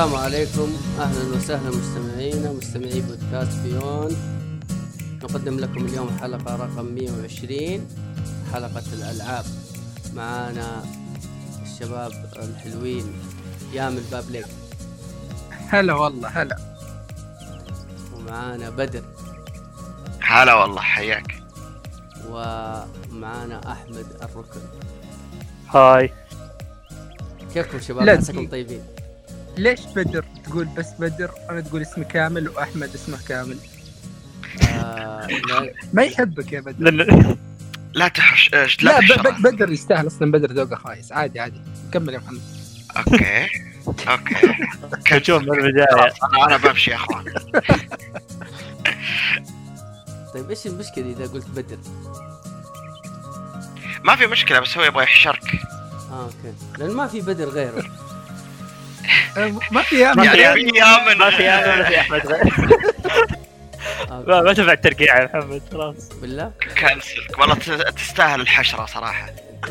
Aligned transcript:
السلام 0.00 0.20
عليكم. 0.22 0.76
أهلا 0.98 1.36
وسهلا 1.36 1.70
مستمعينا 1.70 2.52
مستمعي 2.52 3.00
بودكاست 3.00 3.58
بيون. 3.58 4.16
نقدم 5.22 5.58
لكم 5.58 5.86
اليوم 5.86 6.18
حلقة 6.20 6.56
رقم 6.56 6.84
120 6.84 7.88
حلقة 8.52 8.82
الألعاب. 8.92 9.44
معانا 10.14 10.84
الشباب 11.62 12.12
الحلوين 12.36 13.12
يامل 13.72 14.02
بابليك 14.12 14.46
هلا 15.68 15.94
والله 15.94 16.28
هلا. 16.28 16.56
ومعانا 18.14 18.70
بدر. 18.70 19.02
هلا 20.22 20.54
والله 20.54 20.80
حياك. 20.80 21.42
ومعانا 22.28 23.72
أحمد 23.72 24.06
الركن. 24.22 24.60
Hi. 25.68 26.12
كيفكم 27.54 27.80
شباب؟ 27.80 28.04
لا 28.04 28.12
عساكم. 28.12 28.48
طيبين. 28.48 28.82
ليش 29.56 29.80
بدر 29.96 30.24
تقول 30.44 30.64
بس 30.64 30.86
بدر؟ 30.98 31.30
أنا 31.50 31.60
تقول 31.60 31.82
اسمي 31.82 32.04
كامل 32.04 32.48
وأحمد 32.48 32.94
اسمه 32.94 33.18
كامل. 33.28 33.58
آه 34.62 35.28
ما 35.92 36.02
يحبك 36.02 36.52
يا 36.52 36.60
بدر. 36.60 36.90
لأن 36.90 37.36
لا. 37.94 38.08
تحش 38.08 38.54
إيش، 38.54 38.82
لا 38.82 38.90
لا 38.90 38.98
ب- 39.00 39.08
تحشر 39.08 39.30
ب- 39.30 39.42
بدر 39.42 39.72
يستاهل 39.72 40.06
أصلا 40.06 40.30
بدر 40.32 40.52
ذوقه 40.52 40.76
خايس. 40.76 41.12
عادي 41.12 41.40
عادي. 41.40 41.60
كمل 41.92 42.14
يا 42.14 42.18
محمد. 42.18 42.40
okay 42.96 43.46
okay. 44.08 44.34
هجوم 45.08 45.42
من 45.44 45.52
البدايه 45.64 46.12
أنا 46.46 46.56
بمشي 46.56 46.90
يا 46.90 46.96
أخوان. 46.96 47.24
طيب 50.34 50.50
إيش 50.50 50.66
المشكلة 50.66 51.10
إذا 51.10 51.26
قلت 51.26 51.46
بدر؟ 51.48 51.78
ما 54.04 54.16
في 54.16 54.26
مشكلة 54.26 54.60
بس 54.60 54.78
هو 54.78 54.84
يبغى 54.84 55.02
يحشرك. 55.04 55.42
آه 56.10 56.24
أوكي. 56.24 56.54
لأن 56.78 56.90
ما 56.90 57.06
في 57.06 57.20
بدر 57.20 57.48
غيره. 57.48 57.84
ما 59.70 59.82
في 59.82 59.88
في 59.88 60.00
يعني 60.00 60.26
يعني- 60.26 60.64
ما 61.18 61.30
في 61.30 61.48
أنا 61.50 61.74
ولا 61.74 61.84
في 61.88 62.00
أحمد. 62.00 62.26
غير 62.26 62.42
آه 64.10 64.42
ما 64.42 64.52
تنفع 64.52 64.72
الترقيع 64.72 65.20
يا 65.20 65.24
محمد 65.24 65.62
خلاص. 65.72 66.08
بالله؟ 66.22 66.52
كنسل 66.80 67.26
والله 67.38 67.54
تستاهل 67.90 68.40
الحشرة 68.40 68.86
صراحة. 68.86 69.30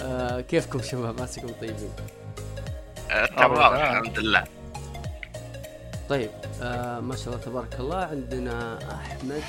آه 0.00 0.40
كيفكم 0.40 0.82
شباب؟ 0.82 1.22
عساكم 1.22 1.48
طيبين. 1.60 1.92
آه، 3.10 3.26
تمام. 3.26 3.74
الحمد 3.74 4.18
لله. 4.18 4.44
طيب 6.08 6.30
آه 6.62 7.00
ما 7.00 7.16
شاء 7.16 7.26
الله 7.28 7.38
تبارك 7.38 7.74
الله 7.80 7.96
عندنا 8.04 8.78
أحمد. 8.94 9.42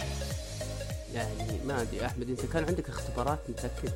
يعني 1.14 1.60
ما 1.66 1.82
أدري 1.82 2.06
أحمد 2.06 2.30
أنت 2.30 2.46
كان 2.54 2.66
عندك 2.66 2.90
اختبارات 2.90 3.40
متأكد؟ 3.50 3.92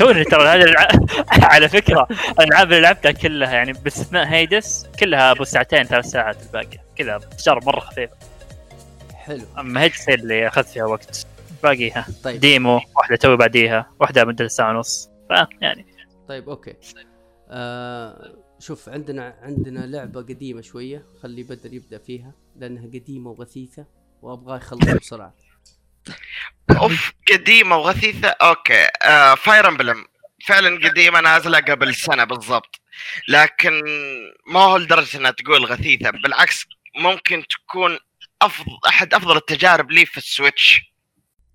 توني 0.00 0.24
ترى 0.24 0.48
هذه 0.48 0.62
الع... 0.62 0.88
على 1.52 1.68
فكرة 1.68 2.08
الالعاب 2.40 2.66
اللي 2.66 2.80
لعبتها 2.80 3.12
كلها 3.12 3.52
يعني 3.52 3.72
باستثناء 3.72 4.26
Hades 4.26 4.86
كلها 5.00 5.30
أبو 5.30 5.44
ساعتين 5.44 5.84
ثلاث 5.84 6.06
ساعات 6.06 6.42
الباقيه 6.42 6.84
كذا 6.96 7.18
تجارب 7.18 7.66
مرة 7.66 7.80
خفيفة. 7.80 8.16
حلو. 9.14 9.44
أما 9.58 9.82
Hades 9.82 10.08
هي 10.08 10.14
اللي 10.14 10.48
اخذت 10.48 10.68
فيها 10.68 10.84
وقت 10.84 11.26
باقيها 11.62 12.06
طيب. 12.24 12.40
demo 12.40 12.80
واحدة 12.96 13.16
توي 13.16 13.36
بعديها 13.36 13.90
واحدة 14.00 14.24
مدة 14.24 14.48
ساعة 14.48 14.70
ونص. 14.70 15.10
فيعني 15.28 15.86
طيب 16.28 16.48
okay. 16.48 16.74
آه 17.50 18.34
شوف 18.58 18.88
عندنا 18.88 19.34
عندنا 19.42 19.86
لعبة 19.86 20.20
قديمة 20.20 20.60
شوية 20.60 21.04
خلي 21.22 21.42
بدر 21.42 21.74
يبدأ 21.74 21.98
فيها 21.98 22.32
لأنها 22.56 22.86
قديمة 22.86 23.30
وغثيثة 23.30 23.86
وأبغاه 24.22 24.56
يخلصها 24.56 24.94
بسرعة. 24.94 25.34
أوف 26.78 27.12
قديمة 27.32 27.76
وغثيثة. 27.76 28.28
أوكي. 28.28 28.88
آه 29.02 29.34
فاير 29.34 29.68
امبلم 29.68 30.04
فعلا 30.46 30.88
قديمة 30.88 31.20
نازلة 31.20 31.58
قبل 31.58 31.94
سنة 31.94 32.24
بالضبط. 32.24 32.80
لكن 33.28 33.82
ما 34.46 34.60
هو 34.60 34.76
لدرجة 34.76 35.16
إنها 35.16 35.30
تقول 35.30 35.64
غثيثة. 35.64 36.10
بالعكس 36.10 36.66
ممكن 36.96 37.44
تكون 37.46 37.98
أفضل 38.42 38.78
أحد 38.88 39.14
أفضل 39.14 39.36
التجارب 39.36 39.90
لي 39.90 40.06
في 40.06 40.16
ال 40.16 40.24
Switch. 40.24 40.80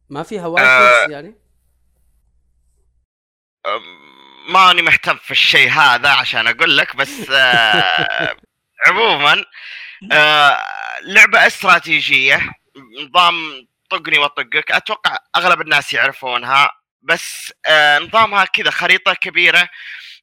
ما 0.10 0.24
فيها 0.24 0.48
waifus 0.48 1.12
يعني؟ 1.12 1.36
أم، 3.66 3.82
ماني 4.54 4.82
مهتم 4.82 5.18
في 5.18 5.32
الشيء 5.32 5.70
هذا 5.72 6.10
عشان 6.10 6.48
أقول 6.48 6.78
لك 6.78 6.96
بس 6.96 7.30
آه، 7.30 8.36
عموما 8.88 9.46
آه، 10.12 10.58
لعبة 11.02 11.48
استراتيجية. 11.48 12.50
نظام 13.02 13.68
طقني 13.90 14.18
وطقك 14.20 14.72
أتوقع 14.72 15.18
أغلب 15.36 15.62
الناس 15.62 15.94
يعرفونها. 15.94 16.70
بس 17.02 17.54
آه، 17.68 18.00
نظامها 18.00 18.46
كذا 18.46 18.72
خريطة 18.72 19.14
كبيرة 19.14 19.70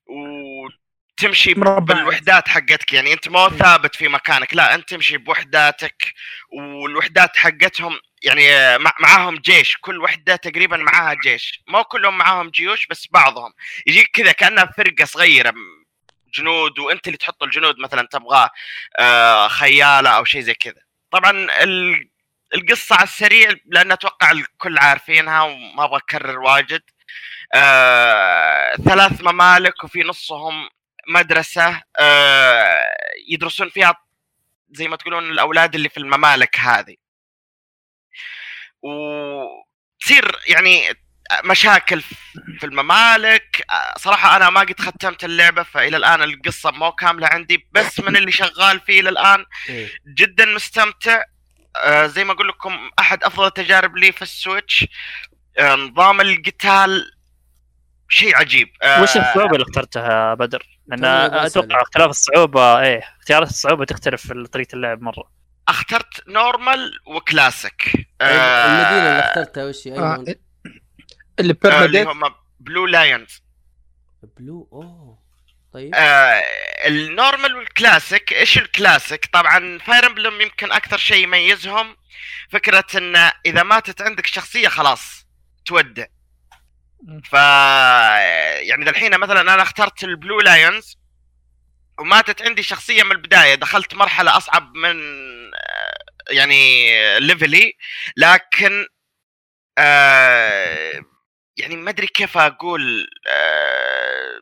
وتمشي 0.07 1.55
مربعات. 1.55 1.83
بالوحدات 1.99 2.49
حقتك. 2.49 2.93
يعني 2.93 3.13
أنت 3.13 3.29
مو 3.29 3.49
ثابت 3.49 3.97
في 3.97 4.09
مكانك. 4.09 4.55
لا 4.55 4.75
أنت 4.75 4.89
تمشي 4.89 5.17
بوحداتك 5.17 6.15
والوحدات 6.53 7.37
حقتهم 7.37 7.99
يعني 8.23 8.79
مع- 8.79 8.95
معاهم 9.01 9.37
جيش. 9.37 9.77
كل 9.81 9.99
وحدة 9.99 10.37
تقريبا 10.37 10.77
معاها 10.77 11.15
جيش. 11.25 11.63
مو 11.69 11.85
كلهم 11.85 12.19
معاهم 12.19 12.51
جيوش 12.51 12.87
بس 12.87 13.07
بعضهم. 13.11 13.53
يجيك 13.87 14.11
كذا 14.13 14.33
كأنها 14.33 14.65
فرقة 14.77 15.05
صغيرة 15.05 15.55
جنود. 16.35 16.79
وأنت 16.79 17.07
اللي 17.07 17.19
تحط 17.19 17.43
الجنود 17.43 17.79
مثلا 17.79 18.09
تبغاه 18.13 18.51
آه، 18.99 19.49
خيالة 19.49 20.11
أو 20.11 20.25
شيء 20.25 20.41
زي 20.41 20.55
كذا. 20.55 20.81
طبعا 21.11 21.31
ال- 21.63 22.12
القصة 22.55 22.97
على 22.97 23.05
السريع 23.05 23.55
لأن 23.67 23.93
أتوقع 23.93 24.31
الكل 24.31 24.79
عارفينها 24.79 25.43
وما 25.43 25.85
أبغى 25.85 25.97
أكرر 25.97 26.39
واجد. 26.39 26.83
آه، 27.55 28.75
ثلاث 28.77 29.21
ممالك 29.21 29.85
وفي 29.85 30.01
نصهم 30.03 30.69
مدرسة 31.09 31.83
آه، 31.99 32.85
يدرسون 33.29 33.69
فيها 33.71 33.95
زي 34.71 34.89
ما 34.89 34.97
تقولون 34.97 35.31
الأولاد 35.31 35.75
اللي 35.75 35.89
في 35.89 35.99
الممالك 35.99 36.59
هذه. 36.59 36.97
وتصير 38.83 40.39
يعني 40.47 40.89
مشاكل 41.45 42.01
في 42.61 42.67
الممالك. 42.67 43.67
صراحة 43.99 44.37
أنا 44.37 44.51
ما 44.51 44.61
قد 44.61 44.81
ختمت 44.81 45.25
اللعبة 45.25 45.63
فإلى 45.63 45.97
الآن 45.97 46.23
القصة 46.23 46.71
مو 46.71 46.93
كاملة 46.93 47.27
عندي 47.27 47.69
بس 47.73 48.01
من 48.01 48.17
اللي 48.17 48.33
شغال 48.33 48.81
فيه 48.81 49.01
إلى 49.01 49.09
الآن 49.09 49.45
إيه. 49.69 49.89
جدا 50.19 50.45
مستمتع. 50.45 51.23
آه، 51.77 52.07
زي 52.07 52.25
ما 52.25 52.33
أقول 52.33 52.49
لكم 52.49 52.91
أحد 52.99 53.25
أفضل 53.25 53.47
التجارب 53.47 53.97
لي 53.97 54.13
في 54.13 54.23
السويتش. 54.23 54.87
آه، 55.59 55.75
نظام 55.75 56.21
القتال 56.21 57.13
شيء 58.09 58.37
عجيب. 58.37 58.69
آه، 58.83 59.03
وش 59.03 59.17
الصعوبة 59.17 59.53
اللي 59.53 59.63
اخترتها 59.63 60.35
بدر؟ 60.35 60.67
لأن 60.87 61.01
بسألك. 61.01 61.35
أتوقع 61.35 61.83
اختلاف 61.83 62.11
الصعوبة 62.11 62.81
إيه 62.81 63.03
اختيارات 63.21 63.49
الصعوبة 63.49 63.85
تختلف 63.85 64.27
في 64.27 64.45
طريقة 64.53 64.75
اللعب 64.75 65.03
مرة. 65.03 65.31
أخترت 65.69 66.29
نورمال 66.29 66.93
وكلاسيك. 67.07 67.83
طيب 67.95 68.07
آه، 68.21 68.67
المدينة 68.67 69.09
اللي 69.09 69.21
اخترتها 69.21 69.65
وش 69.65 69.89
هي؟ 69.89 69.99
آه، 69.99 70.25
اللي 71.41 71.57
آه، 71.65 72.13
هم 72.13 72.23
بلو 72.61 72.87
لايونز 72.87 73.43
بلو 74.39 74.69
أوه. 74.73 75.22
طيب. 75.75 75.95
آه 75.95 76.43
ال 76.87 76.97
normal 76.97 77.57
والكلاسيك 77.57 78.33
إيش 78.33 78.59
الكلاسيك؟ 78.59 79.27
طبعا 79.27 79.79
فاير 79.79 80.07
إمبلم 80.07 80.41
يمكن 80.41 80.73
أكثر 80.73 80.99
شيء 80.99 81.25
يميزهم 81.25 81.97
فكرة 82.51 82.85
إن 82.95 83.17
إذا 83.47 83.63
ماتت 83.63 84.03
عندك 84.03 84.27
شخصية 84.27 84.69
خلاص 84.69 85.27
تودع. 85.67 86.07
ف 87.25 87.33
يعني 87.33 88.91
الحين 88.91 89.19
مثلا 89.19 89.41
أنا 89.41 89.63
اخترت 89.63 90.05
البلو 90.05 90.41
لايونز 90.41 90.99
وماتت 91.99 92.43
عندي 92.43 92.63
شخصية 92.63 93.03
من 93.03 93.13
البداية 93.13 93.55
دخلت 93.55 93.95
مرحلة 93.95 94.37
أصعب 94.37 94.75
من 94.75 94.97
آه، 95.55 96.33
يعني 96.33 96.91
ليفلي 97.21 97.73
لكن 98.17 98.87
آه 99.79 101.03
يعني 101.57 101.77
ما 101.77 101.91
أدري 101.91 102.07
كيف 102.07 102.39
أقول 102.39 103.07
آه 103.29 104.41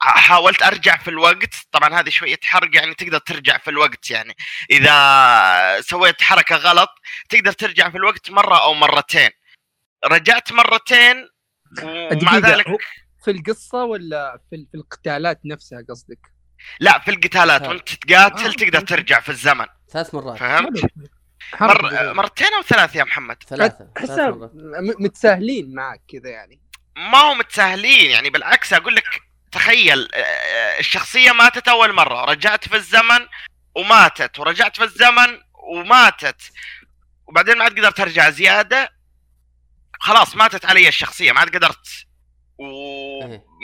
حاولت 0.00 0.62
أرجع 0.62 0.96
في 0.96 1.10
الوقت. 1.10 1.54
طبعا 1.72 2.00
هذه 2.00 2.08
شوية 2.08 2.38
حرق 2.42 2.76
يعني 2.76 2.94
تقدر 2.94 3.18
ترجع 3.18 3.58
في 3.58 3.70
الوقت 3.70 4.10
يعني. 4.10 4.34
إذا 4.70 5.80
سويت 5.80 6.22
حركة 6.22 6.56
غلط 6.56 6.88
تقدر 7.28 7.52
ترجع 7.52 7.90
في 7.90 7.96
الوقت 7.96 8.30
مرة 8.30 8.62
أو 8.62 8.74
مرتين. 8.74 9.30
رجعت 10.04 10.52
مرتين 10.52 11.28
ومع 11.82 12.36
ذلك 12.36 12.66
في 13.24 13.30
القصة 13.30 13.84
ولا 13.84 14.40
في, 14.50 14.66
في 14.70 14.76
القتالات 14.76 15.40
نفسها 15.44 15.78
قصدك؟ 15.88 16.18
لا 16.80 16.98
في 16.98 17.10
القتالات. 17.10 17.62
وأنت 17.62 17.88
تقاتل 17.88 18.46
آه، 18.46 18.52
تقدر. 18.52 18.80
ترجع 18.80 19.20
في 19.20 19.28
الزمن. 19.28 19.66
ثلاث 19.92 20.14
مرات. 20.14 20.38
فهمت؟ 20.38 20.84
مر... 21.60 22.14
مرتين 22.14 22.54
أو 22.54 22.62
ثلاث 22.62 22.96
يا 22.96 23.04
محمد؟ 23.04 23.42
ثلاثة. 23.42 23.76
ثلاث 23.78 24.10
احسها 24.10 24.30
مرات. 24.30 24.50
م- 24.54 25.04
متساهلين 25.04 25.74
معك 25.74 26.00
كذا 26.08 26.30
يعني. 26.30 26.60
ما 26.96 27.18
هم 27.18 27.38
متساهلين 27.38 28.10
يعني. 28.10 28.30
بالعكس 28.30 28.72
أقول 28.72 28.94
لك 28.94 29.04
تخيل 29.52 30.08
آه، 30.14 30.78
الشخصية 30.78 31.32
ماتت 31.32 31.68
أول 31.68 31.92
مرة 31.92 32.24
رجعت 32.24 32.68
في 32.68 32.76
الزمن 32.76 33.26
وماتت 33.74 34.38
ورجعت 34.38 34.76
في 34.76 34.84
الزمن 34.84 35.40
وماتت. 35.72 36.42
وبعدين 37.26 37.58
ما 37.58 37.64
عاد 37.64 37.78
قدرت 37.78 38.00
أرجع 38.00 38.30
زيادة. 38.30 38.92
خلاص 40.00 40.36
ماتت 40.36 40.64
علي 40.66 40.88
الشخصية 40.88 41.32
ما 41.32 41.40
عاد 41.40 41.56
قدرت. 41.56 41.88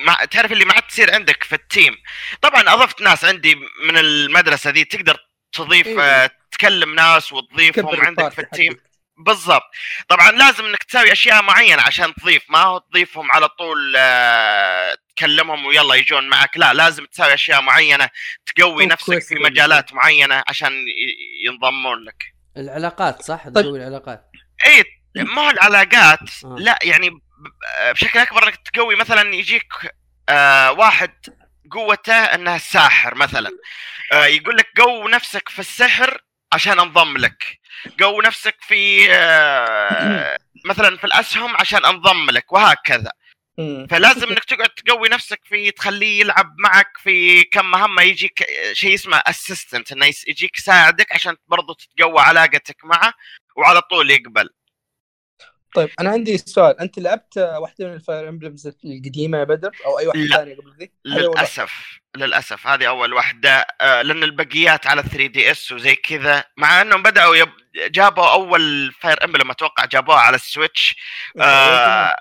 مع 0.07 0.25
تعرف 0.25 0.53
اللي 0.53 0.65
ما 0.65 0.73
عاد 0.75 0.83
تصير 0.83 1.15
عندك 1.15 1.43
في 1.43 1.55
التيم. 1.55 1.97
طبعا 2.43 2.63
أضفت 2.75 3.01
ناس 3.01 3.25
عندي 3.25 3.55
من 3.55 3.99
المدرسة 3.99 4.71
ذي 4.71 4.85
تقدر 4.85 5.19
تضيف 5.53 5.87
إيه. 5.87 6.01
آه، 6.01 6.31
تكلم 6.51 6.95
ناس 6.95 7.33
وتضيفهم 7.33 8.01
عندك 8.01 8.33
في 8.33 8.41
التيم. 8.41 8.73
حقك. 8.73 8.83
بالضبط. 9.19 9.71
طبعا 10.09 10.31
لازم 10.31 10.65
إنك 10.65 10.83
تسوي 10.83 11.13
أشياء 11.13 11.43
معينة 11.43 11.83
عشان 11.83 12.15
تضيف. 12.15 12.43
ما 12.49 12.59
هو 12.59 12.79
تضيفهم 12.79 13.33
على 13.33 13.49
طول 13.49 13.95
آه، 13.97 14.97
تكلمهم 15.17 15.67
ويلا 15.67 15.95
يجون 15.95 16.29
معك. 16.29 16.57
لا 16.57 16.75
لازم 16.75 17.07
تسوي 17.07 17.35
أشياء 17.35 17.61
معينة 17.61 18.09
تقوي 18.57 18.87
نفسك 18.87 19.23
في 19.23 19.35
مجالات 19.35 19.93
معينة 19.93 20.45
عشان 20.49 20.73
ينضمون 21.47 22.05
لك. 22.05 22.35
العلاقات 22.57 23.23
صح؟ 23.23 23.45
طيب. 23.45 23.55
تسوي 23.55 23.79
العلاقات. 23.79 24.31
اي 24.67 24.85
ما 25.17 25.43
هو 25.43 25.51
العلاقات. 25.51 26.19
آه. 26.45 26.57
لا 26.59 26.79
يعني 26.83 27.11
بشكل 27.91 28.19
أكبر 28.19 28.49
إنك 28.49 28.57
تقوي 28.57 28.97
مثلا 28.97 29.35
يجيك 29.35 29.73
آه 30.29 30.73
واحد 30.73 31.13
قوته 31.71 32.15
إنه 32.15 32.59
ساحر 32.59 33.15
مثلا. 33.15 33.51
آه 34.13 34.25
يقول 34.25 34.57
لك 34.57 34.67
قو 34.81 35.09
نفسك 35.09 35.49
في 35.49 35.59
السحر 35.59 36.21
عشان 36.53 36.81
أنضم 36.81 37.17
لك. 37.17 37.59
قو 38.01 38.21
نفسك 38.21 38.57
في 38.61 39.13
آه 39.13 40.39
مثلا 40.65 40.97
في 40.97 41.05
الأسهم 41.05 41.57
عشان 41.57 41.85
أنضم 41.85 42.31
لك 42.31 42.53
وهكذا. 42.53 43.13
فلازم 43.91 44.29
إنك 44.29 44.45
تقعد 44.45 44.69
تقوي 44.69 45.09
نفسك 45.09 45.41
في 45.45 45.71
تخليه 45.71 46.21
يلعب 46.21 46.55
معك 46.59 46.91
في 46.99 47.45
كم 47.45 47.71
مهمة 47.71 48.03
يجيك 48.03 48.47
شيء 48.73 48.95
اسمه 48.95 49.17
اسيستنت 49.17 49.93
إنه 49.93 50.07
يجيك 50.07 50.59
يساعدك 50.59 51.13
عشان 51.13 51.37
برضو 51.47 51.73
تتقوى 51.73 52.21
علاقتك 52.21 52.85
معه 52.85 53.13
وعلى 53.57 53.81
طول 53.81 54.11
يقبل 54.11 54.51
طيب 55.75 55.91
أنا 56.01 56.11
عندي 56.11 56.39
سؤال 56.39 56.81
أنت 56.81 56.99
لعبت 56.99 57.39
واحدة 57.39 57.87
من 57.89 57.95
ال 57.95 58.02
Fire 58.02 58.29
Emblems 58.29 58.67
القديمة 58.67 59.39
يا 59.39 59.45
بدر 59.45 59.71
أو 59.87 59.99
أي 59.99 60.07
واحدة. 60.07 60.37
ثانية 60.37 60.55
قبل 60.57 60.75
ذي؟ 60.79 60.93
للأسف 61.05 62.01
للأسف 62.17 62.67
هذه 62.67 62.89
أول 62.89 63.13
واحدة 63.13 63.67
آه، 63.81 64.03
لأن 64.03 64.23
البقيات 64.23 64.87
على 64.87 65.03
3DS 65.03 65.73
وزي 65.73 65.95
كذا 65.95 66.45
مع 66.57 66.81
إنهم 66.83 67.03
بدأوا 67.03 67.37
يب... 67.37 67.53
جابوا 67.75 68.33
أول 68.33 68.93
فاير 69.01 69.25
إمبلم 69.25 69.51
أتوقع 69.51 69.85
جابوها 69.85 70.19
على 70.19 70.37
السويتش 70.37 70.97
آه 71.41 72.17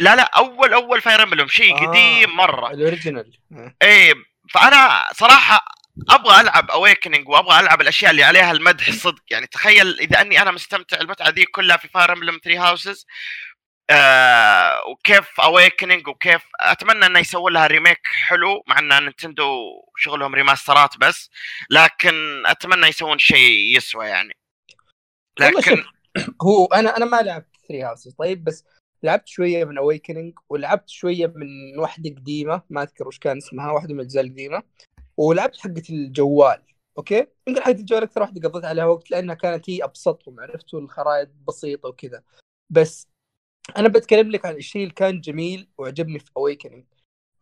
لا 0.00 0.16
لا 0.16 0.22
أول 0.22 0.72
أول 0.72 1.00
فاير 1.00 1.22
امبلم 1.22 1.48
شيء 1.48 1.74
آه. 1.74 1.86
قديم 1.86 2.36
مرة 2.36 2.70
ال 2.70 2.77
original. 2.77 3.38
إيه 3.82 4.14
فأنا 4.50 5.04
صراحة 5.12 5.64
أبغى 6.10 6.40
ألعب 6.40 6.70
Awakening 6.70 7.28
وأبغى 7.28 7.60
ألعب 7.60 7.80
الأشياء 7.80 8.10
اللي 8.10 8.24
عليها 8.24 8.52
المدح 8.52 8.90
صدق 8.90 9.22
يعني 9.30 9.46
تخيل 9.46 10.00
إذا 10.00 10.20
أني 10.20 10.42
أنا 10.42 10.50
مستمتع 10.50 11.00
المتعه 11.00 11.28
ذي 11.28 11.44
كلها 11.44 11.76
في 11.76 11.88
فاير 11.88 12.12
امبلم 12.12 12.40
3 12.44 12.68
Houses 12.68 13.06
آه 13.90 14.80
وكيف 14.88 15.40
Awakening 15.40 16.08
وكيف 16.08 16.42
أتمنى 16.60 17.06
إنه 17.06 17.18
يسوون 17.18 17.52
لها 17.52 17.66
remake 17.66 18.00
حلو 18.04 18.64
مع 18.66 18.78
إن 18.78 18.88
نينتندو 18.88 19.60
شغلهم 19.96 20.34
ريماسترات 20.34 20.96
بس 20.98 21.30
لكن 21.70 22.42
أتمنى 22.46 22.86
يسوون 22.86 23.18
شيء 23.18 23.76
يسوى 23.76 24.06
يعني 24.06 24.36
لكن 25.40 25.84
هو 26.42 26.66
أنا 26.66 26.96
أنا 26.96 27.04
ما 27.04 27.22
لعبت 27.22 27.56
3 27.68 27.88
Houses 27.88 28.14
طيب 28.14 28.44
بس 28.44 28.64
لعبت 29.02 29.28
شوية 29.28 29.64
من 29.64 29.78
Awakening 29.78 30.34
ولعبت 30.48 30.88
شوية 30.88 31.26
من 31.26 31.78
واحدة 31.78 32.10
قديمة 32.10 32.62
ما 32.70 32.82
أذكر 32.82 33.08
وش 33.08 33.18
كان 33.18 33.36
اسمها 33.36 33.72
واحدة 33.72 33.94
من 33.94 34.00
الأجزاء 34.00 34.24
القديمة. 34.24 34.62
ولعبت 35.16 35.56
حقة 35.56 35.82
الجوال 35.90 36.62
أوكي؟ 36.98 37.26
يمكن 37.46 37.62
حقة 37.62 37.70
الجوال 37.70 38.02
أكثر 38.02 38.20
واحدة 38.20 38.48
قضيت 38.48 38.64
عليها 38.64 38.84
وقت 38.84 39.10
لأنها 39.10 39.34
كانت 39.34 39.70
هي 39.70 39.84
أبسطهم 39.84 40.40
عرفتوا 40.40 40.80
الخرائط 40.80 41.28
بسيطة 41.48 41.88
وكذا. 41.88 42.22
بس 42.70 43.08
أنا 43.76 43.88
بتكلم 43.88 44.30
لك 44.30 44.46
عن 44.46 44.56
الشيء 44.56 44.82
اللي 44.82 44.94
كان 44.94 45.20
جميل 45.20 45.68
وعجبني 45.78 46.18
في 46.18 46.30
Awakening 46.36 46.84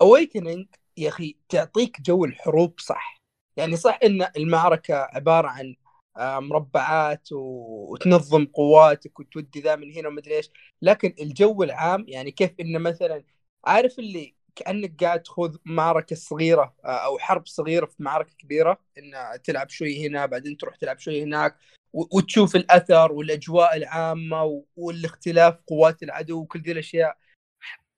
Awakening 0.01 0.67
يا 0.97 1.09
أخي 1.09 1.37
تعطيك 1.49 2.01
جو 2.01 2.25
الحروب 2.25 2.81
صح؟ 2.81 3.23
يعني 3.57 3.77
صح 3.77 3.99
إن 4.05 4.29
المعركة 4.37 4.95
عبارة 4.95 5.49
عن 5.49 5.77
مربعات 6.19 7.33
و- 7.33 7.93
وتنظم 7.93 8.45
قواتك 8.47 9.21
وتودي 9.21 9.61
ذا 9.61 9.77
من 9.77 9.93
هنا 9.93 10.09
ومدري 10.09 10.37
إيش 10.37 10.51
لكن 10.83 11.15
الجو 11.21 11.63
العام 11.63 12.05
يعني 12.09 12.31
كيف 12.31 12.51
إنه 12.61 12.79
مثلا 12.79 13.25
عارف 13.65 13.99
اللي 13.99 14.35
كأنك 14.57 15.05
قاعد 15.05 15.23
تخوض 15.23 15.57
معركه 15.65 16.17
صغيرة 16.17 16.75
آه، 16.85 16.89
أو 16.89 17.19
حرب 17.19 17.47
صغيرة 17.47 17.87
في 17.87 17.95
معركة 17.99 18.35
كبيرة 18.39 18.79
إن 18.99 19.43
تلعب 19.45 19.69
شوي 19.69 20.07
هنا 20.07 20.27
بعدين 20.27 20.57
تروح 20.57 20.77
تلعب 20.77 20.99
شوي 20.99 21.23
هناك 21.23 21.57
وتشوف 21.93 22.57
الأثر 22.57 23.13
والأجواء 23.13 23.77
العامة 23.77 24.63
والاختلاف 24.77 25.55
قوات 25.67 26.03
العدو 26.03 26.41
وكل 26.41 26.61
ذي 26.61 26.73
الأشياء 26.73 27.17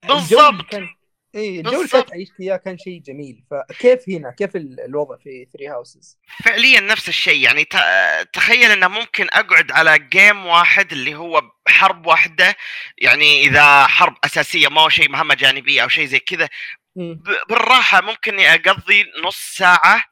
بالضبط. 0.09 0.67
كان 0.71 0.89
إي 1.39 1.61
الجو 1.61 1.77
اللي. 1.81 1.89
كانت 1.89 2.11
إياه 2.41 2.57
كان 2.57 2.79
شيء 2.79 3.01
جميل. 3.01 3.45
فكيف 3.51 4.09
هنا؟ 4.09 4.31
كيف 4.31 4.57
ال- 4.57 4.81
الوضع 4.81 5.17
في 5.17 5.47
3 5.53 5.73
هاوسز 5.75 6.19
فعليا 6.45 6.81
نفس 6.81 7.09
الشيء. 7.09 7.43
يعني 7.45 7.65
تخيل 8.33 8.71
إنه 8.71 8.89
ممكن 8.89 9.27
أقعد 9.33 9.73
على 9.73 9.99
جيم 9.99 10.47
واحد 10.47 10.93
اللي 10.93 11.15
هو 11.15 11.43
حرب 11.69 12.07
واحدة. 12.07 12.57
يعني 12.99 13.41
إذا 13.43 13.87
حرب 13.87 14.17
أساسية 14.25 14.69
ما 14.69 14.81
هو 14.81 14.89
شيء 14.89 15.11
مهمة 15.11 15.35
جانبية 15.35 15.83
أو 15.83 15.89
شيء 15.89 16.07
زي 16.07 16.19
كذا. 16.19 16.49
بالراحة 17.49 18.01
ممكن 18.01 18.33
إني 18.35 18.55
أقضي 18.55 19.05
نص 19.25 19.55
ساعة 19.57 20.05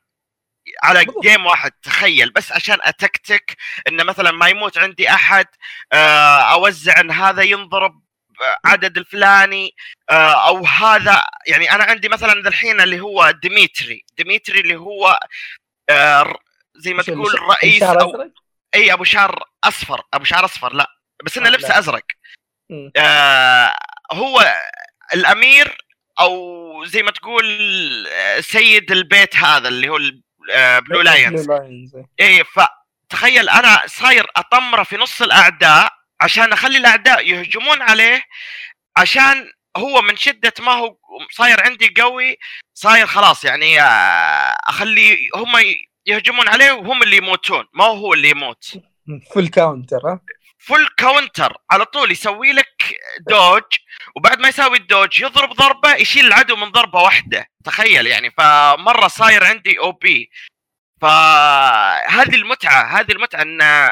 على. 0.82 1.06
game 1.22 1.46
واحد. 1.46 1.70
تخيل. 1.82 2.30
بس 2.30 2.52
عشان 2.52 2.78
أتكتك 2.82 3.56
إن 3.88 4.06
مثلا 4.06 4.30
ما 4.30 4.48
يموت 4.48 4.78
عندي 4.78 5.10
أحد 5.10 5.46
آه، 5.92 6.38
أوزع 6.52 7.00
إن 7.00 7.10
هذا 7.10 7.42
ينضرب 7.42 8.05
عدد 8.64 8.98
الفلاني 8.98 9.74
آه، 10.10 10.48
أو 10.48 10.66
هذا 10.66 11.22
يعني 11.46 11.72
أنا 11.72 11.84
عندي 11.84 12.08
مثلا 12.08 12.32
الحين 12.32 12.80
اللي 12.80 13.00
هو 13.00 13.30
ديميتري 13.30 14.04
ديميتري 14.18 14.60
اللي 14.60 14.76
هو 14.76 15.18
آه، 15.90 16.34
زي 16.76 16.94
ما 16.94 17.02
تقول 17.02 17.40
رئيس 17.40 17.82
أو؟ 17.82 18.30
إي 18.74 18.92
أبو 18.92 19.04
شعر 19.04 19.44
أصفر 19.64 20.02
أبو 20.14 20.24
شعر 20.24 20.44
أصفر 20.44 20.74
لا 20.74 20.86
بس 21.24 21.38
إنه 21.38 21.48
آه، 21.48 21.50
لبسه. 21.50 21.78
أزرق. 21.78 22.04
آه 22.96 23.74
هو 24.12 24.54
الأمير 25.14 25.76
أو 26.20 26.84
زي 26.84 27.02
ما 27.02 27.10
تقول 27.10 27.44
سيد 28.40 28.92
البيت 28.92 29.36
هذا 29.36 29.68
اللي 29.68 29.88
هو 29.88 29.98
Blue 30.80 31.00
Lions. 31.00 31.50
اي 32.20 32.44
فتخيل 32.44 33.48
أنا 33.48 33.82
صاير 33.86 34.26
أطمرة 34.36 34.82
في 34.82 34.96
نص 34.96 35.22
الأعداء 35.22 35.95
عشان 36.20 36.52
أخلي 36.52 36.78
الأعداء 36.78 37.26
يهجمون 37.26 37.82
عليه 37.82 38.22
عشان 38.96 39.52
هو 39.76 40.02
من 40.02 40.16
شدة 40.16 40.52
ما 40.60 40.72
هو 40.72 40.96
صاير 41.30 41.60
عندي 41.64 41.94
قوي 42.00 42.36
صاير 42.74 43.06
خلاص 43.06 43.44
يعني 43.44 43.80
آه، 43.80 44.56
أخلي 44.68 45.30
هم 45.36 45.52
يهجمون 46.06 46.48
عليه 46.48 46.72
وهم 46.72 47.02
اللي 47.02 47.16
يموتون 47.16 47.64
ما 47.72 47.84
هو 47.84 48.14
اللي 48.14 48.30
يموت. 48.30 48.64
full 49.34 49.48
counter 49.48 50.08
ها؟ 50.08 50.20
full 50.58 50.88
counter 50.96 51.56
على 51.70 51.84
طول 51.84 52.10
يسوي 52.12 52.52
لك 52.52 53.00
dodge 53.28 53.62
وبعد 54.16 54.38
ما 54.40 54.48
يسوي 54.48 54.76
ال 54.76 54.83
dodge 54.83 55.20
يضرب 55.22 55.52
ضربة 55.52 55.94
يشيل 55.94 56.26
العدو 56.26 56.56
من 56.56 56.70
ضربة 56.70 57.02
واحدة 57.02 57.46
تخيل 57.64 58.06
يعني. 58.06 58.30
فمرة 58.30 59.08
صاير 59.08 59.44
عندي 59.44 59.78
OP 59.78 60.30
فهذه 61.00 62.34
المتعة 62.34 63.00
هذه 63.00 63.12
المتعة 63.12 63.42
إن 63.42 63.90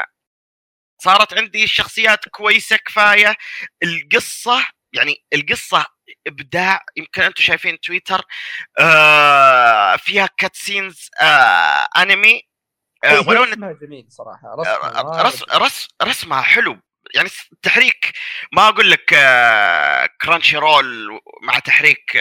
صارت 1.05 1.33
عندي 1.33 1.63
الشخصيات 1.63 2.29
كويسة 2.29 2.75
كفاية. 2.77 3.35
القصة 3.83 4.65
يعني 4.93 5.25
القصة 5.33 5.85
إبداع 6.27 6.81
يمكن 6.97 7.21
أنتم 7.21 7.43
شايفين 7.43 7.79
تويتر 7.79 8.21
آه 8.79 9.95
فيها 9.95 10.29
cutscenes 10.37 11.09
آه 11.21 11.87
انمي 11.97 12.41
آه 13.05 13.19
ولو 13.27 13.43
إن 13.43 13.49
رسمها 13.51 13.73
جميل 13.81 14.05
صراحة. 14.09 14.55
رسمها 14.59 15.03
مرة 15.03 15.21
رس 15.21 15.43
رس 15.43 15.87
رسمها 16.03 16.41
حلو. 16.41 16.79
يعني 17.15 17.29
التحريك 17.51 18.11
ما 18.53 18.67
أقول 18.69 18.91
لك 18.91 19.13
آه، 19.13 20.09
Crunchyroll 20.21 21.19
مع 21.41 21.59
تحريك 21.59 22.17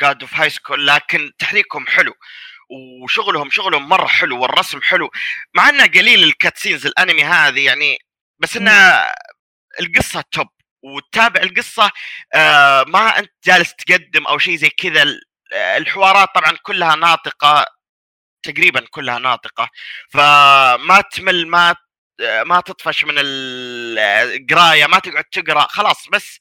God 0.00 0.20
of 0.20 0.34
High 0.34 0.50
School 0.50 0.86
لكن 0.86 1.32
تحريكهم 1.38 1.86
حلو. 1.86 2.14
وشغلهم 2.70 3.50
شغلهم 3.50 3.88
مرة 3.88 4.06
حلو 4.06 4.40
والرسم 4.42 4.82
حلو 4.82 5.10
مع 5.54 5.68
إنه 5.68 5.86
قليل 5.86 6.24
ال 6.24 6.30
cutscenes 6.30 6.86
الأنمي 6.86 7.24
هذه 7.24 7.64
يعني 7.66 7.98
بس 8.38 8.56
إنه 8.56 8.72
القصة 9.80 10.24
توب 10.32 10.46
وتتابع 10.82 11.40
القصة 11.42 11.90
آه، 12.34 12.84
ما 12.88 13.18
أنت 13.18 13.30
جالس 13.46 13.74
تقدم 13.74 14.26
أو 14.26 14.38
شيء 14.38 14.56
زي 14.56 14.68
كذا 14.70 15.02
ال- 15.02 15.22
الحوارات 15.54 16.28
طبعا 16.34 16.52
كلها 16.62 16.96
ناطقة 16.96 17.66
تقريبا 18.42 18.86
كلها 18.90 19.18
ناطقة. 19.18 19.68
فما 20.10 21.00
تمل 21.12 21.46
ما 21.48 21.74
ما 22.44 22.60
تطفش 22.60 23.04
من 23.04 23.14
ال- 23.18 23.98
القراية 23.98 24.86
ما 24.86 24.98
تقعد 24.98 25.24
تقرأ 25.24 25.66
خلاص 25.70 26.08
بس 26.12 26.38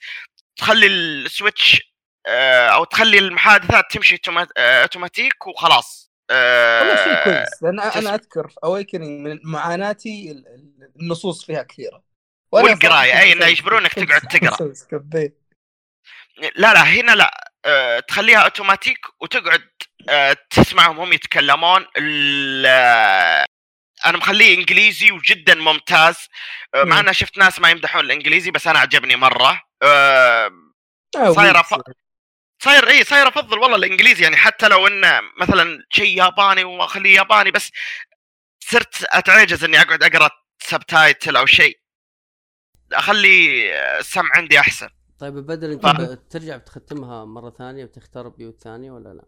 تخلي 0.57 0.87
السويتش 0.87 1.81
آه، 2.27 2.67
أو 2.69 2.83
تخلي 2.83 3.17
المحادثات 3.19 3.85
تمشي 3.91 4.19
آه، 4.57 4.81
أوتوماتيك 4.81 5.47
وخلاص. 5.47 6.06
آه، 6.31 6.79
والله 6.79 6.95
شيء 7.03 7.23
كويس. 7.23 7.63
لأن. 7.63 7.79
أنا 7.79 8.15
أذكر 8.15 8.47
في 8.47 8.55
اويكننج 8.63 9.27
من 9.27 9.39
معاناتي 9.43 10.31
ال- 10.31 10.47
ال- 10.47 10.91
النصوص 11.01 11.45
فيها 11.45 11.63
كثيرة. 11.63 12.03
أي، 13.19 13.31
إنه 13.31 13.39
كنت- 13.45 13.49
يجبرونك 13.49 13.93
تقعد 13.93 14.21
تقرأ. 14.21 14.73
لا 16.55 16.73
لا 16.73 16.83
هنا 16.83 17.11
لا. 17.11 17.51
آه، 17.65 17.99
تخليها 17.99 18.39
أوتوماتيك 18.39 18.99
وتقعد 19.21 19.61
آه، 20.09 20.37
تسمعهم 20.49 20.99
هم 20.99 21.13
يتكلمون. 21.13 21.85
ال- 21.97 22.65
آه، 22.65 23.45
أنا 24.05 24.17
مخليه 24.17 24.57
إنجليزي 24.57 25.11
وجدا 25.11 25.55
ممتاز. 25.55 26.15
آه، 26.75 26.83
مع. 26.83 26.99
اني 26.99 27.13
شفت 27.13 27.37
ناس 27.37 27.59
ما 27.59 27.69
يمدحون 27.69 28.05
الإنجليزي 28.05 28.51
بس 28.51 28.67
أنا 28.67 28.79
عجبني 28.79 29.15
مرة. 29.15 29.61
آه، 29.83 30.51
آه، 31.17 31.31
ف- 31.63 32.06
صاير 32.59 32.87
اي 32.87 33.03
صاير 33.03 33.27
أفضل 33.27 33.59
والله 33.59 33.75
الإنجليزي 33.77 34.23
يعني 34.23 34.37
حتى 34.37 34.67
لو 34.67 34.87
انه 34.87 35.21
مثلا 35.41 35.85
شيء 35.89 36.17
ياباني 36.17 36.63
وأخليه 36.63 37.15
ياباني 37.15 37.51
بس 37.51 37.71
صرت 38.59 39.03
أتعجز 39.03 39.63
إني 39.63 39.81
أقعد 39.81 40.03
أقرأ 40.03 40.29
subtitle 40.59 41.35
أو 41.35 41.45
شيء 41.45 41.79
أخلي 42.93 43.71
السمع 43.99 44.29
عندي 44.33 44.59
أحسن 44.59 44.89
طيب 45.19 45.33
بدر 45.33 45.71
أنت 45.71 45.83
فاهم. 45.83 46.15
بترجع 46.15 46.57
بتختمها 46.57 47.25
مرة 47.25 47.49
ثانية 47.49 47.85
بتختار 47.85 48.27
بيوت 48.29 48.63
ثانية 48.63 48.91
ولا 48.91 49.09
لا؟ 49.09 49.23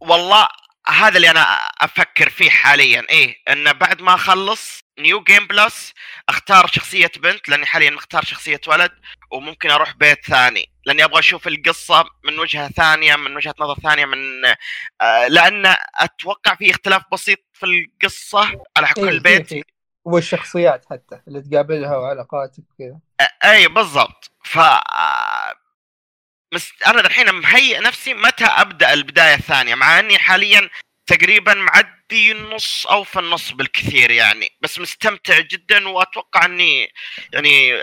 والله 0.00 0.48
هذا 0.88 1.16
اللي 1.16 1.30
أنا 1.30 1.40
أفكر 1.80 2.30
فيه 2.30 2.50
حاليا 2.50 3.06
إيه 3.10 3.36
انه 3.48 3.72
بعد 3.72 4.02
ما 4.02 4.14
أخلص 4.14 4.80
new 4.98 5.22
game 5.22 5.46
plus 5.46 5.92
أختار 6.28 6.66
شخصية 6.66 7.10
بنت 7.16 7.48
لأني 7.48 7.66
حاليا 7.66 7.90
مختار 7.90 8.24
شخصية 8.24 8.60
ولد 8.68 8.92
وممكن 9.34 9.70
أروح 9.70 9.92
بيت 9.96 10.24
ثاني 10.26 10.68
لأني 10.86 11.04
أبغى 11.04 11.18
أشوف 11.18 11.46
القصة 11.48 12.04
من 12.24 12.38
وجهة 12.38 12.68
ثانية 12.68 13.16
من 13.16 13.36
وجهة 13.36 13.54
نظر 13.60 13.74
ثانية 13.82 14.04
من 14.04 14.44
آه 15.00 15.26
لأن 15.28 15.76
أتوقع 16.00 16.54
في 16.54 16.70
اختلاف 16.70 17.02
بسيط 17.12 17.38
في 17.52 17.66
القصة 17.66 18.40
على 18.76 18.86
إيه، 18.86 18.92
كل 18.94 19.12
في- 19.12 19.18
بيت 19.18 19.46
في. 19.48 19.62
والشخصيات 20.04 20.84
حتى 20.90 21.20
اللي 21.28 21.40
تقابلها 21.42 21.96
وعلاقاتك 21.96 22.62
كذا 22.78 22.98
اي 23.44 23.68
بالضبط. 23.68 24.30
ف 24.44 24.58
مس... 26.54 26.72
أنا 26.86 27.00
الحين 27.00 27.34
مهيئ 27.34 27.80
نفسي 27.80 28.14
متى 28.14 28.44
أبدأ 28.44 28.92
البداية 28.92 29.34
الثانية 29.34 29.74
مع 29.74 29.98
إني 29.98 30.18
حاليا 30.18 30.70
تقريبا 31.06 31.54
معدي 31.54 32.32
النص 32.32 32.86
أو 32.86 33.04
في 33.04 33.18
النص 33.18 33.50
بالكثير 33.52 34.10
يعني 34.10 34.48
بس 34.60 34.78
مستمتع 34.78 35.40
جدا 35.40 35.88
وأتوقع 35.88 36.44
إني 36.44 36.92
يعني 37.32 37.82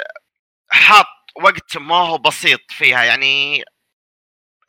حاط 0.72 1.06
وقت 1.36 1.78
ما 1.78 1.96
هو 1.96 2.18
بسيط 2.18 2.60
فيها 2.70 3.04
يعني 3.04 3.64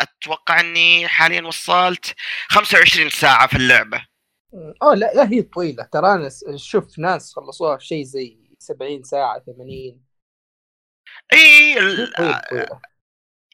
أتوقع 0.01 0.61
إني 0.61 1.09
حاليا 1.09 1.43
وصلت 1.43 2.15
25 2.49 3.11
ساعة 3.11 3.47
في 3.47 3.57
اللعبة. 3.57 4.07
آه 4.83 4.95
لا 4.95 5.13
لا 5.15 5.31
هي 5.31 5.43
طويلة. 5.43 5.85
ترى 5.93 6.15
أنا 6.15 6.31
شوف 6.57 6.99
ناس 6.99 7.35
خلصوها 7.35 7.77
في 7.77 7.87
شيء 7.87 8.05
زي 8.05 8.39
70 8.59 9.03
ساعة 9.03 9.39
80 9.39 10.01
إي 11.33 11.75
طويلة 12.17 12.43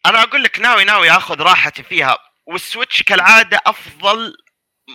أنا 0.06 0.22
أقول 0.22 0.42
لك 0.42 0.60
ناوي 0.60 0.84
ناوي 0.84 1.10
آخذ 1.10 1.40
راحتي 1.40 1.82
فيها. 1.82 2.18
والسويتش 2.46 3.02
كالعادة 3.02 3.60
أفضل 3.66 4.34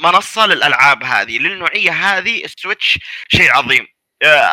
منصة 0.04 0.46
للألعاب 0.46 1.04
هذه 1.04 1.38
للنوعية 1.38 1.92
هذه 1.92 2.46
السويتش 2.46 3.00
شيء 3.28 3.52
عظيم. 3.52 3.82
آه، 3.82 3.93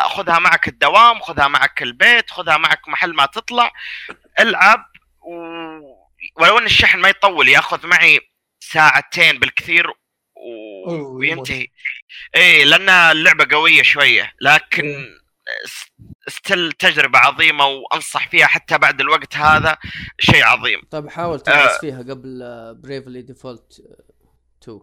خذها 0.05 0.39
معك 0.39 0.67
الدوام 0.67 1.19
خذها 1.19 1.47
معك 1.47 1.81
البيت 1.81 2.31
خذها 2.31 2.57
معك 2.57 2.89
محل 2.89 3.13
ما 3.13 3.25
تطلع. 3.25 3.71
العب 4.39 4.85
و... 5.21 5.33
ولو 6.35 6.57
إن 6.57 6.65
الشحن 6.65 6.99
ما 6.99 7.09
يطول 7.09 7.49
يأخذ 7.49 7.87
معي 7.87 8.19
ساعتين 8.59 9.39
بالكثير 9.39 9.89
و... 9.89 9.93
وينتهي. 11.17 11.67
إيه 12.35 12.63
لأن 12.63 12.89
اللعبة 12.89 13.47
قوية 13.51 13.83
شوية 13.83 14.33
لكن. 14.41 15.05
still 16.27 16.71
تجربة 16.71 17.19
عظيمة 17.19 17.65
وأنصح 17.65 18.27
فيها 18.27 18.47
حتى 18.47 18.77
بعد 18.77 19.01
الوقت 19.01 19.37
هذا 19.37 19.77
شيء 20.19 20.43
عظيم. 20.43 20.81
طيب 20.91 21.09
حاول 21.09 21.39
تدرس 21.39 21.57
آه. 21.57 21.79
فيها 21.79 21.97
قبل 21.97 22.41
Bravely 22.83 23.21
Default 23.21 23.81
2 24.63 24.79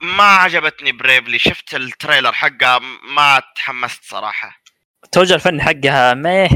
ما 0.00 0.24
عجبتني 0.24 0.92
Bravely. 0.92 1.38
شفت 1.38 1.74
ال 1.74 1.81
trailer 1.81 2.32
حقها 2.32 2.78
ما 3.14 3.42
تحمست 3.56 4.04
صراحة. 4.04 4.60
التوجه 5.04 5.34
الفني 5.34 5.62
حقها 5.62 6.14
ما 6.14 6.48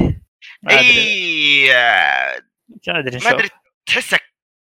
ما 0.63 0.79
اي 0.79 1.69
ما 2.89 2.99
أدري 2.99 3.19
ما 3.19 3.31
أدري 3.31 3.49
تحسه 3.87 4.19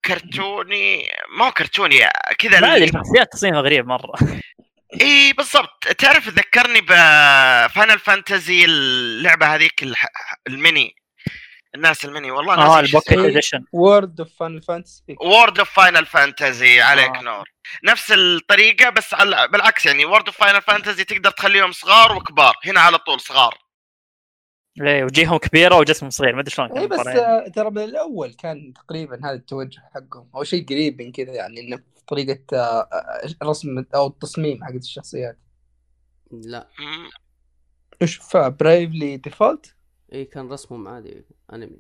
كرتوني 0.06 1.10
ما 1.38 1.48
هو 1.48 1.52
كرتوني 1.52 2.00
كذا 2.38 2.60
ما 2.60 2.76
أدري 2.76 2.88
شخصيات 2.88 3.32
تصميمها 3.34 3.62
غريب 3.62 3.88
مرة. 3.88 4.14
اي 5.02 5.34
بالضبط. 5.34 5.88
تعرف 5.88 6.28
ذكرني 6.28 6.82
ب 6.82 7.01
Final 7.01 8.00
Fantasy 8.00 8.66
اللعبة 8.66 9.56
هذيك 9.56 9.86
الميني. 10.48 10.96
الناس 11.76 12.06
الميني 12.06 12.32
والله 12.32 12.54
آه 12.54 12.58
ناسي 12.58 12.80
ال 12.80 12.84
pocket 12.84 13.12
اسمه. 13.12 13.28
edition 13.28 13.66
World 13.74 14.20
of 14.20 14.30
فان 14.40 14.62
Fantasy 14.62 15.16
World 15.22 15.60
of 15.60 15.70
Final 15.70 16.06
Fantasy 16.06 16.82
عليك 16.82 17.16
آه. 17.16 17.22
نور. 17.22 17.50
نفس 17.84 18.12
الطريقة 18.12 18.90
بس 18.90 19.14
على 19.14 19.48
بالعكس 19.48 19.86
يعني 19.86 20.06
World 20.06 20.26
of 20.26 20.38
Final 20.38 20.62
Fantasy 20.62 21.04
تقدر 21.04 21.32
تخليهم 21.32 21.72
صغار 21.72 22.16
وكبار. 22.18 22.54
هنا 22.66 22.80
على 22.80 22.98
طول 22.98 23.20
صغار. 23.22 23.58
ليه 24.78 25.04
وجيههم 25.04 25.38
كبيرة 25.38 25.76
وجسمهم 25.76 26.10
صغير 26.10 26.36
ما 26.36 26.42
أدري 26.42 26.52
شلون 26.52 26.78
اي 26.78 26.88
بس. 26.88 27.08
آه، 27.08 27.48
ترى 27.48 27.70
من 27.70 27.84
الأول 27.84 28.34
كان 28.34 28.74
تقريبا 28.74 29.20
هذا 29.26 29.34
التوجه 29.34 29.82
حقهم 29.96 30.30
أو 30.36 30.44
شيء 30.44 30.66
قريب 30.66 31.02
من 31.02 31.12
كذا 31.12 31.34
يعني 31.34 31.60
إنه 31.60 31.78
في 31.78 32.06
طريقة 32.08 32.40
آه، 32.54 32.90
آه، 32.94 33.30
رسم 33.44 33.86
أو 33.96 34.08
التصميم 34.08 34.64
حق 34.64 34.72
الشخصيات. 34.72 35.40
لا. 36.32 36.70
إيش 38.02 38.20
Bravely 38.34 39.18
Default 39.18 39.76
اي 40.14 40.26
كان 40.26 40.50
رسمهم 40.52 40.88
عادي 40.88 41.26
أنمي 41.54 41.80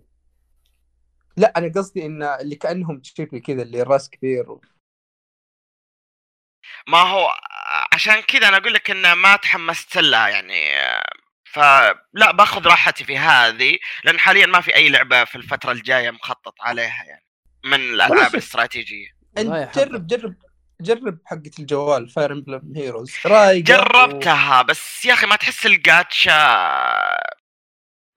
لا 1.37 1.53
أنا 1.57 1.71
قصدي 1.75 2.05
إن 2.05 2.23
اللي 2.23 2.55
كأنهم 2.55 3.01
شكل 3.03 3.39
كذا 3.39 3.61
اللي 3.61 3.81
راس 3.81 4.09
كبير 4.09 4.51
و... 4.51 4.61
ما 6.87 6.97
هو 6.97 7.29
عشان 7.93 8.21
كذا 8.21 8.47
أنا 8.47 8.57
أقول 8.57 8.73
لك 8.73 8.91
إن 8.91 9.13
ما 9.13 9.35
تحمست 9.35 9.97
لها 9.97 10.29
يعني 10.29 10.71
فلا 11.43 12.31
بأخذ 12.31 12.67
راحتي 12.67 13.03
في 13.03 13.17
هذه 13.17 13.77
لأن 14.03 14.19
حاليا 14.19 14.45
ما 14.45 14.61
في 14.61 14.75
أي 14.75 14.89
لعبة 14.89 15.23
في 15.23 15.35
الفترة 15.35 15.71
الجاية 15.71 16.11
مخطط 16.11 16.55
عليها 16.61 17.03
يعني 17.03 17.25
من 17.65 17.73
الألعاب. 17.73 18.33
الاستراتيجية 18.33 19.07
أنت. 19.37 19.79
جرب 19.79 20.07
جرب 20.07 20.35
جرب 20.81 21.19
حقة 21.25 21.51
الجوال 21.59 22.09
فاير 22.09 22.31
امبلم 22.31 22.73
هيروز 22.75 23.13
رايقه 23.25 23.63
جربتها 23.63 24.61
بس 24.61 25.05
يا 25.05 25.13
أخي 25.13 25.27
ما 25.27 25.35
تحس 25.35 25.65
الجاتشا 25.65 26.59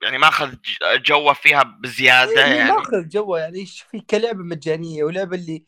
يعني 0.03 0.19
ماخذ 0.19 0.55
جوه 0.97 1.33
فيها 1.33 1.63
بزيادة 1.63 2.41
يعني 2.41 2.57
يعني؟ 2.57 2.73
ماخذ 2.73 3.09
جوا 3.09 3.39
يعني 3.39 3.59
إيش 3.59 3.83
في 3.83 4.01
كلعبة 4.01 4.43
مجانية 4.43 5.05
ولعبة 5.05 5.37
اللي 5.37 5.65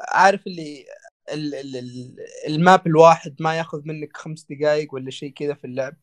عارف 0.00 0.46
اللي 0.46 0.84
ال 1.32 1.54
ال 1.54 1.76
ال 1.76 2.16
ال 2.48 2.58
map 2.58 2.86
الواحد 2.86 3.36
ما 3.42 3.54
ياخذ 3.58 3.82
منك 3.84 4.16
خمس 4.16 4.46
دقائق 4.50 4.94
ولا 4.94 5.10
شيء 5.10 5.32
كذا 5.32 5.54
في 5.54 5.64
اللعب. 5.66 5.96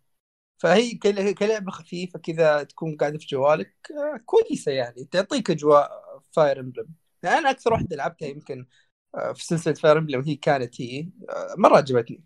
فهي 0.59 0.95
كل- 0.95 1.33
كلعبة 1.33 1.71
خفيفة 1.71 2.19
كذا 2.19 2.63
تكون 2.63 2.97
قاعدة 2.97 3.17
في 3.19 3.25
جوالك 3.27 3.75
آه، 3.91 4.17
كويسة 4.25 4.71
يعني 4.71 5.05
تعطيك 5.05 5.51
أجواء 5.51 5.91
Fire 6.33 6.59
Emblem 6.59 6.87
يعني 7.23 7.37
أنا 7.37 7.49
أكثر 7.51 7.73
واحدة 7.73 7.95
لعبتها 7.95 8.27
يمكن 8.27 8.67
آه، 9.15 9.33
في 9.33 9.45
سلسلة 9.45 9.73
Fire 9.73 9.97
Emblem 9.97 10.21
هي 10.21 10.35
كانت 10.35 10.81
هي 10.81 11.09
آه، 11.29 11.55
مرة 11.57 11.77
عجبتني. 11.77 12.23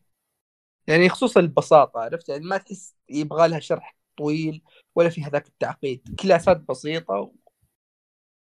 يعني 0.87 1.09
خصوصا 1.09 1.39
البساطة 1.39 1.99
عرفت؟ 1.99 2.29
يعني 2.29 2.45
ما 2.45 2.57
تحس 2.57 2.95
يبغى 3.09 3.47
لها 3.47 3.59
شرح 3.59 3.95
طويل 4.19 4.61
ولا 4.95 5.09
في 5.09 5.23
هذاك 5.23 5.47
التعقيد. 5.47 6.15
classات 6.19 6.57
بسيطة 6.57 7.13
و... 7.13 7.31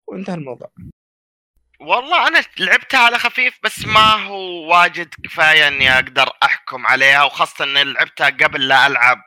وانتهى 0.08 0.34
الموضوع. 0.34 0.72
والله 1.80 2.28
أنا 2.28 2.44
لعبتها 2.58 3.00
على 3.00 3.18
خفيف 3.18 3.58
بس 3.64 3.86
ما 3.86 4.26
هو 4.26 4.70
واجد 4.70 5.14
كفاية 5.24 5.68
إني 5.68 5.94
أقدر 5.94 6.30
أحكم 6.42 6.86
عليها 6.86 7.24
وخاصة 7.24 7.64
إني 7.64 7.84
لعبتها 7.84 8.26
قبل 8.26 8.68
لا 8.68 8.86
ألعب 8.86 9.18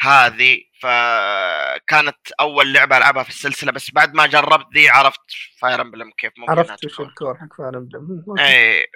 هذه 0.00 0.58
فكانت 0.80 2.32
أول 2.40 2.72
لعبة 2.72 2.96
ألعبها 2.96 3.22
في 3.22 3.28
السلسلة 3.28 3.72
بس 3.72 3.90
بعد 3.90 4.14
ما 4.14 4.26
جربت 4.26 4.66
ذي 4.74 4.88
عرفت 4.88 5.20
Fire 5.58 5.80
Emblem 5.80 6.10
كيف 6.10 6.32
ممكن 6.38 6.52
عرفت 6.52 6.84
وش. 6.84 7.00
ال 7.00 7.08
core 7.08 7.38
حق 7.38 7.56
Fire 7.58 7.78
Emblem. 7.78 8.24
اي 8.38 8.86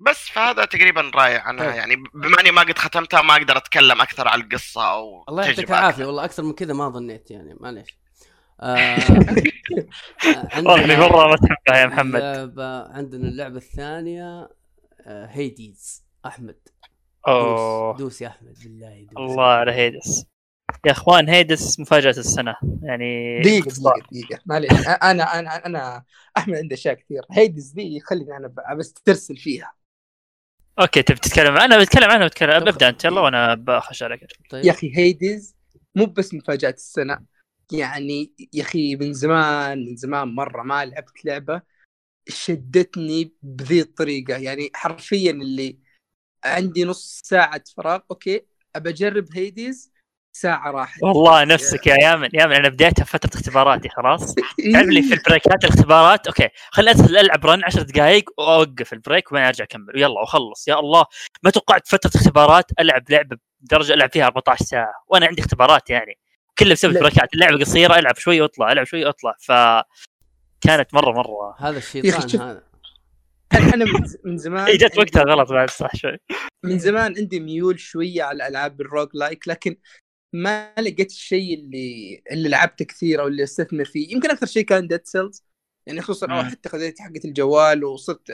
بس 0.00 0.18
فهذا 0.28 0.64
تقريبا 0.64 1.10
راي 1.14 1.36
عنها 1.36 1.66
طيب. 1.66 1.74
يعني 1.76 1.96
بما 2.14 2.40
إني 2.40 2.50
ما 2.50 2.60
قد 2.62 2.78
ختمتها 2.78 3.22
ما 3.22 3.36
أقدر 3.36 3.56
أتكلم 3.56 4.00
أكثر 4.02 4.28
عن 4.28 4.40
القصة 4.40 4.90
أو 4.92 5.24
الله 5.28 5.46
يعطيك 5.46 5.70
العافية. 5.70 5.88
أكثر. 5.88 6.06
والله 6.06 6.24
أكثر 6.24 6.42
من 6.42 6.52
كذا 6.52 6.72
ما 6.74 6.88
ظنيت 6.88 7.30
يعني. 7.30 7.56
معليش. 7.60 7.98
آه 8.60 8.96
والله 10.56 11.08
مرة 11.08 11.28
ما 11.28 11.36
تحبها 11.36 11.80
يا 11.80 11.86
محمد. 11.86 12.16
اللعبة 12.16 12.92
عندنا 12.92 13.28
اللعبة 13.28 13.56
الثانية 13.56 14.48
آه 15.06 15.26
Hades 15.26 16.04
أحمد. 16.26 16.58
أوه. 17.28 17.92
دوس, 17.92 18.00
دوس 18.00 18.22
يا 18.22 18.28
أحمد. 18.28 18.54
بالله 18.64 19.06
دوس. 19.10 19.18
الله 19.18 19.44
على 19.44 19.72
Hades 19.72 20.26
يا 20.86 20.92
أخوان 20.92 21.28
Hades 21.28 21.80
مفاجأة 21.80 22.10
السنة. 22.10 22.56
يعني. 22.82 23.40
دقيقة 23.42 23.68
دقيقة 24.10 24.42
معليش. 24.46 24.70
أنا 24.86 25.38
أنا 25.38 25.66
أنا 25.66 26.04
أحمد 26.36 26.56
عنده 26.56 26.74
أشياء 26.74 26.94
كثير 26.94 27.22
Hades 27.32 27.74
ذي 27.74 28.00
خليني 28.00 28.36
أنا 28.36 28.48
ب- 28.48 28.76
بس 28.78 28.92
ترسل 28.92 29.36
فيها. 29.36 29.72
okay 30.80 31.02
تبي 31.02 31.18
تتكلم 31.18 31.56
عنها؟ 31.56 31.78
بتكلم 31.78 32.10
عنها 32.10 32.26
بتكلم 32.26 32.50
أبدأ 32.50 32.88
أنت. 32.88 33.04
يلا 33.04 33.20
وأنا 33.20 33.54
بخش 33.54 34.02
عليك 34.02 34.20
طيب. 34.50 34.64
يا 34.64 34.70
أخي 34.70 34.96
Hades 34.96 35.56
مو 35.94 36.06
بس 36.06 36.34
مفاجأة 36.34 36.70
السنة. 36.70 37.24
يعني 37.72 38.32
يا 38.52 38.62
أخي 38.62 38.96
من 38.96 39.12
زمان 39.12 39.78
من 39.78 39.96
زمان 39.96 40.28
مرة 40.28 40.62
ما 40.62 40.84
لعبت 40.84 41.24
لعبة 41.24 41.62
شدتني 42.28 43.32
بذي 43.42 43.80
الطريقة. 43.80 44.36
يعني 44.36 44.70
حرفيا 44.74 45.30
اللي 45.30 45.78
عندي 46.44 46.84
نص 46.84 47.20
ساعة 47.24 47.62
فراغ 47.76 48.00
okay 48.10 48.46
ابى 48.76 48.90
أجرب 48.90 49.26
Hades 49.32 49.92
ساعة 50.40 50.70
راحت. 50.70 51.02
والله 51.02 51.44
نفسك 51.44 51.86
يا 51.86 51.96
يامن 52.02 52.28
يامن 52.34 52.52
أنا 52.54 52.68
بديتها 52.68 53.04
في 53.04 53.10
فترة 53.10 53.30
اختباراتي 53.34 53.88
خلاص؟ 53.88 54.34
تعرف 54.72 54.86
لي 54.86 55.02
في 55.02 55.14
ال 55.14 55.21
breakات 55.21 55.64
الاختبارات؟ 55.64 56.26
okay 56.26 56.48
خليني 56.70 56.90
ادخل 56.90 57.16
ألعب 57.16 57.46
run 57.46 57.64
10 57.64 57.82
دقائق 57.82 58.24
وأوقف 58.38 58.92
ال 58.92 58.98
break 58.98 59.30
وبعدين 59.32 59.46
أرجع 59.46 59.64
أكمل. 59.64 59.86
ويلا 59.94 60.20
واخلص 60.20 60.68
يا 60.68 60.78
الله 60.78 61.04
ما 61.42 61.50
توقعت 61.50 61.88
فترة 61.88 62.10
اختبارات 62.14 62.64
ألعب 62.80 63.02
لعبة 63.10 63.36
بدرجة 63.60 63.94
ألعب 63.94 64.10
فيها 64.12 64.24
14 64.26 64.64
ساعة؟ 64.64 64.92
وأنا 65.08 65.26
عندي 65.26 65.42
اختبارات 65.42 65.90
يعني. 65.90 66.18
كلها 66.58 66.72
بسبب 66.72 66.92
لا. 66.92 67.00
breakات 67.00 67.34
اللعبة 67.34 67.58
قصيرة 67.58 67.98
ألعب 67.98 68.16
شوي 68.16 68.40
وأطلع 68.40 68.72
ألعب 68.72 68.86
شوي 68.86 69.04
وأطلع. 69.04 69.34
ف 69.40 69.52
كانت 70.60 70.94
مرة 70.94 71.12
مرة. 71.12 71.56
هذا 71.58 71.78
الشيطان 71.84 72.40
هذا. 72.40 72.62
أنا 73.52 73.74
أنا 73.74 73.84
من 74.24 74.36
زمان 74.38 74.66
اي 74.68 74.76
جت 74.76 74.98
وقتها 74.98 75.22
غلط 75.22 75.52
بعد 75.52 75.70
صح 75.70 75.96
شوي. 75.96 76.16
من 76.64 76.78
زمان 76.78 77.14
عندي 77.18 77.40
ميول 77.40 77.80
شوية 77.80 78.22
على 78.22 78.36
الألعاب 78.36 78.80
ال 78.80 79.08
roguelike 79.14 79.48
لكن 79.48 79.76
ما 80.32 80.72
لقيت 80.78 81.10
الشيء 81.10 81.54
اللي 81.54 82.22
اللي 82.30 82.48
لعبته 82.48 82.84
كثير 82.84 83.20
أو 83.22 83.26
اللي 83.26 83.42
أستثمر 83.42 83.84
فيه. 83.84 84.12
يمكن 84.14 84.30
أكثر 84.30 84.46
شيء 84.46 84.64
كان 84.64 84.88
Dead 84.88 85.04
Cells 85.06 85.44
يعني 85.86 86.00
خصوصا 86.02 86.26
أو 86.26 86.42
مم. 86.42 86.50
حتى 86.50 86.68
خذيت 86.68 87.00
حقة 87.00 87.20
الجوال 87.24 87.84
وصرت 87.84 88.32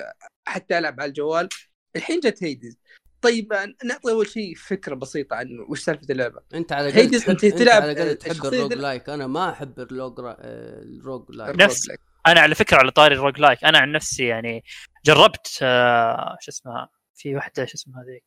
حتى 0.48 0.78
ألعب 0.78 1.00
على 1.00 1.08
الجوال. 1.08 1.48
الحين 1.96 2.20
جت 2.20 2.44
Hades 2.44 2.76
طيب 3.22 3.52
نعطي 3.84 4.10
أول 4.10 4.26
شيء 4.28 4.54
فكرة 4.54 4.94
بسيطة 4.94 5.36
عن 5.36 5.58
وش 5.68 5.80
سالفة 5.80 6.06
اللعبة. 6.10 6.40
أنت 6.54 6.72
على 6.72 6.94
Hades 6.94 7.20
تحب 7.20 7.30
أنت 7.30 7.44
تلعب 7.46 7.82
على 7.82 8.00
قد 8.00 8.16
تحب 8.16 8.44
ال 8.44 8.72
roguelike. 8.72 9.08
أنا 9.08 9.26
ما 9.26 9.50
أحب 9.50 9.80
الروج 9.80 10.20
را- 10.20 10.36
آه، 10.40 10.82
الروج 10.82 11.30
لايك. 11.30 11.56
نفس-. 11.56 11.88
أنا 12.26 12.40
على 12.40 12.54
فكرة 12.54 12.76
على 12.76 12.90
طاري 12.90 13.14
ال 13.14 13.38
roguelike. 13.38 13.64
أنا 13.64 13.78
عن 13.78 13.92
نفسي 13.92 14.24
يعني 14.26 14.64
جربت 15.06 15.58
آه 15.62 16.36
شو 16.40 16.50
اسمها 16.50 16.88
في 17.14 17.34
واحدة 17.34 17.64
شو 17.64 17.74
اسمها 17.74 18.02
هذيك. 18.02 18.24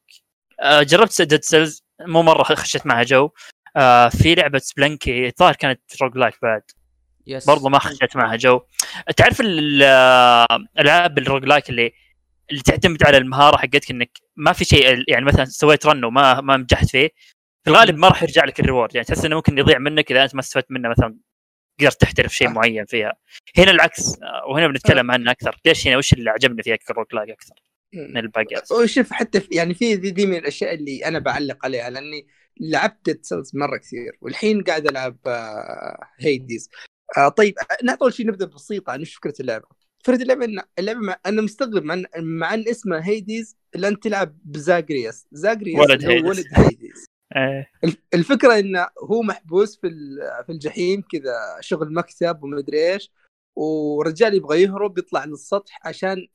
آه 0.59 0.83
جربت 0.83 1.21
Dead 1.21 1.43
Cells 1.43 1.83
مو 2.01 2.21
مرة 2.21 2.43
خشيت 2.43 2.85
معها 2.85 3.03
جو. 3.03 3.29
آه 3.75 4.09
في 4.09 4.35
لعبة 4.35 4.59
Spelunky 4.59 5.27
الظاهر 5.27 5.55
كانت 5.55 5.81
roguelike 6.01 6.35
بعد. 6.41 6.61
yes 7.27 7.45
برضو 7.45 7.69
ما 7.69 7.79
خشيت 7.79 8.15
معها 8.15 8.35
جو. 8.35 8.61
تعرف 9.17 9.41
ال- 9.41 9.83
آه، 9.83 10.45
الالعاب 10.79 11.17
ال 11.17 11.45
roguelike 11.45 11.69
اللي 11.69 11.93
اللي 12.51 12.61
تعتمد 12.61 13.03
على 13.03 13.17
المهارة 13.17 13.57
حقتك 13.57 13.91
إنك 13.91 14.11
ما 14.35 14.53
في 14.53 14.65
شيء 14.65 15.03
يعني 15.07 15.25
مثلا 15.25 15.45
سويت 15.45 15.85
run 15.85 16.03
وما 16.03 16.41
ما 16.41 16.57
نجحت 16.57 16.89
فيه 16.89 17.09
في 17.63 17.69
الغالب 17.69 17.97
ما 17.97 18.07
راح 18.07 18.23
يرجع 18.23 18.45
لك 18.45 18.59
ال 18.59 18.64
reward. 18.64 18.95
يعني 18.95 19.05
تحس 19.07 19.25
إنه 19.25 19.35
ممكن 19.35 19.57
يضيع 19.57 19.77
منك 19.77 20.11
إذا 20.11 20.23
أنت 20.23 20.35
ما 20.35 20.41
استفدت 20.41 20.65
منه 20.71 20.89
مثلا 20.89 21.17
قدرت 21.79 22.01
تحترف 22.01 22.35
شيء 22.35 22.47
آه. 22.47 22.51
معين 22.51 22.85
فيها. 22.85 23.13
هنا 23.57 23.71
العكس 23.71 24.01
آه، 24.23 24.45
وهنا 24.49 24.67
بنتكلم 24.67 25.11
عنه 25.11 25.31
أكثر. 25.31 25.55
ليش 25.65 25.87
هنا؟ 25.87 25.97
وش 25.97 26.13
اللي 26.13 26.29
عجبني 26.29 26.63
فيها 26.63 26.75
ك 26.75 27.13
roguelike 27.13 27.29
أكثر؟ 27.29 27.55
من 27.93 28.17
الباقي 28.17 28.61
وشوف 28.81 29.11
حتى 29.13 29.41
في 29.41 29.47
يعني 29.51 29.73
في 29.73 29.93
ذي, 29.95 30.09
ذي 30.09 30.25
من 30.25 30.35
الأشياء 30.35 30.73
اللي 30.73 31.05
أنا 31.05 31.19
بعلق 31.19 31.65
عليها 31.65 31.89
لأني 31.89 32.27
لعبت 32.61 33.05
Dead 33.05 33.25
Cells 33.25 33.55
مرة 33.55 33.77
كثير 33.77 34.17
والحين 34.21 34.63
قاعد 34.63 34.87
ألعب 34.87 35.17
آه، 35.27 36.07
Hades 36.19 36.69
آه، 37.17 37.29
طيب 37.29 37.55
نعطي 37.83 38.01
أول 38.01 38.13
شيء 38.13 38.27
نبدأ 38.27 38.45
بسيطة 38.45 38.91
عن 38.91 39.01
وش 39.01 39.15
فكرة 39.15 39.33
اللعبة 39.39 39.65
فكرة 40.05 40.21
اللعبة 40.21 40.45
إن 40.45 40.59
اللعبة. 40.79 41.15
أنا 41.25 41.41
مستغرب 41.41 41.83
مع 41.83 41.93
إن 41.93 42.05
مع 42.17 42.53
إن 42.53 42.67
اسمها 42.69 43.07
Hades 43.07 43.57
إلا 43.75 43.87
انت 43.87 44.03
تلعب 44.03 44.37
ب 44.43 44.54
Zagreus 44.54 45.27
Zagreus 45.31 45.79
ولد 45.89 46.05
Hades. 46.05 46.23
ولد 46.25 46.45
Hades 46.53 47.05
آه، 47.35 47.67
الف- 47.83 48.01
الفكرة 48.13 48.59
انه 48.59 48.87
هو 49.03 49.21
محبوس 49.21 49.77
في 49.79 49.89
في 50.45 50.51
الجحيم 50.51 51.01
كذا 51.11 51.33
شغل 51.59 51.93
مكتب 51.93 52.43
ومدري 52.43 52.93
إيش 52.93 53.11
ورجال 53.55 54.33
يبغى 54.33 54.61
يهرب 54.61 54.97
يطلع 54.97 55.25
للسطح 55.25 55.87
عشان 55.87 56.27